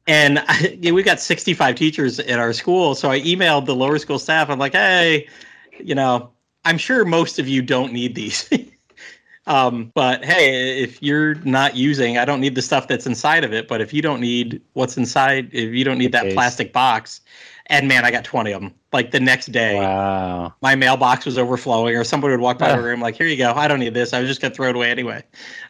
and 0.07 0.41
I, 0.41 0.77
yeah, 0.79 0.93
we 0.93 1.03
got 1.03 1.21
65 1.21 1.75
teachers 1.75 2.21
at 2.21 2.39
our 2.39 2.53
school. 2.53 2.95
So 2.95 3.11
I 3.11 3.21
emailed 3.21 3.65
the 3.65 3.75
lower 3.75 3.99
school 3.99 4.19
staff. 4.19 4.51
I'm 4.51 4.59
like, 4.59 4.73
hey, 4.73 5.27
you 5.83 5.95
know, 5.95 6.33
I'm 6.65 6.79
sure 6.79 7.05
most 7.05 7.39
of 7.39 7.49
you 7.49 7.63
don't 7.63 7.93
need 7.93 8.15
these. 8.15 8.51
um, 9.47 9.91
but 9.95 10.25
hey, 10.25 10.83
if 10.83 11.03
you're 11.03 11.35
not 11.37 11.77
using, 11.77 12.19
I 12.19 12.25
don't 12.25 12.41
need 12.41 12.55
the 12.55 12.63
stuff 12.63 12.89
that's 12.89 13.07
inside 13.07 13.45
of 13.45 13.53
it. 13.53 13.69
But 13.69 13.81
if 13.81 13.93
you 13.93 14.03
don't 14.03 14.21
need 14.21 14.61
what's 14.75 14.97
inside, 14.97 15.49
if 15.53 15.75
you 15.75 15.85
don't 15.85 15.99
need 15.99 16.13
that 16.13 16.33
plastic 16.33 16.73
box, 16.73 17.21
and 17.67 17.87
man, 17.87 18.05
I 18.05 18.11
got 18.11 18.25
20 18.25 18.53
of 18.53 18.61
them. 18.61 18.75
Like 18.93 19.13
the 19.13 19.21
next 19.21 19.47
day, 19.53 19.77
wow. 19.77 20.53
my 20.61 20.75
mailbox 20.75 21.25
was 21.25 21.39
overflowing, 21.39 21.97
or 21.97 22.03
somebody 22.03 22.33
would 22.33 22.41
walk 22.41 22.59
by 22.59 22.75
the 22.75 22.83
room 22.83 23.01
like, 23.01 23.15
"Here 23.15 23.29
you 23.29 23.37
go. 23.37 23.53
I 23.53 23.69
don't 23.69 23.79
need 23.79 23.95
this. 23.95 24.13
I 24.13 24.19
was 24.19 24.29
just 24.29 24.41
gonna 24.41 24.53
throw 24.53 24.69
it 24.71 24.75
away 24.75 24.91
anyway." 24.91 25.23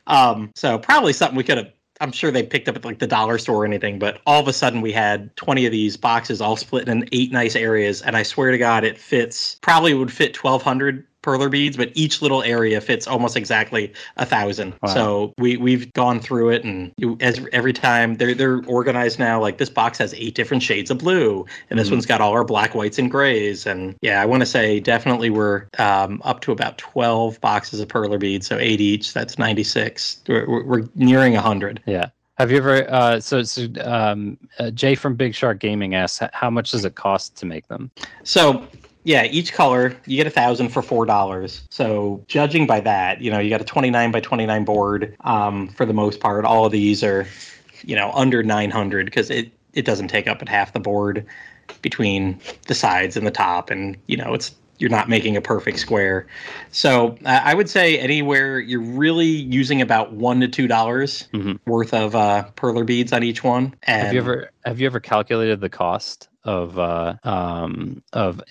Um, 0.07 0.51
so 0.55 0.79
probably 0.79 1.13
something 1.13 1.37
we 1.37 1.45
could 1.45 1.59
have 1.59 1.71
I'm 2.01 2.13
sure 2.13 2.31
they 2.31 2.43
picked 2.43 2.69
up 2.69 2.77
at 2.77 2.85
like 2.85 2.99
the 2.99 3.07
dollar 3.07 3.39
store 3.39 3.63
or 3.63 3.67
anything, 3.67 3.99
but 3.99 4.21
all 4.27 4.41
of 4.41 4.49
a 4.49 4.53
sudden 4.53 4.81
we 4.81 4.91
had 4.91 5.35
20 5.37 5.67
of 5.67 5.73
these 5.73 5.97
boxes 5.97 6.41
all 6.41 6.57
split 6.57 6.89
in 6.89 7.07
eight 7.13 7.31
nice 7.31 7.55
areas. 7.55 8.01
And 8.01 8.17
I 8.17 8.23
swear 8.23 8.51
to 8.51 8.59
God, 8.59 8.85
it 8.85 8.99
fits, 8.99 9.57
probably 9.61 9.93
would 9.93 10.13
fit 10.13 10.43
1,200 10.43 11.07
perler 11.23 11.51
beads, 11.51 11.77
but 11.77 11.91
each 11.95 12.23
little 12.23 12.43
area 12.43 12.81
fits 12.81 13.07
almost 13.07 13.37
exactly 13.37 13.93
a 14.17 14.27
thousand. 14.27 14.75
Wow. 14.83 14.95
So 14.95 15.35
we 15.39 15.57
we've 15.57 15.93
gone 15.93 16.21
through 16.21 16.51
it, 16.51 16.65
and 16.65 16.93
as 17.21 17.47
every 17.53 17.73
time 17.73 18.17
they're 18.17 18.35
they're 18.35 18.63
organized 18.67 19.19
now. 19.19 19.41
Like 19.41 19.59
this 19.59 19.71
box 19.71 19.99
has 19.99 20.15
eight 20.15 20.35
different 20.35 20.63
shades 20.63 20.91
of 20.91 20.99
blue, 20.99 21.47
and 21.69 21.79
this 21.79 21.89
mm 21.89 21.93
one's 21.93 22.07
got 22.07 22.21
all 22.21 22.33
our 22.33 22.45
black, 22.45 22.75
whites, 22.75 22.99
and 22.99 23.11
grays. 23.11 23.67
And 23.67 23.97
yeah, 24.01 24.23
I 24.23 24.27
want 24.27 24.41
to 24.43 24.47
say 24.47 24.81
definitely 24.81 25.29
we're 25.31 25.67
um, 25.79 26.23
up 26.25 26.41
to 26.43 26.53
about 26.53 26.79
twelve 26.79 27.41
boxes 27.41 27.81
of 27.81 27.89
perler 27.89 28.19
beads, 28.19 28.47
so 28.47 28.59
eight 28.59 28.81
each. 28.81 29.13
That's 29.13 29.39
ninety 29.39 29.65
six. 29.65 30.23
We're, 30.29 30.65
we're 30.65 30.89
nearing 30.95 31.35
hundred. 31.35 31.83
Yeah. 31.87 32.11
Have 32.39 32.51
you 32.51 32.57
ever? 32.57 32.91
Uh, 32.91 33.21
so, 33.21 33.43
so 33.43 33.69
um, 33.85 34.39
uh, 34.59 34.71
Jay 34.71 34.95
from 34.95 35.15
Big 35.15 35.35
Shark 35.35 35.59
Gaming 35.59 35.95
asks, 35.95 36.27
how 36.33 36.49
much 36.49 36.71
does 36.71 36.87
it 36.87 36.95
cost 36.95 37.37
to 37.37 37.45
make 37.45 37.69
them? 37.69 37.91
So 38.23 38.67
yeah, 39.05 39.25
each 39.25 39.53
color 39.53 39.97
you 40.07 40.17
get 40.17 40.27
a 40.27 40.31
thousand 40.31 40.69
for 40.69 40.83
four 40.83 41.07
dollars. 41.07 41.63
So 41.71 42.23
judging 42.29 42.67
by 42.67 42.81
that, 42.81 43.21
you 43.21 43.31
know, 43.31 43.39
you 43.39 43.51
got 43.51 43.61
a 43.61 43.65
twenty 43.65 43.91
nine 43.91 44.11
by 44.11 44.21
twenty 44.21 44.47
nine 44.47 44.65
board. 44.65 45.17
Um, 45.21 45.69
for 45.69 45.87
the 45.87 45.95
most 45.95 46.21
part, 46.21 46.45
all 46.45 46.67
of 46.67 46.73
these 46.73 47.03
are, 47.03 47.27
you 47.83 47.97
know, 47.97 48.11
under 48.13 48.43
nine 48.43 48.71
hundred 48.71 49.07
because 49.07 49.31
it 49.31 49.51
it 49.73 49.85
doesn't 49.85 50.09
take 50.09 50.29
up 50.29 50.43
at 50.43 50.49
half 50.49 50.73
the 50.73 50.81
board 50.81 51.25
between 51.83 52.39
the 52.67 52.75
sides 52.75 53.17
and 53.17 53.27
the 53.27 53.31
top, 53.31 53.71
and 53.71 53.97
you 54.07 54.17
know, 54.17 54.35
it's 54.35 54.55
you're 54.81 54.91
not 54.91 55.09
making 55.09 55.37
a 55.37 55.41
perfect 55.41 55.79
square. 55.79 56.27
So 56.73 57.17
uh, 57.25 57.41
I 57.45 57.55
would 57.55 57.69
say 57.69 57.99
anywhere 57.99 58.59
you're 58.59 58.81
really 58.81 59.27
using 59.27 59.83
about 59.83 60.13
one 60.13 60.41
to 60.41 60.49
two 60.49 60.67
dollars 60.67 61.29
mm-hmm. 61.33 61.55
worth 61.71 61.95
of 61.95 62.17
uh, 62.17 62.49
perler 62.57 62.85
beads 62.85 63.13
on 63.13 63.23
each 63.23 63.45
one. 63.45 63.75
And 63.85 64.07
have 64.07 64.13
you 64.15 64.21
ever 64.21 64.51
have 64.65 64.81
you 64.81 64.87
ever 64.87 65.01
calculated 65.01 65.61
the 65.61 65.69
cost? 65.69 66.29
of 66.45 66.79
uh, 66.79 67.15
um, 67.25 68.03
of 68.13 68.43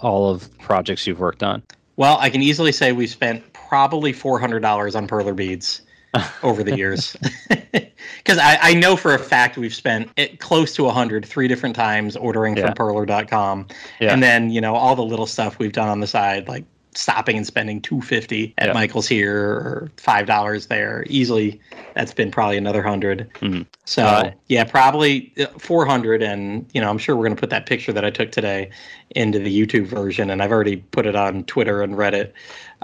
all 0.00 0.30
of 0.30 0.56
projects 0.58 1.06
you've 1.06 1.20
worked 1.20 1.42
on? 1.42 1.62
Well, 1.96 2.16
I 2.18 2.30
can 2.30 2.42
easily 2.42 2.72
say 2.72 2.92
we've 2.92 3.10
spent 3.10 3.52
probably 3.52 4.12
four 4.12 4.38
hundred 4.38 4.60
dollars 4.60 4.94
on 4.94 5.08
perler 5.08 5.34
beads 5.34 5.82
over 6.42 6.62
the 6.62 6.76
years, 6.76 7.16
because 7.48 8.38
I, 8.38 8.58
I 8.60 8.74
know 8.74 8.96
for 8.96 9.14
a 9.14 9.18
fact 9.18 9.56
we've 9.56 9.74
spent 9.74 10.10
it 10.16 10.40
close 10.40 10.74
to 10.76 10.86
a 10.86 10.92
hundred 10.92 11.24
three 11.24 11.48
different 11.48 11.74
times 11.74 12.16
ordering 12.16 12.56
yeah. 12.56 12.66
from 12.66 12.74
perler.com, 12.74 13.66
yeah. 14.00 14.12
and 14.12 14.22
then 14.22 14.50
you 14.50 14.60
know 14.60 14.74
all 14.74 14.94
the 14.94 15.04
little 15.04 15.26
stuff 15.26 15.58
we've 15.58 15.72
done 15.72 15.88
on 15.88 16.00
the 16.00 16.06
side 16.06 16.48
like 16.48 16.64
stopping 16.94 17.36
and 17.36 17.46
spending 17.46 17.80
250 17.80 18.54
at 18.58 18.66
yep. 18.66 18.74
michael's 18.74 19.08
here 19.08 19.34
or 19.34 19.90
five 19.96 20.26
dollars 20.26 20.66
there 20.66 21.04
easily 21.08 21.58
that's 21.94 22.12
been 22.12 22.30
probably 22.30 22.58
another 22.58 22.80
100 22.80 23.30
mm-hmm. 23.34 23.62
so 23.86 24.04
uh, 24.04 24.30
yeah 24.48 24.62
probably 24.62 25.32
uh, 25.40 25.46
400 25.58 26.22
and 26.22 26.68
you 26.74 26.80
know 26.80 26.90
i'm 26.90 26.98
sure 26.98 27.16
we're 27.16 27.24
going 27.24 27.36
to 27.36 27.40
put 27.40 27.50
that 27.50 27.64
picture 27.64 27.92
that 27.92 28.04
i 28.04 28.10
took 28.10 28.30
today 28.30 28.70
into 29.10 29.38
the 29.38 29.66
youtube 29.66 29.86
version 29.86 30.28
and 30.28 30.42
i've 30.42 30.52
already 30.52 30.76
put 30.76 31.06
it 31.06 31.16
on 31.16 31.44
twitter 31.44 31.82
and 31.82 31.94
reddit 31.94 32.32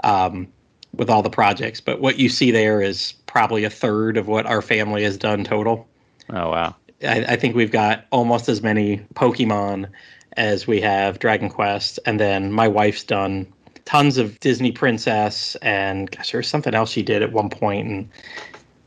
um, 0.03 0.47
with 0.93 1.09
all 1.09 1.21
the 1.21 1.29
projects 1.29 1.79
but 1.79 2.01
what 2.01 2.17
you 2.17 2.29
see 2.29 2.49
there 2.49 2.81
is 2.81 3.13
probably 3.29 3.63
a 3.63 3.69
third 3.69 4.17
of 4.17 4.27
what 4.27 4.45
our 4.45 4.61
family 4.61 5.03
has 5.03 5.17
done 5.17 5.43
total 5.43 5.87
oh 6.31 6.49
wow 6.49 6.75
I, 7.03 7.25
I 7.29 7.35
think 7.37 7.55
we've 7.55 7.71
got 7.71 8.05
almost 8.11 8.49
as 8.49 8.61
many 8.61 8.97
pokemon 9.13 9.89
as 10.37 10.67
we 10.67 10.81
have 10.81 11.19
dragon 11.19 11.49
quest 11.49 11.99
and 12.05 12.19
then 12.19 12.51
my 12.51 12.67
wife's 12.67 13.03
done 13.03 13.47
tons 13.89 14.19
of 14.19 14.39
Disney 14.39 14.71
princess, 14.71 15.55
and 15.63 16.11
gosh, 16.11 16.31
there 16.31 16.37
was 16.37 16.47
something 16.47 16.75
else 16.75 16.91
she 16.91 17.01
did 17.01 17.23
at 17.23 17.31
one 17.31 17.49
point, 17.49 17.87
and 17.87 18.09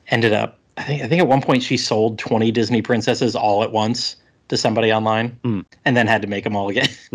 ended 0.09 0.33
up. 0.33 0.61
I 0.77 0.85
think 0.85 1.03
I 1.03 1.09
think 1.09 1.21
at 1.21 1.27
one 1.27 1.43
point 1.43 1.64
she 1.64 1.77
sold 1.77 2.21
twenty 2.21 2.53
Disney 2.53 2.83
princesses 2.83 3.35
all 3.35 3.64
at 3.64 3.73
once 3.73 4.14
to 4.53 4.59
somebody 4.59 4.93
online, 4.93 5.29
Hmm. 5.45 5.61
and 5.87 5.97
then 5.97 6.07
had 6.07 6.21
to 6.21 6.29
make 6.29 6.45
them 6.45 6.55
all 6.55 6.69
again 6.69 6.91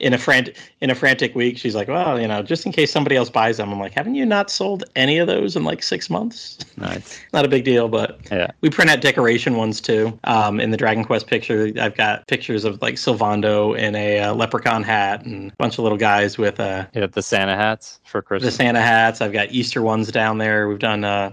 in 0.00 0.12
a 0.12 0.18
frantic 0.18 0.56
in 0.80 0.90
a 0.90 0.96
frantic 0.96 1.32
week. 1.36 1.56
She's 1.58 1.76
like, 1.76 1.86
"Well, 1.86 2.20
you 2.20 2.26
know, 2.26 2.42
just 2.42 2.66
in 2.66 2.72
case 2.72 2.90
somebody 2.90 3.14
else 3.14 3.30
buys 3.30 3.58
them." 3.58 3.72
I'm 3.72 3.78
like, 3.78 3.92
"Haven't 3.92 4.16
you 4.16 4.26
not 4.26 4.50
sold 4.50 4.82
any 4.96 5.18
of 5.18 5.28
those 5.28 5.54
in 5.54 5.62
like 5.62 5.84
six 5.84 6.10
months?" 6.10 6.58
nice. 6.76 7.20
not 7.32 7.44
a 7.44 7.48
big 7.48 7.62
deal, 7.64 7.86
but 7.88 8.18
Yeah. 8.32 8.48
we 8.62 8.68
print 8.70 8.90
out 8.90 9.00
decoration 9.00 9.56
ones 9.56 9.80
too. 9.80 10.18
Um, 10.24 10.58
in 10.58 10.72
the 10.72 10.76
Dragon 10.76 11.04
Quest 11.04 11.28
picture, 11.28 11.70
I've 11.80 11.96
got 11.96 12.26
pictures 12.26 12.64
of 12.64 12.82
like 12.82 12.96
Sylvando 12.96 13.78
in 13.78 13.94
a 13.94 14.18
uh, 14.24 14.34
leprechaun 14.34 14.82
hat 14.82 15.24
and 15.24 15.52
a 15.52 15.56
bunch 15.56 15.74
of 15.78 15.84
little 15.84 15.98
guys 15.98 16.36
with 16.36 16.58
uh, 16.58 16.86
have 16.94 17.12
the 17.12 17.22
Santa 17.22 17.54
hats 17.54 18.00
for 18.04 18.22
Christmas. 18.22 18.52
the 18.54 18.56
Santa 18.64 18.80
hats. 18.80 19.20
I've 19.20 19.32
got 19.32 19.52
Easter 19.52 19.82
ones 19.82 20.10
down 20.10 20.38
there. 20.38 20.66
We've 20.68 20.80
done 20.80 21.04
uh, 21.04 21.30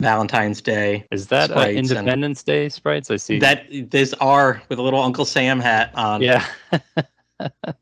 Valentine's 0.00 0.60
Day. 0.60 1.06
Is 1.10 1.28
that 1.28 1.50
uh, 1.50 1.68
Independence 1.68 2.42
Day 2.42 2.68
sprites? 2.68 3.10
I 3.10 3.16
see. 3.16 3.38
That 3.38 3.66
these 3.90 4.14
are 4.14 4.62
with 4.68 4.78
a 4.78 4.82
little 4.82 5.00
Uncle 5.00 5.24
Sam 5.24 5.60
hat 5.60 5.90
on. 5.94 6.22
yeah. 6.22 6.46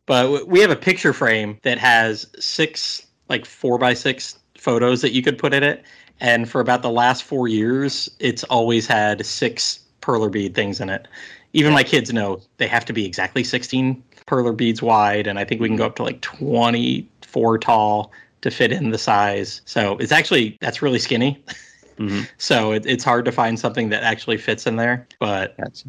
But 0.07 0.49
we 0.49 0.61
have 0.61 0.71
a 0.71 0.77
picture 0.77 1.13
frame 1.13 1.59
that 1.63 1.79
has 1.79 2.27
six 2.39 3.07
like 3.29 3.45
four 3.45 3.79
by 3.79 3.95
six 3.95 4.39
photos 4.57 5.03
that 5.03 5.13
you 5.13 5.23
could 5.23 5.39
put 5.39 5.53
in 5.53 5.63
it, 5.63 5.85
and 6.21 6.49
for 6.49 6.61
about 6.61 6.83
the 6.83 6.91
last 6.91 7.23
four 7.23 7.49
years, 7.49 8.11
it's 8.19 8.45
always 8.45 8.87
had 8.87 9.25
six 9.25 9.81
perler 10.01 10.31
bead 10.31 10.55
things 10.55 10.81
in 10.81 10.89
it. 10.89 11.07
Even 11.53 11.73
my 11.73 11.85
kids 11.85 12.13
know 12.13 12.41
they 12.57 12.67
have 12.67 12.85
to 12.87 12.93
be 12.93 13.05
exactly 13.05 13.45
16 13.45 14.03
perler 14.27 14.57
beads 14.57 14.83
wide, 14.83 15.27
and 15.27 15.39
I 15.39 15.45
think 15.45 15.61
we 15.61 15.69
can 15.69 15.77
go 15.77 15.87
up 15.87 15.97
to 15.97 16.03
like 16.03 16.21
24 16.23 17.59
tall 17.59 18.13
to 18.41 18.51
fit 18.51 18.73
in 18.73 18.91
the 18.91 18.99
size. 18.99 19.61
So 19.65 19.97
it's 19.99 20.13
actually 20.13 20.57
that's 20.61 20.83
really 20.83 20.99
skinny. 20.99 21.43
Mhm. 21.99 22.29
So 22.39 22.73
it, 22.73 22.85
it's 22.87 23.05
hard 23.05 23.25
to 23.25 23.33
find 23.33 23.59
something 23.59 23.89
that 23.91 24.03
actually 24.03 24.39
fits 24.39 24.67
in 24.67 24.77
there, 24.77 25.07
but 25.19 25.57
Gotcha. 25.57 25.89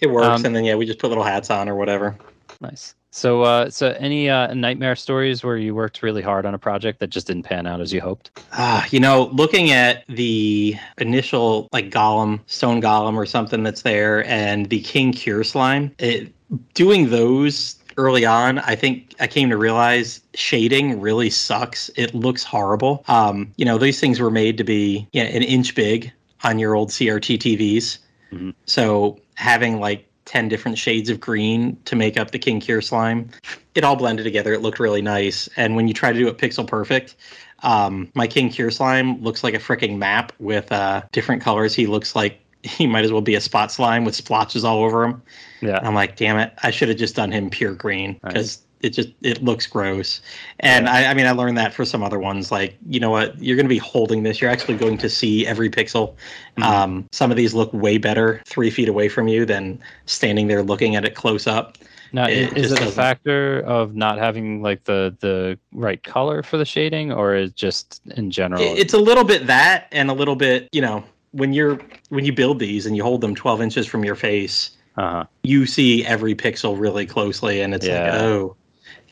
it 0.00 0.08
works. 0.08 0.40
Um, 0.40 0.46
and 0.46 0.56
then 0.56 0.64
yeah, 0.64 0.74
we 0.74 0.86
just 0.86 0.98
put 0.98 1.08
little 1.08 1.24
hats 1.24 1.50
on 1.50 1.68
or 1.68 1.74
whatever. 1.74 2.16
Nice. 2.60 2.94
So, 3.16 3.42
uh, 3.42 3.70
so 3.70 3.96
any 3.98 4.28
uh, 4.28 4.52
nightmare 4.52 4.94
stories 4.94 5.42
where 5.42 5.56
you 5.56 5.74
worked 5.74 6.02
really 6.02 6.20
hard 6.20 6.44
on 6.44 6.52
a 6.52 6.58
project 6.58 7.00
that 7.00 7.08
just 7.08 7.28
didn't 7.28 7.44
pan 7.44 7.66
out 7.66 7.80
as 7.80 7.90
you 7.90 8.02
hoped? 8.02 8.30
Ah, 8.52 8.86
you 8.90 9.00
know, 9.00 9.30
looking 9.32 9.70
at 9.70 10.04
the 10.06 10.76
initial 10.98 11.66
like 11.72 11.88
golem, 11.88 12.40
stone 12.44 12.82
golem 12.82 13.16
or 13.16 13.24
something 13.24 13.62
that's 13.62 13.80
there, 13.80 14.22
and 14.26 14.68
the 14.68 14.80
king 14.82 15.12
cure 15.12 15.44
slime, 15.44 15.92
it, 15.98 16.30
doing 16.74 17.08
those 17.08 17.76
early 17.96 18.24
on, 18.24 18.58
I 18.58 18.74
think 18.74 19.14
I 19.20 19.26
came 19.26 19.50
to 19.50 19.56
realize 19.56 20.20
shading 20.34 21.00
really 21.00 21.30
sucks. 21.30 21.90
It 21.96 22.14
looks 22.14 22.42
horrible. 22.42 23.04
Um, 23.08 23.52
you 23.56 23.64
know, 23.64 23.78
these 23.78 24.00
things 24.00 24.20
were 24.20 24.30
made 24.30 24.58
to 24.58 24.64
be 24.64 25.08
yeah, 25.12 25.24
an 25.24 25.42
inch 25.42 25.74
big 25.74 26.12
on 26.44 26.58
your 26.58 26.74
old 26.74 26.90
CRT 26.90 27.38
TVs. 27.38 27.98
Mhm. 28.32 28.54
So 28.66 29.18
having 29.34 29.80
like 29.80 30.06
10 30.26 30.48
different 30.48 30.76
shades 30.76 31.08
of 31.08 31.20
green 31.20 31.76
to 31.84 31.96
make 31.96 32.18
up 32.18 32.32
the 32.32 32.38
King 32.38 32.60
Cure 32.60 32.82
slime, 32.82 33.30
it 33.74 33.84
all 33.84 33.96
blended 33.96 34.24
together. 34.24 34.52
It 34.52 34.60
looked 34.60 34.80
really 34.80 35.02
nice. 35.02 35.48
And 35.56 35.76
when 35.76 35.88
you 35.88 35.94
try 35.94 36.12
to 36.12 36.18
do 36.18 36.28
it 36.28 36.36
pixel 36.36 36.66
perfect, 36.66 37.14
um, 37.62 38.10
my 38.14 38.26
King 38.26 38.50
Cure 38.50 38.70
slime 38.70 39.22
looks 39.22 39.42
like 39.42 39.54
a 39.54 39.58
freaking 39.58 39.96
map 39.96 40.32
with 40.38 40.70
uh, 40.72 41.02
different 41.12 41.42
colors. 41.42 41.74
He 41.74 41.86
looks 41.86 42.14
like 42.14 42.40
he 42.62 42.86
might 42.86 43.04
as 43.04 43.12
well 43.12 43.20
be 43.20 43.34
a 43.34 43.40
spot 43.40 43.70
slime 43.72 44.04
with 44.04 44.14
splotches 44.14 44.64
all 44.64 44.82
over 44.82 45.04
him. 45.04 45.22
Yeah. 45.60 45.78
And 45.78 45.86
I'm 45.86 45.94
like, 45.94 46.16
damn 46.16 46.38
it, 46.38 46.52
I 46.62 46.70
should 46.70 46.88
have 46.88 46.98
just 46.98 47.14
done 47.16 47.30
him 47.32 47.50
pure 47.50 47.74
green 47.74 48.18
Right. 48.22 48.34
because 48.34 48.62
it 48.82 48.90
just 48.90 49.08
it 49.22 49.42
looks 49.42 49.66
gross. 49.66 50.20
And 50.60 50.86
I, 50.88 51.06
I 51.10 51.14
mean, 51.14 51.26
I 51.26 51.30
learned 51.30 51.56
that 51.56 51.72
for 51.72 51.84
some 51.84 52.02
other 52.02 52.18
ones. 52.18 52.52
Like, 52.52 52.76
you 52.88 53.00
know 53.00 53.10
what, 53.10 53.40
you're 53.42 53.56
going 53.56 53.64
to 53.64 53.70
be 53.70 53.78
holding 53.78 54.22
this. 54.22 54.40
You're 54.40 54.50
actually 54.50 54.76
going 54.76 54.98
to 54.98 55.08
see 55.08 55.46
every 55.46 55.70
pixel. 55.70 56.14
Mhm. 56.58 56.62
Um, 56.62 57.08
some 57.12 57.30
of 57.30 57.36
these 57.36 57.54
look 57.54 57.72
way 57.72 57.96
better 57.98 58.42
three 58.46 58.70
feet 58.70 58.88
away 58.88 59.08
from 59.08 59.28
you 59.28 59.46
than 59.46 59.80
standing 60.04 60.48
there 60.48 60.62
looking 60.62 60.94
at 60.94 61.04
it 61.04 61.14
close 61.14 61.46
up. 61.46 61.78
Now, 62.12 62.28
it 62.28 62.56
is 62.56 62.70
it 62.70 62.80
a 62.80 62.86
factor 62.86 63.60
of 63.62 63.96
not 63.96 64.18
having 64.18 64.62
like 64.62 64.84
the 64.84 65.14
the 65.20 65.58
right 65.72 66.02
color 66.04 66.42
for 66.42 66.56
the 66.56 66.64
shading, 66.64 67.12
or 67.12 67.34
is 67.34 67.52
just 67.52 68.00
in 68.14 68.30
general? 68.30 68.62
It's 68.62 68.94
a 68.94 68.98
little 68.98 69.24
bit 69.24 69.46
that, 69.48 69.88
and 69.90 70.08
a 70.08 70.14
little 70.14 70.36
bit, 70.36 70.68
you 70.72 70.80
know, 70.80 71.02
when 71.36 71.52
you're 71.52 71.78
when 72.08 72.24
you 72.24 72.32
build 72.32 72.58
these 72.58 72.86
and 72.86 72.96
you 72.96 73.02
hold 73.02 73.20
them 73.20 73.34
12 73.34 73.60
inches 73.62 73.86
from 73.86 74.04
your 74.04 74.14
face, 74.14 74.70
uh-huh. 74.96 75.24
you 75.42 75.66
see 75.66 76.04
every 76.04 76.34
pixel 76.34 76.78
really 76.78 77.06
closely, 77.06 77.60
and 77.60 77.74
it's 77.74 77.86
Yeah. 77.86 78.10
like, 78.12 78.20
oh. 78.20 78.56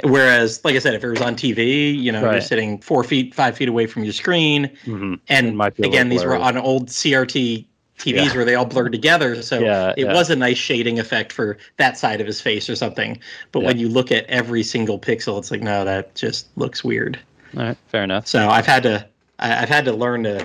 Whereas, 0.02 0.64
like 0.64 0.74
I 0.74 0.80
said, 0.80 0.94
if 0.94 1.04
it 1.04 1.08
was 1.08 1.20
on 1.20 1.36
TV, 1.36 1.94
you 1.96 2.10
know, 2.10 2.20
you're 2.32 2.40
sitting 2.40 2.78
four 2.78 3.04
feet, 3.04 3.32
five 3.32 3.56
feet 3.56 3.68
away 3.68 3.86
from 3.86 4.02
your 4.02 4.12
screen, 4.12 4.70
hmm 4.84 5.14
and 5.28 5.48
It 5.48 5.54
might 5.54 5.76
be 5.76 5.84
a 5.84 5.86
again, 5.86 6.08
these 6.08 6.24
were 6.24 6.36
on 6.36 6.56
old 6.56 6.88
CRT 6.88 7.66
TVs 7.98 8.12
Yeah. 8.26 8.34
where 8.34 8.44
they 8.44 8.56
all 8.56 8.64
blurred 8.64 8.90
together, 8.90 9.40
so 9.40 9.60
Yeah, 9.60 9.94
it 9.96 10.06
yeah. 10.06 10.12
was 10.12 10.30
a 10.30 10.36
nice 10.36 10.56
shading 10.58 10.98
effect 10.98 11.30
for 11.32 11.58
that 11.76 11.96
side 11.96 12.20
of 12.20 12.26
his 12.26 12.40
face 12.40 12.68
or 12.68 12.74
something. 12.74 13.20
But 13.52 13.60
when 13.60 13.78
you 13.78 13.88
look 13.88 14.10
at 14.10 14.26
every 14.26 14.64
single 14.64 14.98
pixel, 14.98 15.38
it's 15.38 15.52
like, 15.52 15.62
no, 15.62 15.84
that 15.84 16.14
just 16.16 16.48
looks 16.56 16.82
weird. 16.82 17.18
All 17.56 17.62
right, 17.62 17.76
fair 17.86 18.02
enough. 18.02 18.26
So 18.26 18.48
I've 18.48 18.66
had 18.66 18.82
to, 18.82 19.06
I've 19.38 19.68
had 19.68 19.84
to 19.84 19.92
learn 19.92 20.24
to, 20.24 20.44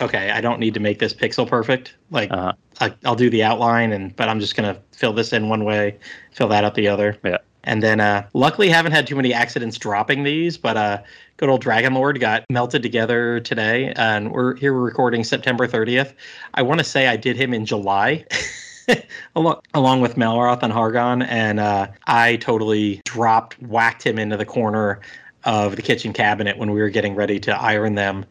okay, 0.00 0.30
I 0.30 0.40
don't 0.40 0.60
need 0.60 0.74
to 0.74 0.80
make 0.80 0.98
this 0.98 1.14
pixel 1.14 1.46
perfect. 1.46 1.94
Like 2.10 2.30
Uh-huh. 2.30 2.52
I, 2.80 2.94
I'll 3.04 3.16
do 3.16 3.30
the 3.30 3.42
outline, 3.42 3.92
and 3.92 4.14
but 4.16 4.28
I'm 4.28 4.40
just 4.40 4.56
gonna 4.56 4.78
fill 4.92 5.12
this 5.12 5.32
in 5.32 5.48
one 5.48 5.64
way, 5.64 5.98
fill 6.32 6.48
that 6.48 6.64
out 6.64 6.74
the 6.74 6.88
other. 6.88 7.16
Yeah. 7.24 7.38
And 7.64 7.82
then, 7.82 8.00
uh, 8.00 8.26
luckily, 8.32 8.70
haven't 8.70 8.92
had 8.92 9.06
too 9.06 9.16
many 9.16 9.34
accidents 9.34 9.76
dropping 9.76 10.22
these, 10.22 10.56
but 10.56 10.78
uh, 10.78 11.02
good 11.36 11.50
old 11.50 11.60
Dragon 11.60 11.92
Lord 11.92 12.18
got 12.18 12.44
melted 12.48 12.82
together 12.82 13.40
today, 13.40 13.92
and 13.96 14.32
we're 14.32 14.56
here. 14.56 14.72
We're 14.72 14.80
recording 14.80 15.24
September 15.24 15.68
30th. 15.68 16.14
I 16.54 16.62
want 16.62 16.78
to 16.78 16.84
say 16.84 17.06
I 17.06 17.16
did 17.16 17.36
him 17.36 17.52
in 17.52 17.66
July. 17.66 18.24
along, 19.36 19.60
along 19.74 20.00
with 20.00 20.16
Malroth 20.16 20.62
and 20.62 20.72
Hargon, 20.72 21.22
and 21.22 21.60
uh, 21.60 21.88
I 22.06 22.36
totally 22.36 23.02
dropped, 23.04 23.60
whacked 23.62 24.04
him 24.04 24.18
into 24.18 24.36
the 24.36 24.46
corner 24.46 25.00
of 25.44 25.76
the 25.76 25.82
kitchen 25.82 26.12
cabinet 26.12 26.58
when 26.58 26.70
we 26.70 26.80
were 26.80 26.90
getting 26.90 27.14
ready 27.14 27.38
to 27.40 27.60
iron 27.60 27.94
them 27.94 28.24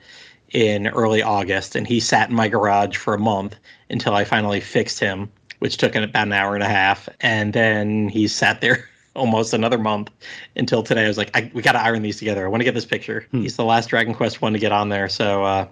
in 0.52 0.88
early 0.88 1.22
August, 1.22 1.76
and 1.76 1.88
he 1.88 2.00
sat 2.00 2.30
in 2.30 2.36
my 2.36 2.48
garage 2.48 2.98
for 2.98 3.14
a 3.14 3.20
month 3.20 3.56
until 3.90 4.16
I 4.16 4.24
finally 4.24 4.60
fixed 4.60 5.00
him, 5.00 5.30
which 5.60 5.78
took 5.78 5.96
about 5.96 6.28
an 6.28 6.34
hour 6.34 6.56
and 6.56 6.64
a 6.64 6.70
half, 6.70 7.10
and 7.22 7.54
then 7.54 8.10
he 8.10 8.28
sat 8.28 8.62
there 8.62 8.90
almost 9.16 9.54
another 9.54 9.78
month 9.78 10.10
until 10.56 10.84
today. 10.84 11.06
I 11.06 11.08
was 11.08 11.18
like, 11.18 11.36
I, 11.36 11.52
we 11.54 11.62
got 11.62 11.74
to 11.74 11.82
iron 11.82 12.02
these 12.02 12.18
together. 12.18 12.46
I 12.46 12.50
want 12.50 12.62
to 12.62 12.66
get 12.66 12.74
this 12.74 12.86
picture. 12.86 13.28
Hmm. 13.32 13.42
He's 13.42 13.56
the 13.56 13.66
last 13.66 13.90
Dragon 13.90 14.14
Quest 14.14 14.42
one 14.42 14.54
to 14.54 14.60
get 14.60 14.72
on 14.72 14.90
there, 14.90 15.10
so 15.10 15.44
uh, 15.44 15.68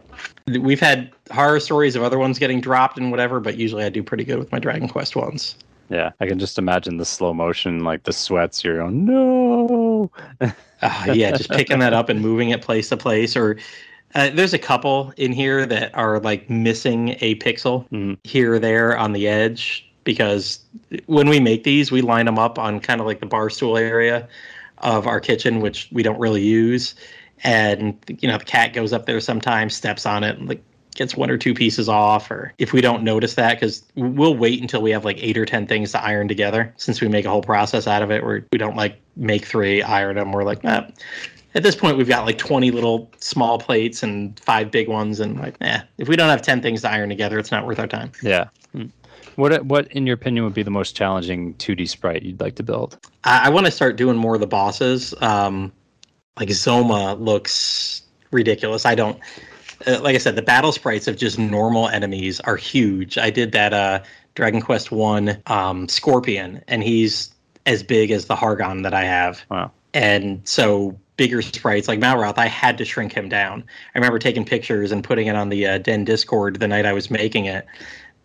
we've 0.60 0.80
had 0.80 1.12
horror 1.32 1.60
stories 1.60 1.96
of 1.96 2.04
other 2.04 2.18
ones 2.18 2.40
getting 2.40 2.62
dropped 2.62 2.98
and 2.98 3.12
whatever, 3.12 3.40
but 3.40 3.58
usually 3.58 3.84
I 3.84 3.90
do 3.90 4.04
pretty 4.04 4.24
good 4.24 4.40
with 4.40 4.52
my 4.52 4.60
Dragon 4.60 4.88
Quest 4.88 5.16
ones. 5.16 5.56
Yeah, 5.90 6.12
I 6.20 6.28
can 6.28 6.38
just 6.38 6.58
imagine 6.58 6.98
the 6.98 7.06
slow 7.06 7.34
motion, 7.34 7.84
like 7.84 8.04
the 8.04 8.12
sweats. 8.12 8.64
You're 8.64 8.80
going, 8.80 9.06
no. 9.06 10.12
Uh, 10.42 10.52
yeah, 11.12 11.32
just 11.32 11.50
picking 11.50 11.80
that 11.80 11.94
up 11.94 12.10
and 12.10 12.22
moving 12.22 12.50
it 12.50 12.62
place 12.62 12.90
to 12.90 12.98
place. 12.98 13.36
Or 13.36 13.58
uh, 14.16 14.30
there's 14.34 14.54
a 14.54 14.60
couple 14.60 15.14
in 15.18 15.32
here 15.32 15.66
that 15.66 15.94
are 15.96 16.20
like 16.20 16.50
missing 16.50 17.16
a 17.22 17.36
pixel 17.36 17.88
Mhm. 17.90 18.18
here 18.24 18.54
or 18.54 18.60
there 18.60 18.98
on 18.98 19.14
the 19.14 19.28
edge 19.28 19.88
because 20.04 20.60
when 21.08 21.28
we 21.28 21.40
make 21.40 21.64
these, 21.64 21.92
we 21.92 22.02
line 22.02 22.26
them 22.26 22.40
up 22.40 22.58
on 22.58 22.80
kind 22.80 23.02
of 23.02 23.08
like 23.08 23.20
the 23.20 23.26
bar 23.26 23.50
stool 23.50 23.78
area 23.78 24.28
of 24.80 25.06
our 25.08 25.20
kitchen, 25.20 25.60
which 25.60 25.90
we 25.92 26.02
don't 26.04 26.20
really 26.20 26.44
use. 26.44 26.96
And 27.44 27.98
you 28.22 28.28
know, 28.28 28.38
the 28.38 28.46
cat 28.46 28.74
goes 28.74 28.94
up 28.94 29.06
there 29.06 29.20
sometimes, 29.20 29.76
steps 29.76 30.06
on 30.06 30.24
it, 30.24 30.38
and 30.38 30.48
like 30.48 30.64
gets 30.96 31.16
one 31.16 31.30
or 31.30 31.38
two 31.38 31.54
pieces 31.54 31.88
off. 31.90 32.32
Or 32.32 32.54
if 32.58 32.74
we 32.74 32.82
don't 32.82 33.04
notice 33.04 33.36
that, 33.36 33.60
because 33.60 33.84
we'll 33.96 34.36
wait 34.36 34.62
until 34.62 34.82
we 34.82 34.90
have 34.92 35.06
like 35.06 35.22
eight 35.22 35.38
or 35.38 35.46
ten 35.46 35.68
things 35.68 35.92
to 35.92 36.04
iron 36.04 36.28
together, 36.28 36.74
since 36.78 37.02
we 37.02 37.08
make 37.08 37.26
a 37.26 37.30
whole 37.30 37.44
process 37.44 37.86
out 37.86 38.02
of 38.02 38.10
it. 38.10 38.24
Where 38.24 38.46
we 38.52 38.58
don't 38.58 38.76
like 38.76 39.00
make 39.16 39.46
three, 39.46 39.84
iron 39.84 40.16
them. 40.16 40.32
We're 40.32 40.46
like, 40.46 40.64
nah. 40.64 40.88
At 41.58 41.64
this 41.64 41.76
point, 41.76 41.98
we've 41.98 42.08
got 42.08 42.24
like 42.24 42.38
20 42.38 42.70
little 42.70 43.12
small 43.18 43.58
plates 43.58 44.04
and 44.04 44.40
five 44.40 44.70
big 44.70 44.88
ones, 44.88 45.20
and 45.20 45.40
like, 45.40 45.56
eh, 45.60 45.82
if 45.98 46.08
we 46.08 46.16
don't 46.16 46.30
have 46.30 46.44
10 46.44 46.62
things 46.62 46.84
to 46.84 46.92
iron 46.92 47.10
together, 47.10 47.40
it's 47.40 47.50
not 47.50 47.66
worth 47.66 47.80
our 47.80 47.88
time. 47.88 48.12
Yeah. 48.22 48.50
Hmm. 48.74 48.86
What 49.38 49.66
what 49.66 49.88
in 49.92 50.06
your 50.06 50.14
opinion 50.14 50.46
would 50.46 50.54
be 50.54 50.62
the 50.62 50.70
most 50.70 50.96
challenging 50.96 51.56
2D 51.56 51.90
sprite 51.90 52.22
you'd 52.22 52.40
like 52.40 52.54
to 52.58 52.64
build? 52.64 53.00
I, 53.24 53.48
I 53.48 53.50
want 53.50 53.66
to 53.66 53.72
start 53.72 53.96
doing 53.96 54.18
more 54.18 54.36
of 54.36 54.40
the 54.40 54.46
bosses. 54.46 55.16
Um, 55.20 55.72
like 56.40 56.50
Zoma 56.50 57.20
looks 57.20 58.04
ridiculous. 58.30 58.86
I 58.86 58.94
don't. 58.94 59.20
Uh, 59.88 60.00
like 60.02 60.14
I 60.14 60.20
said, 60.20 60.36
the 60.36 60.44
battle 60.44 60.72
sprites 60.72 61.08
of 61.08 61.18
just 61.18 61.40
normal 61.40 61.88
enemies 61.90 62.40
are 62.42 62.56
huge. 62.56 63.18
I 63.18 63.32
did 63.32 63.52
that 63.54 63.74
uh, 63.74 64.04
Dragon 64.36 64.62
Quest 64.62 64.92
One 64.92 65.42
um, 65.48 65.88
Scorpion, 65.88 66.64
and 66.68 66.84
he's 66.84 67.34
as 67.66 67.82
big 67.82 68.12
as 68.12 68.26
the 68.26 68.36
Hargon 68.36 68.84
that 68.84 68.94
I 68.94 69.06
have. 69.06 69.44
Wow. 69.50 69.72
And 69.96 70.48
so 70.48 71.00
bigger 71.18 71.42
sprites 71.42 71.88
like 71.88 72.00
Malroth, 72.00 72.38
I 72.38 72.48
had 72.48 72.78
to 72.78 72.86
shrink 72.86 73.12
him 73.12 73.28
down. 73.28 73.64
I 73.94 73.98
remember 73.98 74.20
taking 74.20 74.46
pictures 74.46 74.92
and 74.92 75.04
putting 75.04 75.28
it 75.28 75.36
on 75.36 75.50
the 75.50 75.66
uh, 75.66 75.78
Den 75.80 76.06
Discord 76.06 76.60
the 76.60 76.68
night 76.68 76.86
I 76.86 76.94
was 76.94 77.12
making 77.12 77.46
it. 77.46 77.66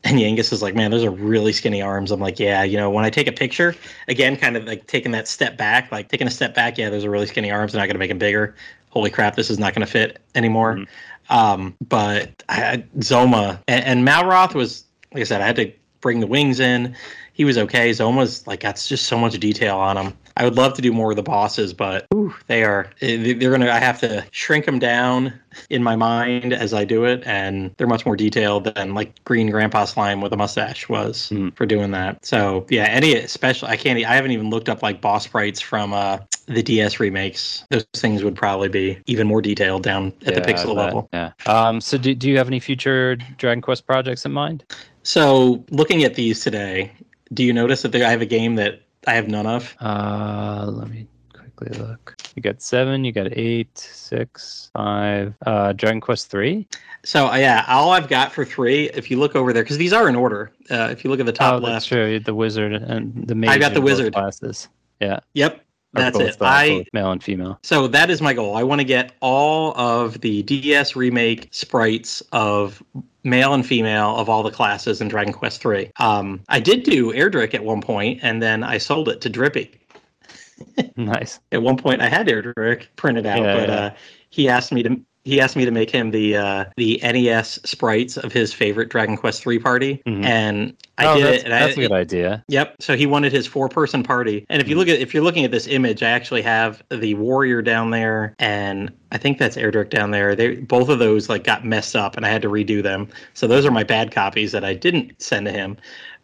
And 0.05 0.19
Yangus 0.19 0.53
is 0.53 0.63
like, 0.63 0.75
man, 0.75 0.91
those 0.91 1.05
are 1.05 1.11
really 1.11 1.53
skinny 1.53 1.81
arms. 1.81 2.11
I'm 2.11 2.21
like, 2.21 2.41
yeah, 2.41 2.65
you 2.65 2.77
know, 2.77 2.91
when 2.91 3.05
I 3.05 3.11
take 3.11 3.29
a 3.29 3.33
picture, 3.33 3.75
again, 4.09 4.37
kind 4.37 4.57
of 4.57 4.65
like 4.65 4.87
taking 4.89 5.13
that 5.13 5.29
step 5.29 5.57
back, 5.57 5.93
like 5.93 6.09
taking 6.09 6.27
a 6.27 6.31
step 6.31 6.55
back, 6.55 6.77
yeah, 6.77 6.91
those 6.91 7.05
are 7.05 7.11
really 7.11 7.27
skinny 7.27 7.51
arms. 7.51 7.73
They're 7.73 7.81
not 7.81 7.87
going 7.87 7.95
to 7.95 8.01
make 8.01 8.11
them 8.11 8.19
bigger. 8.19 8.57
Holy 8.91 9.11
crap, 9.11 9.37
this 9.37 9.49
is 9.49 9.59
not 9.59 9.75
going 9.75 9.87
to 9.87 9.91
fit 9.91 10.19
anymore. 10.35 10.77
Mhm. 10.77 10.87
Um, 11.31 11.75
but 11.89 12.43
I, 12.49 12.85
Zoma 12.99 13.61
and, 13.69 13.85
and 13.85 14.07
Malroth 14.07 14.55
was, 14.55 14.85
like 15.15 15.21
I 15.21 15.25
said, 15.25 15.41
I 15.41 15.47
had 15.47 15.57
to 15.57 15.73
bring 16.01 16.21
the 16.21 16.27
wings 16.27 16.61
in. 16.61 16.95
He 17.33 17.45
was 17.45 17.57
okay. 17.57 17.91
Zoma's 17.91 18.47
like 18.47 18.61
that's 18.61 18.89
just 18.89 19.07
so 19.07 19.17
much 19.17 19.39
detail 19.39 19.79
on 19.79 19.97
him. 19.97 20.13
I 20.37 20.45
would 20.45 20.57
love 20.57 20.75
to 20.75 20.83
do 20.83 20.93
more 20.93 21.11
of 21.11 21.17
the 21.17 21.23
bosses, 21.23 21.73
but 21.75 22.07
whew, 22.11 22.35
they 22.47 22.65
are 22.65 22.91
eh, 23.01 23.35
they're 23.39 23.51
gonna. 23.51 23.71
I 23.71 23.79
have 23.79 24.01
to 24.01 24.25
shrink 24.31 24.65
them 24.67 24.79
down 24.79 25.33
in 25.71 25.83
my 25.83 25.97
mind 25.97 26.53
as 26.53 26.73
I 26.73 26.85
do 26.85 27.05
it, 27.05 27.23
and 27.27 27.75
they're 27.77 27.87
much 27.87 28.07
more 28.07 28.17
detailed 28.17 28.73
than 28.75 28.95
like 28.95 29.23
Green 29.25 29.51
Grandpa 29.51 29.85
Slime 29.85 30.21
with 30.21 30.33
a 30.33 30.37
mustache 30.37 30.89
was 30.89 31.31
Mm. 31.31 31.55
for 31.57 31.67
doing 31.67 31.91
that. 31.93 32.25
So 32.25 32.67
yeah, 32.71 32.85
any 32.85 33.27
special 33.27 33.69
I 33.69 33.77
can't. 33.77 33.99
I 33.99 34.15
haven't 34.15 34.31
even 34.33 34.51
looked 34.51 34.69
up 34.69 34.83
like 34.83 35.01
boss 35.01 35.25
sprites 35.25 35.61
from 35.61 35.93
uh 35.93 36.19
the 36.47 36.63
DS 36.63 36.99
remakes. 36.99 37.65
Those 37.71 37.85
things 37.95 38.25
would 38.25 38.35
probably 38.35 38.69
be 38.69 38.99
even 39.07 39.27
more 39.27 39.41
detailed 39.43 39.83
down 39.83 40.13
at 40.27 40.35
the 40.35 40.41
pixel 40.41 40.75
level. 40.75 41.09
Yeah. 41.13 41.33
Um. 41.47 41.81
So, 41.81 41.99
do, 41.99 42.15
do 42.15 42.29
you 42.29 42.37
have 42.39 42.49
any 42.49 42.61
future 42.61 43.17
Dragon 43.39 43.63
Quest 43.63 43.87
projects 43.87 44.25
in 44.25 44.33
mind? 44.33 44.65
So 45.05 45.65
looking 45.71 46.05
at 46.05 46.15
these 46.15 46.41
today, 46.41 46.93
do 47.35 47.43
you 47.45 47.53
notice 47.53 47.83
that 47.83 47.95
I 47.95 48.11
have 48.11 48.21
a 48.23 48.27
game 48.27 48.55
that 48.57 48.82
I 49.07 49.15
have 49.15 49.29
none 49.29 49.47
of? 49.47 49.75
Uh, 49.81 50.67
let 50.71 50.89
me 50.89 51.07
quickly 51.33 51.79
look. 51.79 52.17
You 52.35 52.43
got 52.43 52.63
seven. 52.63 53.05
You 53.05 53.13
got 53.13 53.29
eight, 53.37 53.77
six, 53.77 54.71
five. 54.75 55.35
Uh, 55.45 55.73
Dragon 55.73 56.01
Quest 56.01 56.31
three. 56.31 56.67
So 57.05 57.29
uh, 57.29 57.37
yeah, 57.37 57.65
all 57.69 57.91
I've 57.91 58.09
got 58.09 58.33
for 58.33 58.45
three. 58.45 58.91
If 58.91 59.11
you 59.11 59.19
look 59.19 59.35
over 59.35 59.53
there, 59.53 59.63
because 59.63 59.79
these 59.79 59.93
are 59.93 60.09
in 60.09 60.17
order. 60.17 60.53
Uh, 60.71 60.89
if 60.91 61.05
you 61.05 61.11
look 61.11 61.21
at 61.21 61.27
the 61.27 61.33
top 61.33 61.63
oh, 61.63 61.67
that's 61.67 61.87
true. 61.87 62.21
The 62.21 62.35
wizard 62.35 62.73
and 62.73 63.27
the 63.27 63.35
mage. 63.35 63.51
I 63.51 63.59
got 63.59 63.75
the 63.75 63.81
wizard. 63.81 64.15
classes. 64.15 64.69
Yeah. 65.01 65.19
yep, 65.35 65.65
that's 65.93 66.17
both, 66.17 66.29
it. 66.29 66.43
uh, 66.43 66.45
I 66.45 66.87
male 66.93 67.13
and 67.13 67.23
female. 67.23 67.59
so 67.63 67.87
that 67.89 68.11
is 68.11 68.23
my 68.23 68.33
goal. 68.33 68.57
I 68.57 68.63
want 68.63 68.81
to 68.81 68.85
get 68.85 69.13
all 69.21 69.77
of 69.79 70.21
the 70.21 70.43
DS 70.43 70.97
remake 70.97 71.49
sprites 71.51 72.23
of 72.33 72.83
male 73.25 73.55
and 73.55 73.65
female 73.65 74.17
of 74.17 74.29
all 74.29 74.43
the 74.43 74.51
classes 74.51 75.01
in 75.01 75.09
Dragon 75.09 75.33
Quest 75.33 75.61
three. 75.61 75.91
Um, 75.99 76.41
I 76.49 76.61
did 76.61 76.83
do 76.83 77.13
Erdrick 77.13 77.55
at 77.55 77.65
one 77.65 77.81
point, 77.81 78.21
and 78.23 78.43
then 78.43 78.65
I 78.65 78.79
sold 78.79 79.09
it 79.09 79.21
to 79.23 79.29
Drippy. 79.29 79.71
Nice. 80.97 81.41
At 81.51 81.63
one 81.63 81.77
point, 81.77 82.01
I 82.01 82.09
had 82.09 82.29
Erdrick 82.29 82.87
printed 82.95 83.27
out, 83.27 83.39
Yeah, 83.43 83.57
but 83.57 83.69
yeah. 83.69 83.75
Uh, 83.75 83.95
he 84.31 84.49
asked 84.49 84.71
me 84.73 84.83
to. 84.85 85.01
He 85.25 85.41
asked 85.41 85.55
me 85.55 85.65
to 85.65 85.71
make 85.71 85.91
him 85.91 86.11
the 86.11 86.37
uh, 86.37 86.65
the 86.77 87.01
NES 87.03 87.61
sprites 87.65 88.17
of 88.17 88.33
his 88.33 88.53
favorite 88.53 88.89
Dragon 88.89 89.17
Quest 89.17 89.43
three 89.43 89.59
party, 89.59 90.03
Mhm. 90.07 90.25
and 90.25 90.77
I 90.99 91.07
oh, 91.07 91.17
did 91.17 91.25
that's, 91.25 91.37
it. 91.37 91.45
And 91.45 91.53
that's 91.53 91.77
a 91.77 91.81
good 91.81 91.93
idea. 91.93 92.45
Yep. 92.49 92.77
So 92.81 92.97
he 92.97 93.07
wanted 93.07 93.33
his 93.33 93.47
four 93.47 93.69
person 93.69 94.03
party. 94.03 94.45
And 94.49 94.61
if 94.61 94.69
you 94.69 94.77
look 94.77 94.89
at 94.89 94.99
if 94.99 95.15
you're 95.15 95.23
looking 95.23 95.45
at 95.45 95.51
this 95.53 95.67
image, 95.69 96.03
I 96.03 96.11
actually 96.11 96.43
have 96.43 96.83
the 96.91 97.15
warrior 97.15 97.63
down 97.63 97.91
there 97.91 98.35
and 98.39 98.93
I 99.13 99.19
think 99.19 99.39
that's 99.39 99.57
Erdrick 99.57 99.91
down 99.91 100.11
there. 100.11 100.35
They 100.35 100.57
both 100.57 100.89
of 100.89 100.99
those 100.99 101.29
like 101.29 101.45
got 101.45 101.65
messed 101.65 101.95
up 101.95 102.17
and 102.17 102.27
I 102.27 102.29
had 102.29 102.43
to 102.43 102.49
redo 102.49 102.83
them. 102.83 103.09
So 103.35 103.47
those 103.47 103.65
are 103.65 103.71
my 103.71 103.85
bad 103.85 104.11
copies 104.11 104.53
that 104.53 104.65
I 104.65 104.75
didn't 104.75 105.21
send 105.23 105.47
to 105.47 105.53
him. 105.53 105.77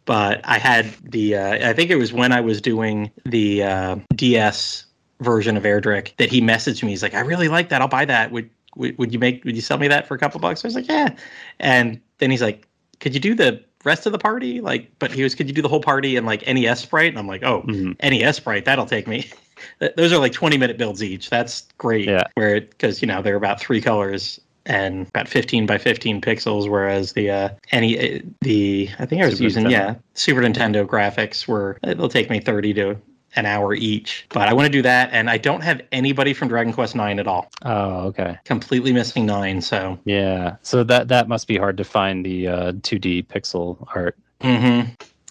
But 0.07 0.41
I 0.45 0.59
had 0.59 0.87
the 1.05 1.37
uh, 1.37 1.69
I 1.69 1.73
think 1.73 1.91
it 1.91 1.97
was 1.97 2.13
when 2.13 2.33
I 2.33 2.41
was 2.41 2.61
doing 2.61 3.11
the 3.27 3.63
uh, 3.63 3.97
DS 4.15 4.87
version 5.21 5.57
of 5.57 5.65
Erdrick 5.65 6.17
that 6.17 6.31
he 6.31 6.41
messaged 6.41 6.83
me. 6.83 6.91
He's 6.91 7.03
like, 7.03 7.15
I 7.15 7.21
really 7.21 7.49
like 7.49 7.69
that. 7.69 7.83
I'll 7.83 7.89
buy 7.89 8.05
that. 8.07 8.33
Would 8.33 8.49
would, 8.79 8.97
would 8.99 9.12
you 9.12 9.18
make 9.18 9.45
would 9.45 9.55
you 9.57 9.61
sell 9.62 9.76
me 9.79 9.89
that 9.89 10.07
for 10.09 10.14
a 10.14 10.18
couple 10.18 10.41
bucks? 10.41 10.64
I 10.64 10.68
was 10.68 10.74
like, 10.74 10.89
yeah. 10.89 11.14
And 11.61 12.01
then 12.18 12.31
he's 12.31 12.41
like, 12.43 12.66
could 13.01 13.12
you 13.14 13.20
do 13.20 13.35
the 13.35 13.62
rest 13.85 14.07
of 14.07 14.12
the 14.12 14.18
party? 14.18 14.61
Like, 14.61 14.91
but 14.99 15.12
he 15.12 15.22
was, 15.22 15.35
could 15.35 15.47
you 15.49 15.55
do 15.55 15.62
the 15.62 15.68
whole 15.68 15.81
party 15.81 16.16
in 16.16 16.24
like 16.24 16.47
NES 16.47 16.81
sprite? 16.81 17.11
And 17.11 17.18
I'm 17.18 17.26
like, 17.29 17.43
oh, 17.45 17.62
Mhm. 17.62 17.97
NES 18.03 18.37
sprite, 18.37 18.64
that'll 18.64 18.87
take 18.87 19.07
me. 19.07 19.31
Those 19.97 20.12
are 20.12 20.18
like 20.18 20.33
20 20.33 20.57
minute 20.57 20.79
builds 20.79 21.03
each. 21.03 21.31
That's 21.31 21.66
great. 21.79 22.07
Yeah. 22.09 22.22
Where 22.35 22.57
it, 22.57 22.70
because 22.70 23.03
you 23.03 23.09
know 23.09 23.22
they're 23.22 23.37
about 23.37 23.61
three 23.61 23.81
colors 23.81 24.41
and 24.66 25.07
about 25.09 25.29
15 25.29 25.64
by 25.66 25.79
15 25.79 26.20
pixels, 26.20 26.68
whereas 26.68 27.14
the 27.14 27.31
uh 27.31 27.49
any 27.72 28.22
the 28.43 28.91
I 28.99 29.07
think 29.07 29.22
I 29.22 29.26
was 29.26 29.35
Super 29.35 29.45
using 29.45 29.64
Nintendo. 29.64 29.70
yeah 29.70 29.95
Super 30.14 30.41
Nintendo 30.43 30.87
graphics 30.87 31.49
were 31.49 31.79
it'll 31.83 32.09
take 32.11 32.29
me 32.31 32.39
30 32.39 32.74
to 32.74 32.97
an 33.37 33.47
hour 33.47 33.74
each. 33.74 34.26
But 34.31 34.49
I 34.49 34.53
want 34.55 34.66
to 34.66 34.72
do 34.72 34.83
that, 34.83 35.11
and 35.12 35.29
I 35.31 35.39
don't 35.39 35.61
have 35.62 35.81
anybody 35.93 36.33
from 36.35 36.49
Dragon 36.49 36.72
Quest 36.72 36.95
Nine 36.95 37.18
at 37.18 37.26
all. 37.26 37.51
Oh, 37.62 38.07
okay. 38.07 38.39
Completely 38.45 38.93
missing 38.93 39.26
nine. 39.26 39.61
So 39.61 39.99
Yeah. 40.05 40.57
So 40.62 40.83
that 40.85 41.09
that 41.09 41.29
must 41.29 41.47
be 41.47 41.57
hard 41.59 41.76
to 41.76 41.85
find 41.85 42.24
the 42.24 42.49
uh, 42.49 42.72
2D 42.72 43.26
pixel 43.26 43.87
art. 43.95 44.16
hmm 44.41 44.81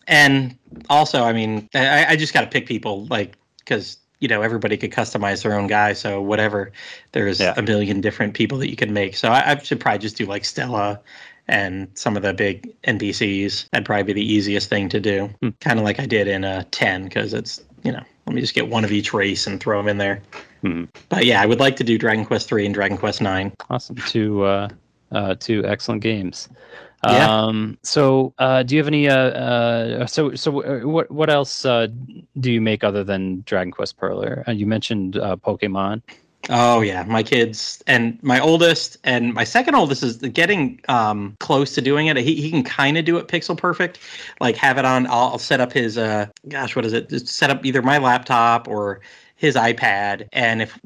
And 0.07 0.57
also, 0.89 1.23
I 1.23 1.33
mean, 1.33 1.67
I, 1.73 2.05
I 2.09 2.15
just 2.15 2.33
got 2.33 2.41
to 2.41 2.47
pick 2.47 2.65
people 2.67 3.05
like 3.07 3.35
because 3.59 3.97
you 4.19 4.27
know 4.27 4.41
everybody 4.41 4.77
could 4.77 4.91
customize 4.91 5.43
their 5.43 5.53
own 5.53 5.67
guy. 5.67 5.93
So 5.93 6.21
whatever, 6.21 6.71
there's 7.11 7.39
Yeah. 7.39 7.53
a 7.57 7.61
million 7.61 8.01
different 8.01 8.33
people 8.35 8.57
that 8.59 8.69
you 8.69 8.75
can 8.75 8.93
make. 8.93 9.15
So 9.15 9.29
I, 9.29 9.51
I 9.51 9.57
should 9.57 9.79
probably 9.79 9.99
just 9.99 10.17
do 10.17 10.25
like 10.25 10.45
Stella 10.45 10.99
and 11.49 11.87
some 11.93 12.17
of 12.17 12.23
the 12.23 12.33
big 12.33 12.73
NPCs. 12.83 13.69
That'd 13.71 13.85
probably 13.85 14.03
be 14.03 14.13
the 14.13 14.33
easiest 14.33 14.69
thing 14.69 14.89
to 14.89 14.99
do. 14.99 15.29
Hmm. 15.41 15.49
Kind 15.61 15.79
of 15.79 15.85
like 15.85 15.99
I 15.99 16.05
did 16.05 16.27
in 16.27 16.43
a 16.43 16.63
ten 16.65 17.03
because 17.05 17.33
it's 17.33 17.61
you 17.88 17.93
know 17.93 18.03
let 18.25 18.35
me 18.35 18.41
just 18.41 18.53
get 18.53 18.67
one 18.67 18.83
of 18.83 18.91
each 18.91 19.13
race 19.13 19.47
and 19.47 19.61
throw 19.61 19.79
them 19.79 19.88
in 19.88 19.97
there. 19.97 20.21
Hmm. 20.61 20.83
But 21.07 21.25
yeah, 21.25 21.41
I 21.41 21.45
would 21.45 21.61
like 21.61 21.77
to 21.77 21.83
do 21.85 21.97
Dragon 21.97 22.25
Quest 22.25 22.49
three 22.49 22.65
and 22.65 22.75
Dragon 22.75 22.97
Quest 22.97 23.21
nine. 23.21 23.53
Awesome. 23.69 23.95
Two 24.07 24.43
uh, 24.43 24.67
uh, 25.13 25.35
two 25.39 25.65
excellent 25.65 26.01
games. 26.01 26.49
Yeah. 27.05 27.29
Um, 27.31 27.77
so, 27.83 28.33
uh, 28.39 28.63
do 28.63 28.75
you 28.75 28.79
have 28.79 28.88
any? 28.88 29.07
Uh, 29.07 29.15
uh, 29.15 30.05
so, 30.07 30.35
so 30.35 30.63
uh, 30.63 30.79
what 30.85 31.09
what 31.09 31.29
else 31.29 31.63
uh, 31.63 31.88
do 32.39 32.51
you 32.51 32.59
make 32.59 32.83
other 32.83 33.03
than 33.03 33.43
Dragon 33.45 33.71
Quest 33.71 33.97
Perler? 33.97 34.45
Uh, 34.47 34.51
you 34.51 34.65
mentioned 34.65 35.15
uh, 35.17 35.38
Pokemon. 35.38 36.01
Oh 36.49 36.81
yeah, 36.81 37.03
my 37.03 37.23
kids 37.23 37.83
and 37.87 38.21
my 38.23 38.39
oldest 38.39 38.97
and 39.03 39.33
my 39.33 39.43
second 39.43 39.75
oldest 39.75 40.03
is 40.03 40.17
getting 40.17 40.79
um, 40.87 41.35
close 41.39 41.75
to 41.75 41.81
doing 41.81 42.07
it. 42.07 42.17
He 42.17 42.35
he 42.35 42.49
can 42.49 42.63
kind 42.63 42.97
of 42.97 43.05
do 43.05 43.17
it 43.17 43.27
pixel 43.27 43.57
perfect, 43.57 43.99
like 44.39 44.55
have 44.55 44.77
it 44.77 44.85
on. 44.85 45.07
I'll, 45.07 45.31
I'll 45.31 45.37
set 45.37 45.59
up 45.59 45.73
his 45.73 45.97
uh, 45.97 46.27
gosh, 46.47 46.75
what 46.75 46.85
is 46.85 46.93
it? 46.93 47.09
Just 47.09 47.27
set 47.27 47.49
up 47.49 47.65
either 47.65 47.81
my 47.81 47.97
laptop 47.97 48.67
or 48.67 49.01
his 49.35 49.55
iPad, 49.55 50.27
and 50.31 50.61
if 50.61 50.79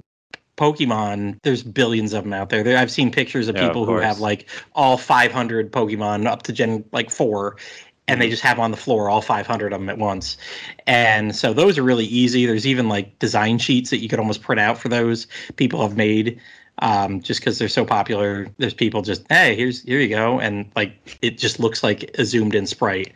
Pokemon, 0.57 1.39
there's 1.43 1.63
billions 1.63 2.13
of 2.13 2.23
them 2.23 2.33
out 2.33 2.49
there. 2.49 2.63
there 2.63 2.77
I've 2.77 2.91
seen 2.91 3.11
pictures 3.11 3.47
of 3.47 3.55
Yeah, 3.55 3.67
of 3.67 3.73
people 3.73 3.85
who 3.85 3.97
have 3.97 4.19
like 4.19 4.49
all 4.73 4.97
500 4.97 5.71
Pokemon 5.71 6.27
up 6.27 6.43
to 6.43 6.53
Gen 6.53 6.83
like 6.91 7.09
four, 7.09 7.57
and 8.11 8.21
they 8.21 8.29
just 8.29 8.43
have 8.43 8.59
on 8.59 8.71
the 8.71 8.77
floor 8.77 9.09
all 9.09 9.21
500 9.21 9.71
of 9.71 9.79
them 9.79 9.89
at 9.89 9.97
once. 9.97 10.35
And 10.85 11.33
so 11.33 11.53
those 11.53 11.77
are 11.77 11.83
really 11.83 12.05
easy. 12.05 12.45
There's 12.45 12.67
even 12.67 12.89
like 12.89 13.17
design 13.19 13.57
sheets 13.57 13.89
that 13.89 13.99
you 13.99 14.09
could 14.09 14.19
almost 14.19 14.41
print 14.41 14.59
out 14.59 14.77
for 14.77 14.89
those 14.89 15.27
people 15.55 15.81
have 15.81 15.95
made. 15.95 16.39
Um, 16.81 17.21
just 17.21 17.39
because 17.41 17.59
they're 17.59 17.69
so 17.69 17.85
popular, 17.85 18.47
there's 18.57 18.73
people 18.73 19.03
just 19.03 19.23
hey, 19.29 19.55
here's 19.55 19.83
here 19.83 19.99
you 19.99 20.09
go, 20.09 20.39
and 20.39 20.65
like 20.75 21.17
it 21.21 21.37
just 21.37 21.59
looks 21.59 21.83
like 21.83 22.09
a 22.17 22.25
zoomed 22.25 22.55
in 22.55 22.65
sprite. 22.65 23.13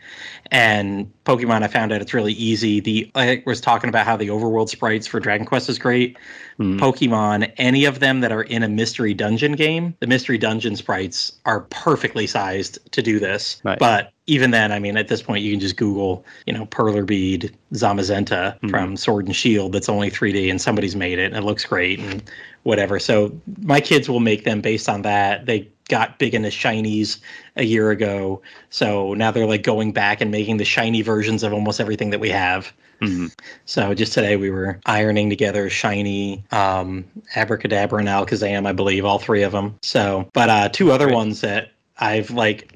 And 0.52 1.12
Pokemon, 1.24 1.64
I 1.64 1.66
found 1.66 1.92
out 1.92 2.00
it's 2.00 2.14
really 2.14 2.34
easy. 2.34 2.78
The 2.78 3.10
I 3.16 3.42
was 3.44 3.60
talking 3.60 3.88
about 3.88 4.06
how 4.06 4.16
the 4.16 4.28
overworld 4.28 4.68
sprites 4.68 5.08
for 5.08 5.18
Dragon 5.18 5.44
Quest 5.44 5.68
is 5.68 5.78
great. 5.80 6.16
Hmm. 6.58 6.78
Pokemon, 6.78 7.52
any 7.56 7.84
of 7.84 7.98
them 7.98 8.20
that 8.20 8.30
are 8.30 8.44
in 8.44 8.62
a 8.62 8.68
mystery 8.68 9.12
dungeon 9.12 9.52
game, 9.52 9.94
the 9.98 10.06
mystery 10.06 10.38
dungeon 10.38 10.76
sprites 10.76 11.32
are 11.44 11.62
perfectly 11.62 12.26
sized 12.28 12.78
to 12.92 13.02
do 13.02 13.18
this. 13.18 13.60
Nice. 13.64 13.78
But 13.80 14.12
even 14.28 14.52
then, 14.52 14.72
I 14.72 14.78
mean, 14.78 14.96
at 14.96 15.08
this 15.08 15.22
point, 15.22 15.42
you 15.44 15.50
can 15.52 15.60
just 15.60 15.76
Google, 15.76 16.24
you 16.46 16.52
know, 16.52 16.66
Perler 16.66 17.04
Bead 17.04 17.54
Zamazenta 17.74 18.58
Mhm. 18.60 18.70
from 18.70 18.96
Sword 18.96 19.26
and 19.26 19.36
Shield 19.36 19.72
that's 19.72 19.88
only 19.88 20.08
3D 20.10 20.48
and 20.50 20.60
somebody's 20.60 20.96
made 20.96 21.18
it 21.18 21.26
and 21.26 21.36
it 21.36 21.42
looks 21.42 21.64
great 21.64 21.98
and 21.98 22.22
whatever. 22.66 22.98
So 22.98 23.32
my 23.62 23.80
kids 23.80 24.08
will 24.08 24.20
make 24.20 24.42
them 24.42 24.60
based 24.60 24.88
on 24.88 25.02
that. 25.02 25.46
They 25.46 25.68
got 25.88 26.18
big 26.18 26.34
into 26.34 26.48
shinies 26.48 27.20
a 27.54 27.62
year 27.62 27.92
ago. 27.92 28.42
So 28.70 29.14
now 29.14 29.30
they're 29.30 29.46
like 29.46 29.62
going 29.62 29.92
back 29.92 30.20
and 30.20 30.32
making 30.32 30.56
the 30.56 30.64
shiny 30.64 31.00
versions 31.00 31.44
of 31.44 31.52
almost 31.52 31.80
everything 31.80 32.10
that 32.10 32.18
we 32.18 32.28
have. 32.30 32.72
Mhm. 33.00 33.30
So 33.66 33.94
just 33.94 34.14
today 34.14 34.36
we 34.36 34.50
were 34.50 34.80
ironing 34.84 35.30
together 35.30 35.70
shiny, 35.70 36.44
um, 36.50 37.04
abracadabra 37.36 38.00
and 38.00 38.08
alakazam, 38.08 38.66
I 38.66 38.72
believe, 38.72 39.04
all 39.04 39.20
three 39.20 39.44
of 39.44 39.52
them. 39.52 39.76
So, 39.82 40.28
but 40.32 40.50
uh, 40.50 40.68
two 40.68 40.90
other 40.90 41.06
Great. 41.06 41.14
ones 41.14 41.42
that 41.42 41.70
I've 42.00 42.30
like 42.30 42.72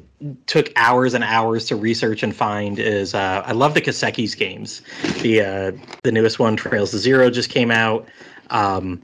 took 0.46 0.70
hours 0.76 1.14
and 1.14 1.24
hours 1.24 1.64
to 1.66 1.74
research 1.74 2.22
and 2.22 2.36
find 2.36 2.78
is 2.78 3.12
uh, 3.14 3.42
I 3.44 3.52
love 3.52 3.74
the 3.74 3.80
Kiseki's 3.80 4.36
games. 4.36 4.82
The 5.22 5.40
uh, 5.40 5.72
the 6.04 6.12
newest 6.12 6.38
one, 6.38 6.54
Trails 6.54 6.92
to 6.92 6.98
Zero, 6.98 7.28
just 7.28 7.50
came 7.50 7.72
out. 7.72 8.06
Um, 8.50 9.02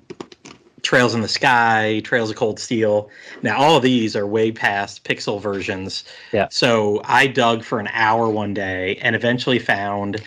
Trails 0.87 1.17
in 1.17 1.21
the 1.21 1.27
Sky, 1.27 2.01
Trails 2.05 2.31
of 2.31 2.37
Cold 2.37 2.61
Steel. 2.61 3.11
Now, 3.43 3.59
all 3.59 3.77
of 3.77 3.83
these 3.83 4.15
are 4.15 4.25
way 4.25 4.53
past 4.53 5.03
pixel 5.03 5.43
versions. 5.43 6.05
Yeah. 6.33 6.47
So 6.49 7.01
I 7.05 7.27
dug 7.27 7.65
for 7.65 7.81
an 7.81 7.89
hour 7.93 8.31
one 8.31 8.55
day 8.55 8.97
and 9.03 9.17
eventually 9.17 9.59
found 9.59 10.23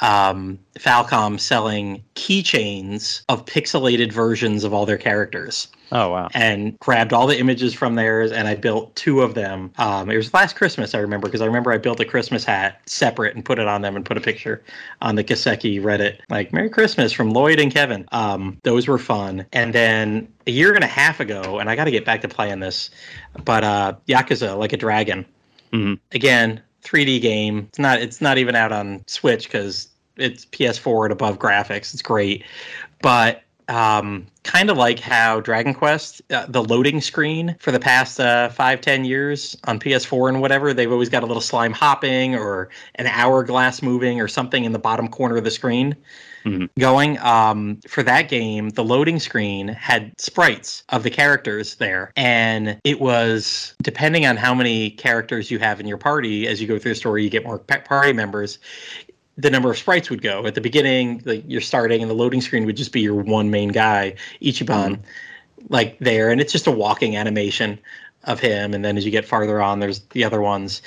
um, 0.00 0.58
Falcom 0.78 1.38
selling 1.40 2.02
keychains 2.14 3.22
of 3.28 3.44
pixelated 3.46 4.12
versions 4.12 4.64
of 4.64 4.72
all 4.72 4.86
their 4.86 4.98
characters 4.98 5.68
Oh 5.90 6.10
wow. 6.10 6.28
and 6.34 6.78
grabbed 6.78 7.12
all 7.12 7.26
the 7.26 7.38
images 7.38 7.72
from 7.74 7.94
theirs 7.94 8.30
and 8.30 8.46
I 8.46 8.54
built 8.54 8.94
two 8.94 9.22
of 9.22 9.34
them. 9.34 9.72
Um, 9.78 10.10
it 10.10 10.16
was 10.16 10.32
last 10.34 10.54
Christmas, 10.56 10.94
I 10.94 10.98
remember, 10.98 11.26
because 11.26 11.40
I 11.40 11.46
remember 11.46 11.72
I 11.72 11.78
built 11.78 11.98
a 12.00 12.04
Christmas 12.04 12.44
hat 12.44 12.80
separate 12.86 13.34
and 13.34 13.44
put 13.44 13.58
it 13.58 13.66
on 13.66 13.82
them 13.82 13.96
and 13.96 14.04
put 14.04 14.16
a 14.16 14.20
picture 14.20 14.62
on 15.00 15.14
the 15.14 15.24
Kiseki 15.24 15.80
Reddit, 15.80 16.18
like 16.28 16.52
"Merry 16.52 16.68
Christmas" 16.70 17.12
from 17.12 17.30
Lloyd 17.30 17.58
and 17.58 17.72
Kevin. 17.72 18.06
Um, 18.12 18.58
those 18.64 18.86
were 18.86 18.98
fun. 18.98 19.46
And 19.52 19.74
then 19.74 20.28
a 20.46 20.50
year 20.50 20.74
and 20.74 20.84
a 20.84 20.88
half 20.88 21.20
ago, 21.20 21.58
and 21.58 21.70
I 21.70 21.76
got 21.76 21.84
to 21.84 21.90
get 21.90 22.04
back 22.04 22.20
to 22.22 22.28
playing 22.28 22.60
this, 22.60 22.90
but 23.44 23.64
uh, 23.64 23.94
Yakuza 24.06 24.56
Like 24.58 24.72
a 24.72 24.76
Dragon. 24.76 25.24
Mm-hmm. 25.72 25.94
Again, 26.12 26.62
3D 26.82 27.20
game. 27.20 27.66
It's 27.68 27.78
not. 27.78 28.00
It's 28.00 28.20
not 28.20 28.38
even 28.38 28.54
out 28.54 28.72
on 28.72 29.04
Switch 29.06 29.44
because 29.44 29.88
it's 30.16 30.46
PS4 30.46 31.04
and 31.04 31.12
above 31.12 31.38
graphics. 31.38 31.92
It's 31.92 32.02
great, 32.02 32.44
but 33.02 33.42
um, 33.68 34.26
kind 34.44 34.70
of 34.70 34.78
like 34.78 34.98
how 34.98 35.40
Dragon 35.40 35.74
Quest, 35.74 36.22
uh, 36.30 36.46
the 36.48 36.62
loading 36.62 37.02
screen 37.02 37.54
for 37.58 37.70
the 37.70 37.78
past 37.78 38.18
uh, 38.18 38.48
five, 38.48 38.80
ten 38.80 39.04
years 39.04 39.56
on 39.64 39.78
PS4 39.78 40.30
and 40.30 40.40
whatever, 40.40 40.72
they've 40.72 40.90
always 40.90 41.10
got 41.10 41.22
a 41.22 41.26
little 41.26 41.42
slime 41.42 41.72
hopping 41.72 42.34
or 42.34 42.70
an 42.94 43.06
hourglass 43.06 43.82
moving 43.82 44.20
or 44.20 44.28
something 44.28 44.64
in 44.64 44.72
the 44.72 44.78
bottom 44.78 45.08
corner 45.08 45.36
of 45.36 45.44
the 45.44 45.50
screen 45.50 45.94
Mhm. 46.48 46.68
going. 46.78 47.18
Um, 47.18 47.78
for 47.88 48.02
that 48.02 48.28
game, 48.28 48.70
the 48.70 48.84
loading 48.84 49.18
screen 49.18 49.68
had 49.68 50.12
sprites 50.20 50.82
of 50.88 51.02
the 51.02 51.10
characters 51.10 51.76
there, 51.76 52.12
and 52.16 52.78
it 52.84 53.00
was 53.00 53.74
depending 53.82 54.26
on 54.26 54.36
how 54.36 54.54
many 54.54 54.90
characters 54.90 55.50
you 55.50 55.58
have 55.58 55.80
in 55.80 55.86
your 55.86 55.98
party. 55.98 56.46
As 56.46 56.60
you 56.60 56.66
go 56.66 56.78
through 56.78 56.92
the 56.92 56.96
story, 56.96 57.24
you 57.24 57.30
get 57.30 57.44
more 57.44 57.58
pa- 57.58 57.80
party 57.80 58.12
members 58.12 58.58
the 59.38 59.50
number 59.50 59.70
of 59.70 59.78
sprites 59.78 60.10
would 60.10 60.20
go. 60.20 60.46
At 60.46 60.56
the 60.56 60.60
beginning, 60.60 61.22
like 61.24 61.44
you're 61.46 61.60
starting, 61.60 62.02
and 62.02 62.10
the 62.10 62.14
loading 62.14 62.40
screen 62.40 62.66
would 62.66 62.76
just 62.76 62.92
be 62.92 63.00
your 63.00 63.14
one 63.14 63.50
main 63.50 63.68
guy, 63.68 64.14
Ichiban, 64.42 64.98
like 65.68 65.96
there, 66.00 66.30
and 66.30 66.40
it's 66.40 66.52
just 66.52 66.66
a 66.66 66.72
walking 66.72 67.16
animation 67.16 67.78
of 68.24 68.40
him. 68.40 68.74
And 68.74 68.84
then 68.84 68.96
as 68.96 69.04
you 69.04 69.12
get 69.12 69.24
farther 69.24 69.62
on, 69.62 69.78
there's 69.78 70.00
the 70.10 70.24
other 70.24 70.40
ones. 70.40 70.82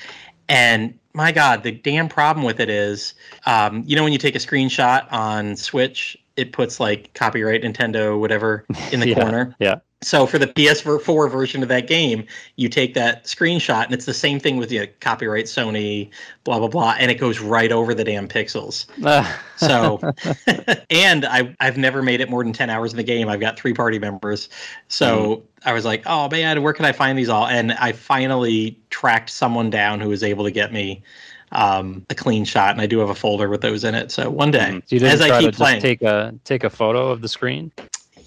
And 0.51 0.99
my 1.13 1.31
God, 1.31 1.63
the 1.63 1.71
damn 1.71 2.09
problem 2.09 2.45
with 2.45 2.59
it 2.59 2.69
is, 2.69 3.13
um, 3.45 3.83
you 3.87 3.95
know, 3.95 4.03
when 4.03 4.11
you 4.11 4.19
take 4.19 4.35
a 4.35 4.39
screenshot 4.39 5.09
on 5.11 5.55
Switch, 5.55 6.17
it 6.35 6.51
puts 6.51 6.77
like 6.77 7.13
copyright 7.13 7.63
Nintendo, 7.63 8.19
whatever, 8.19 8.65
in 8.91 8.99
the 8.99 9.07
Yeah, 9.09 9.15
corner. 9.15 9.55
yeah. 9.59 9.75
So 10.03 10.25
for 10.25 10.39
the 10.39 10.47
PS4 10.47 11.29
version 11.29 11.61
of 11.61 11.69
that 11.69 11.85
game, 11.85 12.25
you 12.55 12.69
take 12.69 12.95
that 12.95 13.25
screenshot, 13.25 13.85
and 13.85 13.93
it's 13.93 14.05
the 14.05 14.15
same 14.15 14.39
thing 14.39 14.57
with 14.57 14.69
the 14.69 14.87
copyright 14.99 15.45
Sony, 15.45 16.09
blah 16.43 16.57
blah 16.57 16.69
blah, 16.69 16.95
and 16.97 17.11
it 17.11 17.15
goes 17.15 17.39
right 17.39 17.71
over 17.71 17.93
the 17.93 18.03
damn 18.03 18.27
pixels. 18.27 18.87
So, 19.57 19.99
and 20.89 21.23
I 21.23 21.55
I've 21.59 21.77
never 21.77 22.01
made 22.01 22.19
it 22.19 22.31
more 22.31 22.43
than 22.43 22.51
ten 22.51 22.71
hours 22.71 22.93
in 22.93 22.97
the 22.97 23.03
game. 23.03 23.29
I've 23.29 23.39
got 23.39 23.59
three 23.59 23.75
party 23.75 23.99
members, 23.99 24.49
so 24.87 25.43
I 25.65 25.73
was 25.73 25.85
like, 25.85 26.01
oh 26.07 26.27
man, 26.29 26.63
where 26.63 26.73
can 26.73 26.85
I 26.85 26.91
find 26.93 27.15
these 27.15 27.29
all? 27.29 27.45
And 27.45 27.73
I 27.73 27.91
finally 27.91 28.79
tracked 28.89 29.29
someone 29.29 29.69
down 29.69 29.99
who 29.99 30.09
was 30.09 30.23
able 30.23 30.43
to 30.45 30.51
get 30.51 30.73
me 30.73 31.03
um, 31.51 32.03
a 32.09 32.15
clean 32.15 32.43
shot, 32.43 32.71
and 32.71 32.81
I 32.81 32.87
do 32.87 32.97
have 32.97 33.09
a 33.09 33.15
folder 33.15 33.49
with 33.49 33.61
those 33.61 33.83
in 33.83 33.93
it. 33.93 34.11
So 34.11 34.31
one 34.31 34.49
day, 34.49 34.59
Mhm. 34.59 34.89
So 34.89 34.95
you 34.95 35.05
as 35.05 35.21
I 35.21 35.39
keep 35.39 35.53
playing, 35.53 35.79
take 35.79 36.01
a 36.01 36.33
take 36.43 36.63
a 36.63 36.69
photo 36.71 37.09
of 37.09 37.21
the 37.21 37.27
screen, 37.27 37.71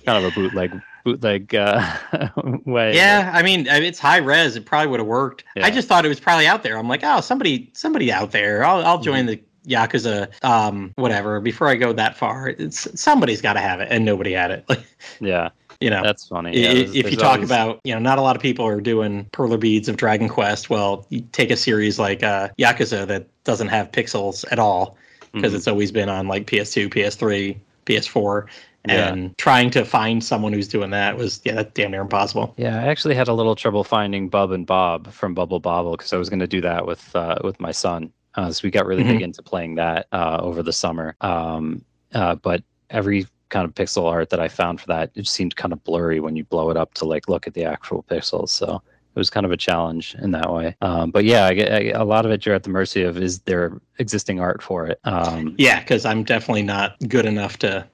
kind 0.07 0.25
of 0.25 0.25
a 0.25 0.31
bootleg 0.31 0.81
bootleg 1.05 1.55
uh, 1.55 1.97
way. 2.65 2.95
Yeah, 2.97 3.31
I 3.35 3.43
mean, 3.43 3.67
it's 3.67 3.99
high 3.99 4.17
res. 4.19 4.57
It 4.57 4.67
probably 4.67 4.89
would 4.89 5.01
have 5.01 5.07
worked. 5.07 5.45
Yeah. 5.55 5.67
I 5.67 5.71
just 5.71 5.87
thought 5.89 6.05
it 6.05 6.09
was 6.09 6.21
probably 6.21 6.47
out 6.47 6.63
there. 6.63 6.77
I'm 6.79 6.89
like, 6.89 7.01
oh, 7.05 7.21
somebody, 7.21 7.71
somebody 7.75 8.11
out 8.11 8.33
there. 8.33 8.65
I'll, 8.65 8.85
I'll 8.85 8.97
Mm-hmm. 8.97 9.05
join 9.05 9.27
the 9.27 9.41
Yakuza, 9.69 10.45
um, 10.45 10.93
whatever. 10.97 11.41
Before 11.41 11.69
I 11.69 11.75
go 11.77 11.93
that 11.93 12.17
far, 12.17 12.49
it's 12.49 13.01
somebody's 13.01 13.41
got 13.41 13.55
to 13.55 13.61
have 13.61 13.81
it, 13.81 13.89
and 13.91 14.05
nobody 14.05 14.33
had 14.33 14.51
it. 14.51 14.65
Yeah, 15.21 15.51
you 15.81 15.91
know, 15.91 16.03
that's 16.03 16.27
funny. 16.29 16.59
Yeah, 16.59 16.73
there's- 16.75 16.95
if 16.95 17.11
you 17.11 17.17
talk 17.17 17.35
always- 17.37 17.49
about, 17.49 17.81
you 17.85 17.93
know, 17.95 18.01
not 18.01 18.19
a 18.19 18.23
lot 18.23 18.37
of 18.37 18.43
people 18.43 18.67
are 18.67 18.81
doing 18.81 19.27
perler 19.33 19.61
beads 19.61 19.89
of 19.89 19.97
Dragon 19.97 20.29
Quest. 20.29 20.71
Well, 20.71 21.07
you 21.11 21.21
take 21.33 21.51
a 21.51 21.57
series 21.57 21.99
like 21.99 22.23
uh, 22.23 22.49
Yakuza 22.59 23.07
that 23.07 23.27
doesn't 23.45 23.69
have 23.69 23.93
pixels 23.93 24.45
at 24.51 24.59
all 24.59 24.97
because 25.33 25.53
Mhm. 25.53 25.57
it's 25.57 25.69
always 25.69 25.93
been 25.93 26.09
on 26.09 26.27
like 26.29 26.47
PS2, 26.47 26.89
PS3, 26.91 27.57
PS4. 27.87 28.47
Yeah. 28.87 29.13
And 29.13 29.37
trying 29.39 29.71
to 29.71 29.85
find 29.85 30.23
someone 30.23 30.53
who's 30.53 30.69
doing 30.69 30.91
that 30.91 31.17
was, 31.17 31.41
yeah, 31.45 31.55
that's 31.55 31.73
damn 31.73 31.91
near 31.91 32.03
impossible. 32.03 32.55
Yeah, 32.59 32.79
I 32.83 32.87
actually 32.89 33.15
had 33.15 33.29
a 33.29 33.33
little 33.33 33.55
trouble 33.57 33.83
finding 33.85 34.29
Bub 34.29 34.51
and 34.53 34.67
Bob 34.67 35.11
from 35.11 35.35
Bubble 35.35 35.61
Bobble 35.61 35.93
because 35.93 36.13
I 36.13 36.19
was 36.19 36.29
going 36.29 36.41
to 36.41 36.47
do 36.47 36.61
that 36.61 36.87
with 36.87 37.15
uh, 37.17 37.37
with 37.43 37.59
my 37.61 37.73
son. 37.73 38.13
Uh, 38.35 38.51
so 38.51 38.61
we 38.65 38.71
got 38.71 38.85
really 38.85 39.05
big 39.05 39.23
into 39.23 39.43
playing 39.43 39.77
that 39.77 40.07
uh, 40.13 40.39
over 40.43 40.63
the 40.63 40.73
summer. 40.73 41.17
Um, 41.21 41.85
uh, 42.13 42.35
but 42.35 42.63
every 42.91 43.27
kind 43.49 43.65
of 43.65 43.75
pixel 43.75 44.11
art 44.11 44.31
that 44.31 44.41
I 44.41 44.49
found 44.49 44.81
for 44.81 44.89
that, 44.89 45.13
it 45.15 45.29
seemed 45.29 45.55
kind 45.55 45.73
of 45.73 45.83
blurry 45.85 46.19
when 46.19 46.35
you 46.35 46.45
blow 46.45 46.71
it 46.71 46.77
up 46.77 46.95
to 46.95 47.05
like 47.05 47.29
look 47.29 47.47
at 47.47 47.55
the 47.55 47.65
actual 47.65 48.03
pixels. 48.03 48.49
So 48.49 48.83
it 49.15 49.19
was 49.19 49.31
kind 49.31 49.47
of 49.47 49.53
a 49.53 49.57
challenge 49.57 50.17
in 50.21 50.33
that 50.33 50.53
way. 50.53 50.75
Um, 50.81 51.13
but 51.13 51.25
yeah, 51.25 51.45
I, 51.47 51.55
get- 51.55 51.73
I, 51.73 51.99
a 51.99 52.05
lot 52.05 52.27
of 52.27 52.33
it 52.33 52.45
you're 52.45 52.57
at 52.57 52.65
the 52.65 52.71
mercy 52.71 53.03
of 53.03 53.17
is 53.17 53.39
there 53.41 53.81
existing 53.99 54.41
art 54.41 54.61
for 54.61 54.89
it. 54.89 54.99
Um, 55.05 55.55
Yeah, 55.57 55.79
because 55.79 56.05
I'm 56.05 56.25
definitely 56.25 56.65
not 56.65 56.97
good 57.07 57.25
enough 57.27 57.57
to 57.59 57.87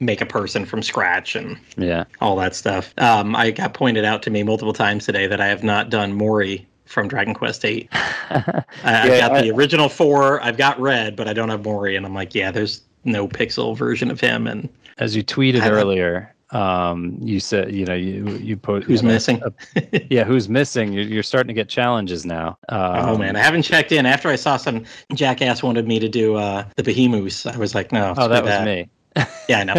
make 0.00 0.20
a 0.20 0.26
person 0.26 0.64
from 0.64 0.82
scratch 0.82 1.36
and 1.36 1.58
yeah. 1.76 2.04
all 2.20 2.34
that 2.36 2.54
stuff. 2.54 2.94
Um, 2.98 3.36
I 3.36 3.50
got 3.50 3.74
pointed 3.74 4.04
out 4.04 4.22
to 4.24 4.30
me 4.30 4.42
multiple 4.42 4.72
times 4.72 5.04
today 5.04 5.26
that 5.26 5.40
I 5.40 5.46
have 5.46 5.62
not 5.62 5.90
done 5.90 6.18
Morrie 6.18 6.64
from 6.86 7.06
Dragon 7.06 7.34
Quest 7.34 7.62
VIII. 7.62 7.88
I, 7.92 8.64
I've 8.84 9.20
got 9.20 9.32
I- 9.32 9.42
the 9.42 9.50
original 9.50 9.88
four. 9.88 10.42
I've 10.42 10.56
got 10.56 10.80
Red, 10.80 11.16
but 11.16 11.28
I 11.28 11.32
don't 11.32 11.50
have 11.50 11.62
Morrie. 11.62 11.96
And 11.96 12.04
I'm 12.04 12.14
like, 12.14 12.34
yeah, 12.34 12.50
there's 12.50 12.82
no 13.04 13.28
pixel 13.28 13.76
version 13.76 14.10
of 14.10 14.20
him. 14.20 14.46
And 14.46 14.68
As 14.98 15.14
you 15.14 15.22
tweeted 15.22 15.70
earlier, 15.70 16.34
um, 16.52 17.16
you 17.20 17.38
said 17.38 17.72
you 17.72 17.84
know 17.84 17.94
you 17.94 18.28
you 18.38 18.56
put 18.56 18.82
who's 18.82 19.02
you 19.02 19.08
know, 19.08 19.14
missing? 19.14 19.40
yeah, 20.10 20.24
who's 20.24 20.48
missing? 20.48 20.92
You're, 20.92 21.04
you're 21.04 21.22
starting 21.22 21.46
to 21.48 21.54
get 21.54 21.68
challenges 21.68 22.26
now. 22.26 22.58
Um, 22.68 23.08
oh 23.08 23.18
man, 23.18 23.36
I 23.36 23.40
haven't 23.40 23.62
checked 23.62 23.92
in. 23.92 24.04
After 24.04 24.28
I 24.28 24.36
saw 24.36 24.56
some 24.56 24.84
jackass 25.14 25.62
wanted 25.62 25.86
me 25.86 26.00
to 26.00 26.08
do 26.08 26.34
uh, 26.34 26.64
the 26.74 26.82
Behemoths, 26.82 27.46
I 27.46 27.56
was 27.56 27.74
like, 27.74 27.92
no. 27.92 28.14
Oh, 28.16 28.26
that 28.26 28.44
screw 28.44 28.50
was 28.50 28.64
me. 28.64 28.88
Yeah, 29.48 29.60
I 29.60 29.64
know. 29.64 29.74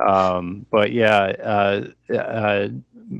um, 0.06 0.66
but 0.70 0.92
yeah, 0.92 1.32
uh, 1.42 1.88
uh, 2.14 2.68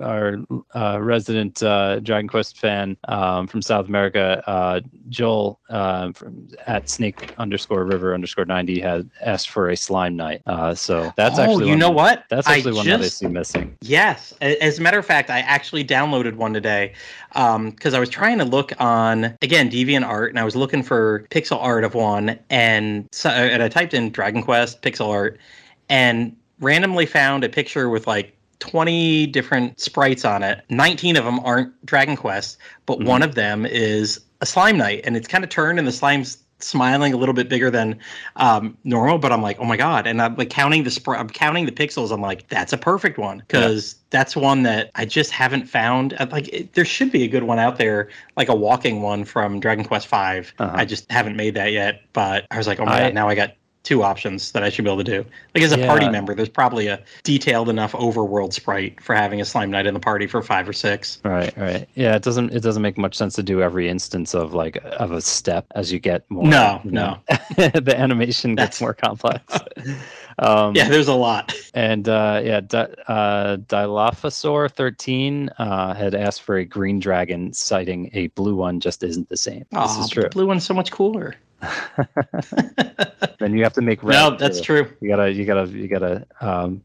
our 0.01 0.39
uh, 0.75 0.99
resident 1.01 1.63
uh, 1.63 2.01
Dragon 2.01 2.29
Quest 2.29 2.59
fan 2.59 2.97
um, 3.09 3.47
from 3.47 3.63
South 3.63 3.89
America, 3.89 4.43
uh, 4.47 4.81
Joel 5.09 5.59
uh, 5.69 6.13
from 6.13 6.49
at 6.67 6.89
Snake 6.89 7.35
underscore 7.39 7.85
River 7.85 8.15
underscore 8.15 8.45
ninety 8.45 8.81
had 8.81 9.11
asked 9.21 9.51
for 9.51 9.71
a 9.71 9.77
slime 9.77 10.17
knight. 10.17 10.43
Uh, 10.47 10.75
so 10.75 11.13
that's 11.17 11.39
oh, 11.39 11.43
actually 11.43 11.65
you 11.65 11.73
one, 11.73 11.79
know 11.79 11.91
what? 11.91 12.25
That's 12.31 12.47
I 12.47 12.57
actually 12.57 12.75
one 12.75 12.87
that 12.87 13.01
I 13.01 13.09
see 13.09 13.27
missing. 13.27 13.77
Yes. 13.81 14.33
As 14.41 14.79
a 14.79 14.83
matter 14.83 14.99
of 14.99 15.07
fact, 15.07 15.31
I 15.31 15.41
actually 15.41 15.85
downloaded 15.85 16.35
one 16.35 16.53
today 16.53 16.93
because 17.33 17.95
I 17.95 18.01
was 18.01 18.09
trying 18.09 18.39
to 18.39 18.45
look 18.45 18.73
on, 18.81 19.37
again, 19.43 19.71
Deviant 19.71 20.07
Art 20.07 20.31
and 20.31 20.39
I 20.39 20.45
was 20.45 20.57
looking 20.57 20.83
for 20.83 21.27
pixel 21.31 21.59
art 21.61 21.85
of 21.85 21.95
one. 21.95 22.39
And, 22.51 23.09
so, 23.13 23.31
and 23.31 23.63
I 23.63 23.69
typed 23.69 23.95
in 23.95 24.11
Dragon 24.11 24.43
Quest 24.43 24.83
pixel 24.83 25.09
art 25.09 25.39
and 25.89 26.37
randomly 26.61 27.07
found 27.07 27.45
a 27.45 27.49
picture 27.49 27.89
with 27.89 28.07
like 28.07 28.37
20 28.61 29.27
different 29.27 29.81
sprites 29.81 30.25
on 30.25 30.43
it. 30.43 30.63
19 30.71 31.17
of 31.17 31.25
them 31.25 31.41
aren't 31.41 31.85
Dragon 31.85 32.17
Quest, 32.17 32.59
but 32.87 32.99
Mhm. 33.01 33.05
one 33.07 33.23
of 33.23 33.35
them 33.35 33.67
is 33.67 34.21
a 34.41 34.47
Slime 34.47 34.77
Knight. 34.79 35.01
And 35.05 35.17
it's 35.17 35.29
kind 35.29 35.43
of 35.45 35.51
turned, 35.51 35.79
and 35.79 35.89
the 35.89 35.93
slime's 35.93 36.39
smiling 36.63 37.15
a 37.15 37.17
little 37.17 37.33
bit 37.33 37.49
bigger 37.49 37.71
than 37.71 37.99
um, 38.37 38.77
normal, 38.85 39.17
but 39.17 39.33
I'm 39.33 39.41
like, 39.41 39.57
oh 39.61 39.65
my 39.65 39.79
god! 39.79 40.07
And 40.07 40.21
I'm 40.21 40.37
like 40.37 40.51
counting 40.51 40.85
the 40.85 40.91
spr- 40.91 41.19
I'm 41.19 41.29
counting 41.31 41.65
the 41.65 41.73
pixels. 41.73 42.11
I'm 42.13 42.21
like, 42.21 42.49
that's 42.49 42.75
a 42.75 42.77
perfect 42.77 43.17
one 43.17 43.39
because 43.39 43.97
that's 44.11 44.37
one 44.37 44.63
that 44.65 44.91
I 44.95 45.07
just 45.07 45.31
haven't 45.31 45.69
found. 45.71 46.13
uh, 46.19 46.27
Like, 46.31 46.49
it, 46.49 46.75
there 46.75 46.85
should 46.85 47.11
be 47.11 47.23
a 47.23 47.29
good 47.29 47.45
one 47.45 47.59
out 47.59 47.79
there, 47.79 48.09
like 48.37 48.51
a 48.51 48.55
walking 48.55 49.01
one 49.01 49.25
from 49.25 49.59
Dragon 49.59 49.85
Quest 49.87 50.07
Five. 50.07 50.53
Uh-huh. 50.59 50.71
I 50.77 50.85
just 50.85 51.11
haven't 51.11 51.35
made 51.37 51.55
that 51.55 51.73
yet. 51.73 52.03
But 52.13 52.45
I 52.51 52.59
was 52.59 52.67
like, 52.67 52.79
oh 52.79 52.85
my 52.85 52.93
I- 52.95 53.01
god! 53.05 53.15
Now 53.15 53.27
I 53.31 53.35
got 53.35 53.53
two 53.83 54.03
options 54.03 54.53
that 54.53 54.63
I 54.63 54.69
should 54.69 54.85
be 54.85 54.91
able 54.91 55.03
to 55.03 55.11
do. 55.11 55.25
Like 55.55 55.65
as 55.65 55.73
a 55.73 55.79
party 55.87 56.09
member, 56.09 56.35
there's 56.35 56.51
probably 56.51 56.87
a 56.89 57.03
detailed 57.23 57.69
enough 57.69 57.93
overworld 57.93 58.53
sprite 58.53 59.01
for 59.03 59.15
having 59.15 59.41
a 59.41 59.45
slime 59.45 59.71
knight 59.71 59.87
in 59.87 59.95
the 59.95 60.01
party 60.01 60.27
for 60.27 60.43
five 60.43 60.69
or 60.69 60.73
six. 60.73 61.19
Right, 61.25 61.57
right. 61.57 61.89
Yeah, 61.95 62.15
it 62.15 62.23
doesn't 62.23 62.53
it 62.53 62.61
doesn't 62.63 62.83
make 62.83 62.99
much 62.99 63.17
sense 63.17 63.35
to 63.37 63.43
do 63.43 63.63
every 63.63 63.89
instance 63.89 64.35
of 64.35 64.53
like 64.53 64.77
of 64.85 65.13
a 65.13 65.21
step 65.21 65.67
as 65.75 65.91
you 65.93 65.99
get 65.99 66.31
more. 66.31 66.47
No, 66.47 66.81
you 66.85 66.91
know, 66.91 67.19
the 67.57 67.95
animation 67.97 68.55
gets 68.55 68.79
That's- 68.79 68.81
more 68.81 68.95
complex. 68.95 69.43
um, 70.39 70.75
Yeah, 70.77 70.89
there's 70.89 71.09
a 71.09 71.15
lot. 71.15 71.55
and 71.75 72.09
uh, 72.09 72.43
yeah, 72.45 72.61
Di- 72.61 72.95
uh, 73.09 73.57
Dilophosaur 73.57 74.71
thirteen 74.71 75.49
uh, 75.59 75.95
had 75.95 76.15
asked 76.15 76.43
for 76.43 76.57
a 76.57 76.65
green 76.65 76.99
dragon, 77.01 77.53
citing 77.53 78.11
a 78.13 78.29
blue 78.29 78.55
one 78.55 78.81
just 78.81 79.03
isn't 79.03 79.29
the 79.31 79.37
same. 79.37 79.65
This 79.73 79.97
is 79.97 80.11
true. 80.11 80.25
The 80.25 80.29
blue 80.29 80.47
one's 80.47 80.65
so 80.65 80.75
much 80.75 80.91
cooler. 80.93 81.35
then 83.39 83.55
you 83.55 83.63
have 83.63 83.73
to 83.75 83.83
make 83.83 84.03
red. 84.03 84.15
no, 84.15 84.37
that's 84.37 84.59
too. 84.59 84.85
true. 84.85 84.93
You 85.01 85.09
gotta, 85.09 85.33
you 85.33 85.45
gotta, 85.45 85.69
you 85.71 85.89
gotta 85.89 86.27
um, 86.41 86.83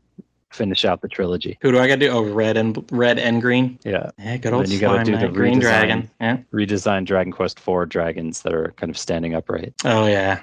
finish 0.51 0.85
out 0.85 1.01
the 1.01 1.07
trilogy. 1.07 1.57
Who 1.61 1.71
do 1.71 1.79
I 1.79 1.87
got 1.87 1.95
to 1.95 1.99
do? 2.07 2.09
Oh, 2.09 2.23
red 2.23 2.57
and 2.57 2.83
red 2.91 3.19
and 3.19 3.41
green. 3.41 3.77
Yeah, 3.83 4.11
Yeah, 4.17 4.37
good 4.37 4.53
old 4.53 4.65
then 4.65 4.71
you 4.71 4.79
gotta 4.79 5.03
do 5.03 5.17
the 5.17 5.27
green 5.27 5.55
redesign. 5.59 5.61
dragon. 5.61 6.09
Yeah. 6.21 6.37
redesign 6.53 7.05
Dragon 7.05 7.31
Quest 7.33 7.59
Four 7.59 7.85
dragons 7.85 8.41
that 8.43 8.53
are 8.53 8.73
kind 8.77 8.89
of 8.89 8.97
standing 8.97 9.35
upright. 9.35 9.73
Oh 9.83 10.05
yeah, 10.07 10.41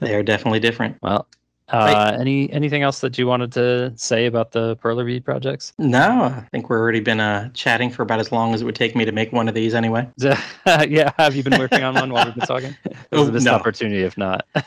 they 0.00 0.14
are 0.14 0.22
definitely 0.22 0.60
different. 0.60 0.96
Well, 1.02 1.26
uh, 1.68 2.16
any 2.18 2.50
anything 2.52 2.82
else 2.82 3.00
that 3.00 3.16
you 3.18 3.26
wanted 3.26 3.52
to 3.52 3.92
say 3.96 4.26
about 4.26 4.52
the 4.52 4.76
Perler 4.76 5.04
Bead 5.06 5.24
projects? 5.24 5.72
No, 5.78 6.24
I 6.24 6.46
think 6.52 6.68
we've 6.68 6.78
already 6.78 7.00
been 7.00 7.20
uh, 7.20 7.50
chatting 7.54 7.90
for 7.90 8.02
about 8.02 8.20
as 8.20 8.30
long 8.32 8.54
as 8.54 8.62
it 8.62 8.64
would 8.64 8.74
take 8.74 8.94
me 8.94 9.04
to 9.04 9.12
make 9.12 9.32
one 9.32 9.48
of 9.48 9.54
these 9.54 9.74
anyway. 9.74 10.08
yeah, 10.18 11.12
have 11.18 11.34
you 11.34 11.42
been 11.42 11.58
working 11.58 11.82
on 11.82 11.94
one 11.94 12.12
while 12.12 12.24
we've 12.26 12.34
been 12.34 12.46
talking? 12.46 12.76
This 12.84 12.96
Oh, 13.12 13.28
is 13.34 13.42
a 13.44 13.48
no. 13.48 13.54
opportunity 13.54 14.02
if 14.02 14.16
not. 14.18 14.46
I 14.54 14.62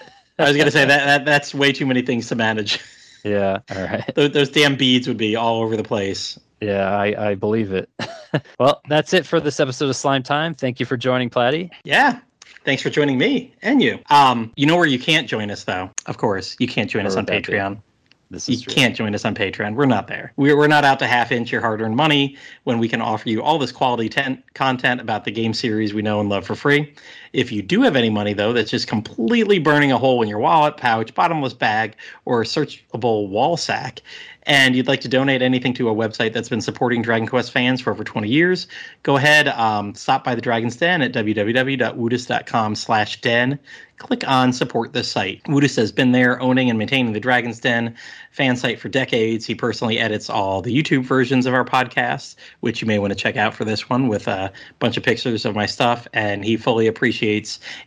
was 0.48 0.58
gonna 0.58 0.72
say 0.72 0.86
that, 0.86 1.06
that 1.06 1.26
that's 1.26 1.54
way 1.54 1.72
too 1.72 1.86
many 1.86 2.02
things 2.02 2.28
to 2.30 2.36
manage. 2.36 2.80
yeah, 3.24 3.60
all 3.76 3.82
right. 3.84 4.04
those, 4.16 4.32
those 4.32 4.50
damn 4.50 4.76
beads 4.76 5.08
would 5.08 5.18
be 5.18 5.36
all 5.36 5.62
over 5.62 5.76
the 5.78 5.84
place. 5.84 6.40
Yeah, 6.62 6.90
I, 6.96 7.30
I 7.32 7.36
believe 7.36 7.72
it. 7.72 7.88
well, 8.60 8.82
that's 8.90 9.14
it 9.14 9.26
for 9.28 9.40
this 9.40 9.60
episode 9.60 9.90
of 9.90 9.96
Slime 9.96 10.24
Time. 10.24 10.56
Thank 10.56 10.80
you 10.80 10.86
for 10.88 10.98
joining, 10.98 11.30
Platty. 11.30 11.70
Yeah. 11.84 12.20
Thanks 12.68 12.82
for 12.84 12.90
joining 12.90 13.18
me 13.18 13.54
and 13.62 13.82
you. 13.82 13.98
Um, 14.10 14.52
you 14.58 14.66
know 14.66 14.76
where 14.76 14.86
you 14.86 15.00
can't 15.00 15.26
join 15.26 15.50
us 15.52 15.64
though. 15.64 15.90
Of 16.06 16.18
course, 16.18 16.58
you 16.60 16.68
can't 16.68 16.90
join 16.90 17.04
Where 17.06 17.12
us 17.14 17.16
on? 17.16 17.26
Patreon. 17.26 17.80
This 18.30 18.50
You 18.50 18.56
is 18.56 18.62
true. 18.64 18.74
can't 18.74 18.94
join 18.94 19.16
us 19.16 19.24
on 19.24 19.34
Patreon. 19.36 19.76
We're 19.76 19.86
not 19.86 20.08
there. 20.10 20.34
We're, 20.36 20.58
we're 20.58 20.68
not 20.68 20.84
out 20.84 21.00
to 21.00 21.08
half 21.08 21.32
inch 21.32 21.50
your 21.50 21.62
hard 21.62 21.80
earned 21.80 21.96
money 21.96 22.36
when 22.66 22.78
we 22.78 22.90
can 22.90 23.00
offer 23.02 23.30
you 23.30 23.42
all 23.42 23.58
this 23.58 23.72
quality 23.72 24.10
ten- 24.10 24.44
content 24.54 25.00
about 25.00 25.24
the 25.24 25.32
game 25.32 25.54
series 25.54 25.94
we 25.94 26.02
know 26.02 26.20
and 26.20 26.28
love 26.28 26.46
for 26.46 26.56
free. 26.56 26.94
If 27.38 27.52
you 27.52 27.62
do 27.62 27.84
have 27.84 27.96
any 27.96 28.10
money, 28.10 28.34
though, 28.34 28.52
that's 28.52 28.72
just 28.72 28.88
completely 28.88 29.60
burning 29.60 29.92
a 29.92 29.98
hole 30.00 30.24
in 30.24 30.28
your 30.28 30.40
wallet, 30.40 30.76
pouch, 30.76 31.14
bottomless 31.14 31.54
bag, 31.54 31.96
or 32.26 32.44
searchable 32.44 33.30
wall 33.30 33.58
sack, 33.58 34.02
and 34.48 34.78
you'd 34.78 34.88
like 34.88 35.02
to 35.02 35.10
donate 35.10 35.42
anything 35.42 35.74
to 35.74 35.90
a 35.90 35.94
website 35.94 36.32
that's 36.32 36.48
been 36.48 36.62
supporting 36.62 37.02
Dragon 37.02 37.28
Quest 37.28 37.52
fans 37.52 37.82
for 37.82 37.92
over 37.92 38.04
20 38.04 38.30
years, 38.30 38.68
go 39.04 39.18
ahead, 39.18 39.50
um, 39.50 39.94
stop 39.94 40.24
by 40.24 40.36
the 40.36 40.42
Dragon's 40.42 40.78
Den 40.78 41.02
at 41.02 41.12
www.woodus.com 41.12 42.76
slash 42.76 43.20
den. 43.20 43.60
Click 43.98 44.28
on 44.28 44.54
support 44.54 44.94
this 44.94 45.12
site. 45.12 45.42
Woodus 45.48 45.76
has 45.76 45.92
been 45.92 46.12
there 46.12 46.40
owning 46.40 46.70
and 46.70 46.78
maintaining 46.78 47.14
the 47.14 47.20
Dragon's 47.20 47.60
Den 47.60 47.96
fan 48.32 48.56
site 48.56 48.80
for 48.80 48.90
decades. 48.90 49.44
He 49.44 49.56
personally 49.56 49.98
edits 49.98 50.30
all 50.30 50.62
the 50.62 50.72
YouTube 50.72 51.04
versions 51.04 51.48
of 51.48 51.56
our 51.56 51.66
podcasts, 51.66 52.36
which 52.60 52.80
you 52.80 52.88
may 52.88 53.00
want 53.00 53.12
to 53.12 53.18
check 53.18 53.38
out 53.38 53.56
for 53.56 53.66
this 53.66 53.90
one 53.90 54.08
with 54.08 54.28
a 54.28 54.52
bunch 54.78 54.98
of 54.98 55.04
pictures 55.04 55.46
of 55.46 55.56
my 55.56 55.66
stuff. 55.66 56.08
And 56.14 56.46
he 56.46 56.58
fully 56.58 56.86
appreciates 56.86 57.27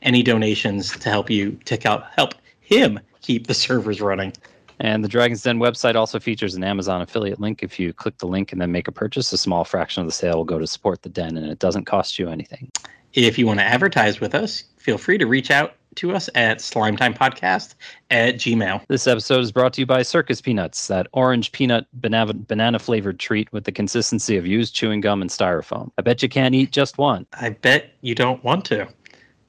any 0.03 0.23
donations 0.23 0.93
to 0.99 1.09
help 1.09 1.31
you 1.31 1.53
to 1.65 1.77
help 1.77 2.05
help 2.17 2.35
him 2.61 3.01
keep 3.23 3.47
the 3.47 3.55
servers 3.55 4.01
running. 4.01 4.33
And 4.81 5.05
the 5.05 5.09
Dragon's 5.09 5.43
Den 5.43 5.59
website 5.59 5.95
also 5.95 6.19
features 6.19 6.55
an 6.55 6.65
Amazon 6.65 7.03
affiliate 7.03 7.39
link. 7.39 7.63
If 7.63 7.79
you 7.79 7.93
click 7.93 8.17
the 8.19 8.27
link 8.27 8.51
and 8.51 8.61
then 8.61 8.73
make 8.73 8.89
a 8.89 8.93
purchase, 8.93 9.31
a 9.33 9.39
small 9.39 9.65
fraction 9.65 10.01
of 10.01 10.07
the 10.07 10.13
sale 10.13 10.37
will 10.37 10.45
go 10.45 10.59
to 10.59 10.67
support 10.67 11.03
the 11.03 11.11
den, 11.11 11.37
and 11.37 11.51
it 11.51 11.59
doesn't 11.59 11.85
cost 11.85 12.19
you 12.19 12.31
anything. 12.31 12.71
If 13.13 13.39
you 13.39 13.47
want 13.47 13.59
to 13.59 13.65
advertise 13.65 14.21
with 14.21 14.35
us, 14.35 14.65
feel 14.79 14.97
free 14.97 15.19
to 15.19 15.27
reach 15.27 15.51
out 15.51 15.75
to 15.97 16.15
us 16.15 16.31
at 16.35 16.59
slimetimepodcast 16.59 17.75
at 18.11 18.37
gmail. 18.37 18.83
This 18.89 19.07
episode 19.07 19.41
is 19.41 19.53
brought 19.53 19.73
to 19.75 19.83
you 19.83 19.87
by 19.87 20.03
Circus 20.03 20.41
Peanuts, 20.41 20.87
that 20.87 21.09
orange 21.13 21.53
peanut 21.53 21.87
banana, 21.93 22.33
banana 22.33 22.79
flavored 22.79 23.19
treat 23.19 23.53
with 23.53 23.65
the 23.65 23.73
consistency 23.73 24.37
of 24.37 24.47
used 24.47 24.75
chewing 24.75 25.01
gum 25.01 25.21
and 25.21 25.31
styrofoam. 25.31 25.91
I 25.99 26.03
bet 26.03 26.23
you 26.23 26.29
can't 26.29 26.55
eat 26.55 26.71
just 26.71 26.97
one. 26.97 27.27
I 27.35 27.51
bet 27.51 27.91
you 28.01 28.15
don't 28.15 28.43
want 28.45 28.65
to. 28.67 28.89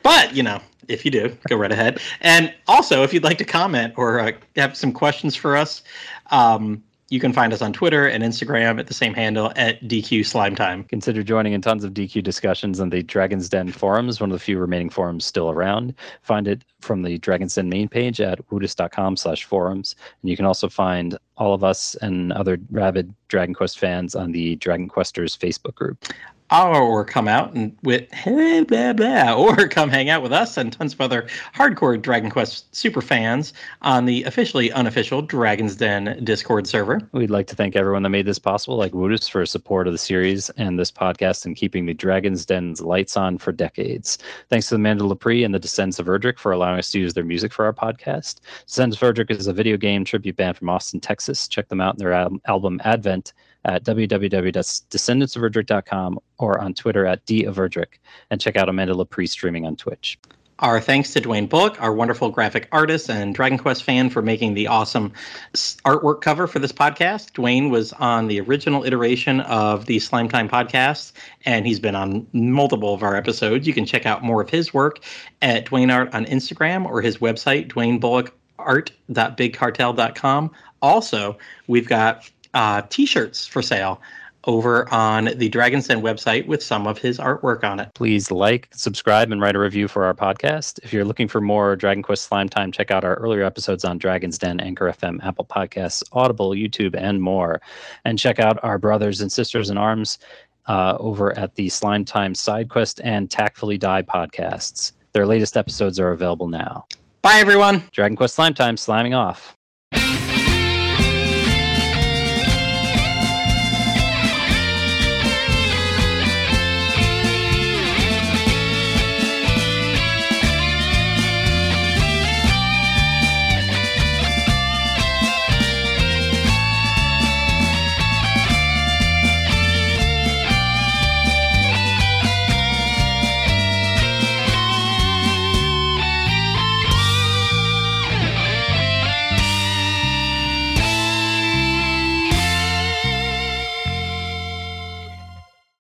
But, 0.04 0.36
you 0.36 0.44
know, 0.44 0.62
if 0.88 1.06
you 1.06 1.12
do, 1.12 1.36
go 1.48 1.56
right 1.56 1.72
ahead. 1.72 2.00
And 2.22 2.54
also, 2.68 3.04
if 3.04 3.14
you'd 3.14 3.24
like 3.24 3.38
to 3.40 3.46
comment 3.46 3.94
or 3.98 4.20
uh, 4.20 4.32
have 4.56 4.76
some 4.76 4.92
questions 4.92 5.36
for 5.36 5.56
us, 5.56 5.84
um, 6.32 6.84
you 7.12 7.20
can 7.20 7.34
find 7.34 7.52
us 7.52 7.62
on 7.62 7.74
Twitter 7.74 8.08
and 8.08 8.24
Instagram 8.24 8.80
at 8.80 8.88
the 8.88 8.94
same 8.94 9.14
handle 9.14 9.52
at 9.58 9.84
DQ 9.84 10.26
Slime 10.26 10.56
Time. 10.56 10.86
Consider 10.86 11.22
joining 11.24 11.52
in 11.52 11.62
tons 11.62 11.84
of 11.84 11.94
DQ 11.94 12.24
discussions 12.24 12.80
on 12.80 12.90
the 12.90 13.04
Dragon's 13.04 13.50
Den 13.50 13.70
forums, 13.70 14.22
one 14.22 14.32
of 14.32 14.34
the 14.34 14.40
few 14.40 14.58
remaining 14.58 14.90
forums 14.90 15.26
still 15.26 15.50
around. 15.50 15.94
Find 16.22 16.48
it 16.48 16.64
from 16.80 17.02
the 17.02 17.18
Dragon's 17.18 17.56
Den 17.56 17.68
main 17.68 17.90
page 17.90 18.22
at 18.22 18.40
woodus.com 18.50 19.18
slash 19.18 19.44
forums. 19.44 19.98
And 20.22 20.30
you 20.30 20.38
can 20.38 20.46
also 20.46 20.70
find 20.70 21.18
all 21.36 21.54
of 21.54 21.66
us 21.66 21.96
and 21.96 22.32
other 22.32 22.58
rabid 22.72 23.14
Dragon 23.28 23.54
Quest 23.54 23.78
fans 23.78 24.16
on 24.16 24.32
the 24.32 24.56
Dragon 24.56 24.88
Questers 24.88 25.38
Facebook 25.38 25.76
group. 25.76 26.06
Or 26.52 27.06
come 27.06 27.28
out 27.28 27.54
and 27.54 27.76
with 27.84 28.12
hey, 28.12 28.64
blah, 28.64 28.94
blah, 28.94 29.34
or 29.38 29.68
come 29.68 29.90
hang 29.90 30.10
out 30.10 30.22
with 30.22 30.34
us 30.34 30.58
and 30.58 30.74
tons 30.74 30.94
of 30.94 31.02
other 31.02 31.28
hardcore 31.56 32.02
Dragon 32.02 32.30
Quest 32.30 32.74
super 32.76 33.02
fans 33.02 33.54
on 33.82 34.06
the 34.06 34.24
officially 34.24 34.72
unofficial 34.74 35.22
Dragon's 35.22 35.76
Den 35.76 36.20
Discord 36.24 36.68
server. 36.68 37.02
We'd 37.14 37.30
like 37.30 37.48
to 37.48 37.56
thank 37.56 37.76
everyone 37.76 38.04
that 38.04 38.10
made 38.10 38.26
this 38.26 38.40
possible, 38.40 38.76
like 38.76 38.94
Woodus 38.94 39.28
for 39.28 39.46
support 39.46 39.88
of 39.88 39.94
the 39.94 39.98
series 39.98 40.50
and 40.52 40.78
this 40.78 40.92
podcast 40.92 41.46
and 41.46 41.56
keeping 41.56 41.86
the 41.86 41.94
Dragon's 41.94 42.46
Den's 42.46 42.82
lights 42.82 43.16
on 43.16 43.38
for 43.38 43.52
decades. 43.52 44.18
Thanks 44.50 44.68
to 44.70 44.78
the 44.78 44.82
Lepre 44.82 45.46
and 45.46 45.54
the 45.54 45.60
Descendants 45.60 46.00
of 46.00 46.08
Erdrick 46.08 46.38
for 46.38 46.52
allowing 46.52 46.80
us 46.80 46.92
to 46.92 47.00
use 47.00 47.14
their 47.14 47.24
music 47.24 47.54
for 47.54 47.66
our 47.66 47.74
podcast. 47.74 48.42
Descendants 48.66 49.02
of 49.02 49.14
Erdrick 49.14 49.32
is 49.32 49.48
a 49.48 49.54
video 49.54 49.78
game 49.78 50.04
tribute 50.04 50.36
band 50.36 50.58
from 50.58 50.70
Austin, 50.70 51.00
Texas. 51.00 51.48
Check 51.48 51.70
them 51.70 51.82
out 51.82 51.96
in 51.96 52.00
their 52.00 52.14
al- 52.14 52.42
album 52.46 52.82
Advent 52.84 53.34
at 53.66 53.84
www.descendantsoferdrick.com 53.84 56.20
or 56.38 56.60
on 56.60 56.74
Twitter 56.74 57.06
at 57.06 57.26
D 57.26 57.44
of 57.46 57.58
Erdrick. 57.58 58.00
And 58.30 58.42
check 58.42 58.56
out 58.56 58.70
Amanda 58.70 58.94
Lepre 58.94 59.28
streaming 59.28 59.66
on 59.66 59.76
Twitch. 59.76 60.18
Our 60.62 60.80
thanks 60.80 61.12
to 61.14 61.22
Dwayne 61.22 61.50
Bullock, 61.50 61.82
our 61.82 61.92
wonderful 61.92 62.30
graphic 62.30 62.68
artist 62.72 63.10
and 63.10 63.34
Dragon 63.34 63.58
Quest 63.58 63.84
fan, 63.84 64.12
for 64.12 64.22
making 64.22 64.54
the 64.54 64.68
awesome 64.68 65.12
artwork 65.56 66.22
cover 66.22 66.46
for 66.46 66.60
this 66.60 66.72
podcast. 66.72 67.32
Dwayne 67.32 67.72
was 67.72 67.94
on 67.94 68.28
the 68.28 68.40
original 68.40 68.84
iteration 68.84 69.40
of 69.42 69.88
the 69.88 69.98
Slime 69.98 70.30
Time 70.30 70.48
podcast, 70.48 71.14
and 71.46 71.66
he's 71.66 71.80
been 71.80 71.96
on 71.96 72.28
multiple 72.32 72.94
of 72.94 73.02
our 73.02 73.16
episodes. 73.16 73.66
You 73.66 73.74
can 73.74 73.88
check 73.88 74.06
out 74.06 74.24
more 74.24 74.40
of 74.40 74.52
his 74.52 74.72
work 74.72 75.00
at 75.42 75.66
Dwayne 75.66 75.92
Art 75.92 76.14
on 76.14 76.26
Instagram 76.26 76.86
or 76.86 77.02
his 77.02 77.18
website, 77.18 77.68
dwayneBullockart.bigcartel.com. 77.70 80.52
Also, 80.84 81.38
we've 81.66 81.88
got 81.88 82.30
uh, 82.54 82.82
t 82.90 83.06
shirts 83.06 83.46
for 83.46 83.62
sale 83.62 84.02
over 84.46 84.92
on 84.92 85.30
the 85.36 85.50
Dragon's 85.50 85.88
Den 85.88 86.02
website 86.02 86.46
with 86.48 86.64
some 86.64 86.88
of 86.88 86.98
his 86.98 87.20
artwork 87.20 87.64
on 87.64 87.80
it. 87.80 87.94
Please 87.94 88.32
like, 88.32 88.70
subscribe, 88.72 89.32
and 89.32 89.42
write 89.42 89.56
a 89.56 89.60
review 89.60 89.88
for 89.88 90.04
our 90.04 90.14
podcast. 90.14 90.80
If 90.84 90.92
you're 90.94 91.06
looking 91.06 91.28
for 91.28 91.42
more 91.42 91.76
Dragon 91.76 92.04
Quest 92.04 92.24
Slime 92.24 92.50
Time, 92.50 92.72
check 92.72 92.92
out 92.92 93.04
our 93.04 93.16
earlier 93.16 93.44
episodes 93.44 93.86
on 93.86 93.98
Dragon's 93.98 94.38
Den, 94.38 94.60
Anchor 94.60 94.86
FM, 94.86 95.24
Apple 95.24 95.46
Podcasts, 95.46 96.04
Audible, 96.12 96.52
YouTube, 96.52 96.96
and 96.96 97.22
more. 97.22 97.62
And 98.06 98.18
check 98.18 98.40
out 98.40 98.60
our 98.64 98.78
brothers 98.78 99.22
and 99.22 99.32
sisters 99.32 99.70
in 99.70 99.78
arms 99.78 100.20
uh, 100.68 100.98
over 101.00 101.38
at 101.38 101.56
the 101.56 101.70
Slime 101.70 102.06
Time 102.06 102.34
Side 102.34 102.70
Quest 102.70 103.02
and 103.04 103.30
Tactfully 103.30 103.78
Die 103.78 104.02
podcasts. 104.04 104.94
Their 105.14 105.26
latest 105.26 105.58
episodes 105.58 106.00
are 106.00 106.12
available 106.12 106.48
now. 106.48 106.86
Bye, 107.22 107.38
everyone. 107.40 107.84
Dragon 107.92 108.16
Quest 108.16 108.36
Slime 108.36 108.54
Time, 108.54 108.76
sliming 108.76 109.16
off. 109.16 109.56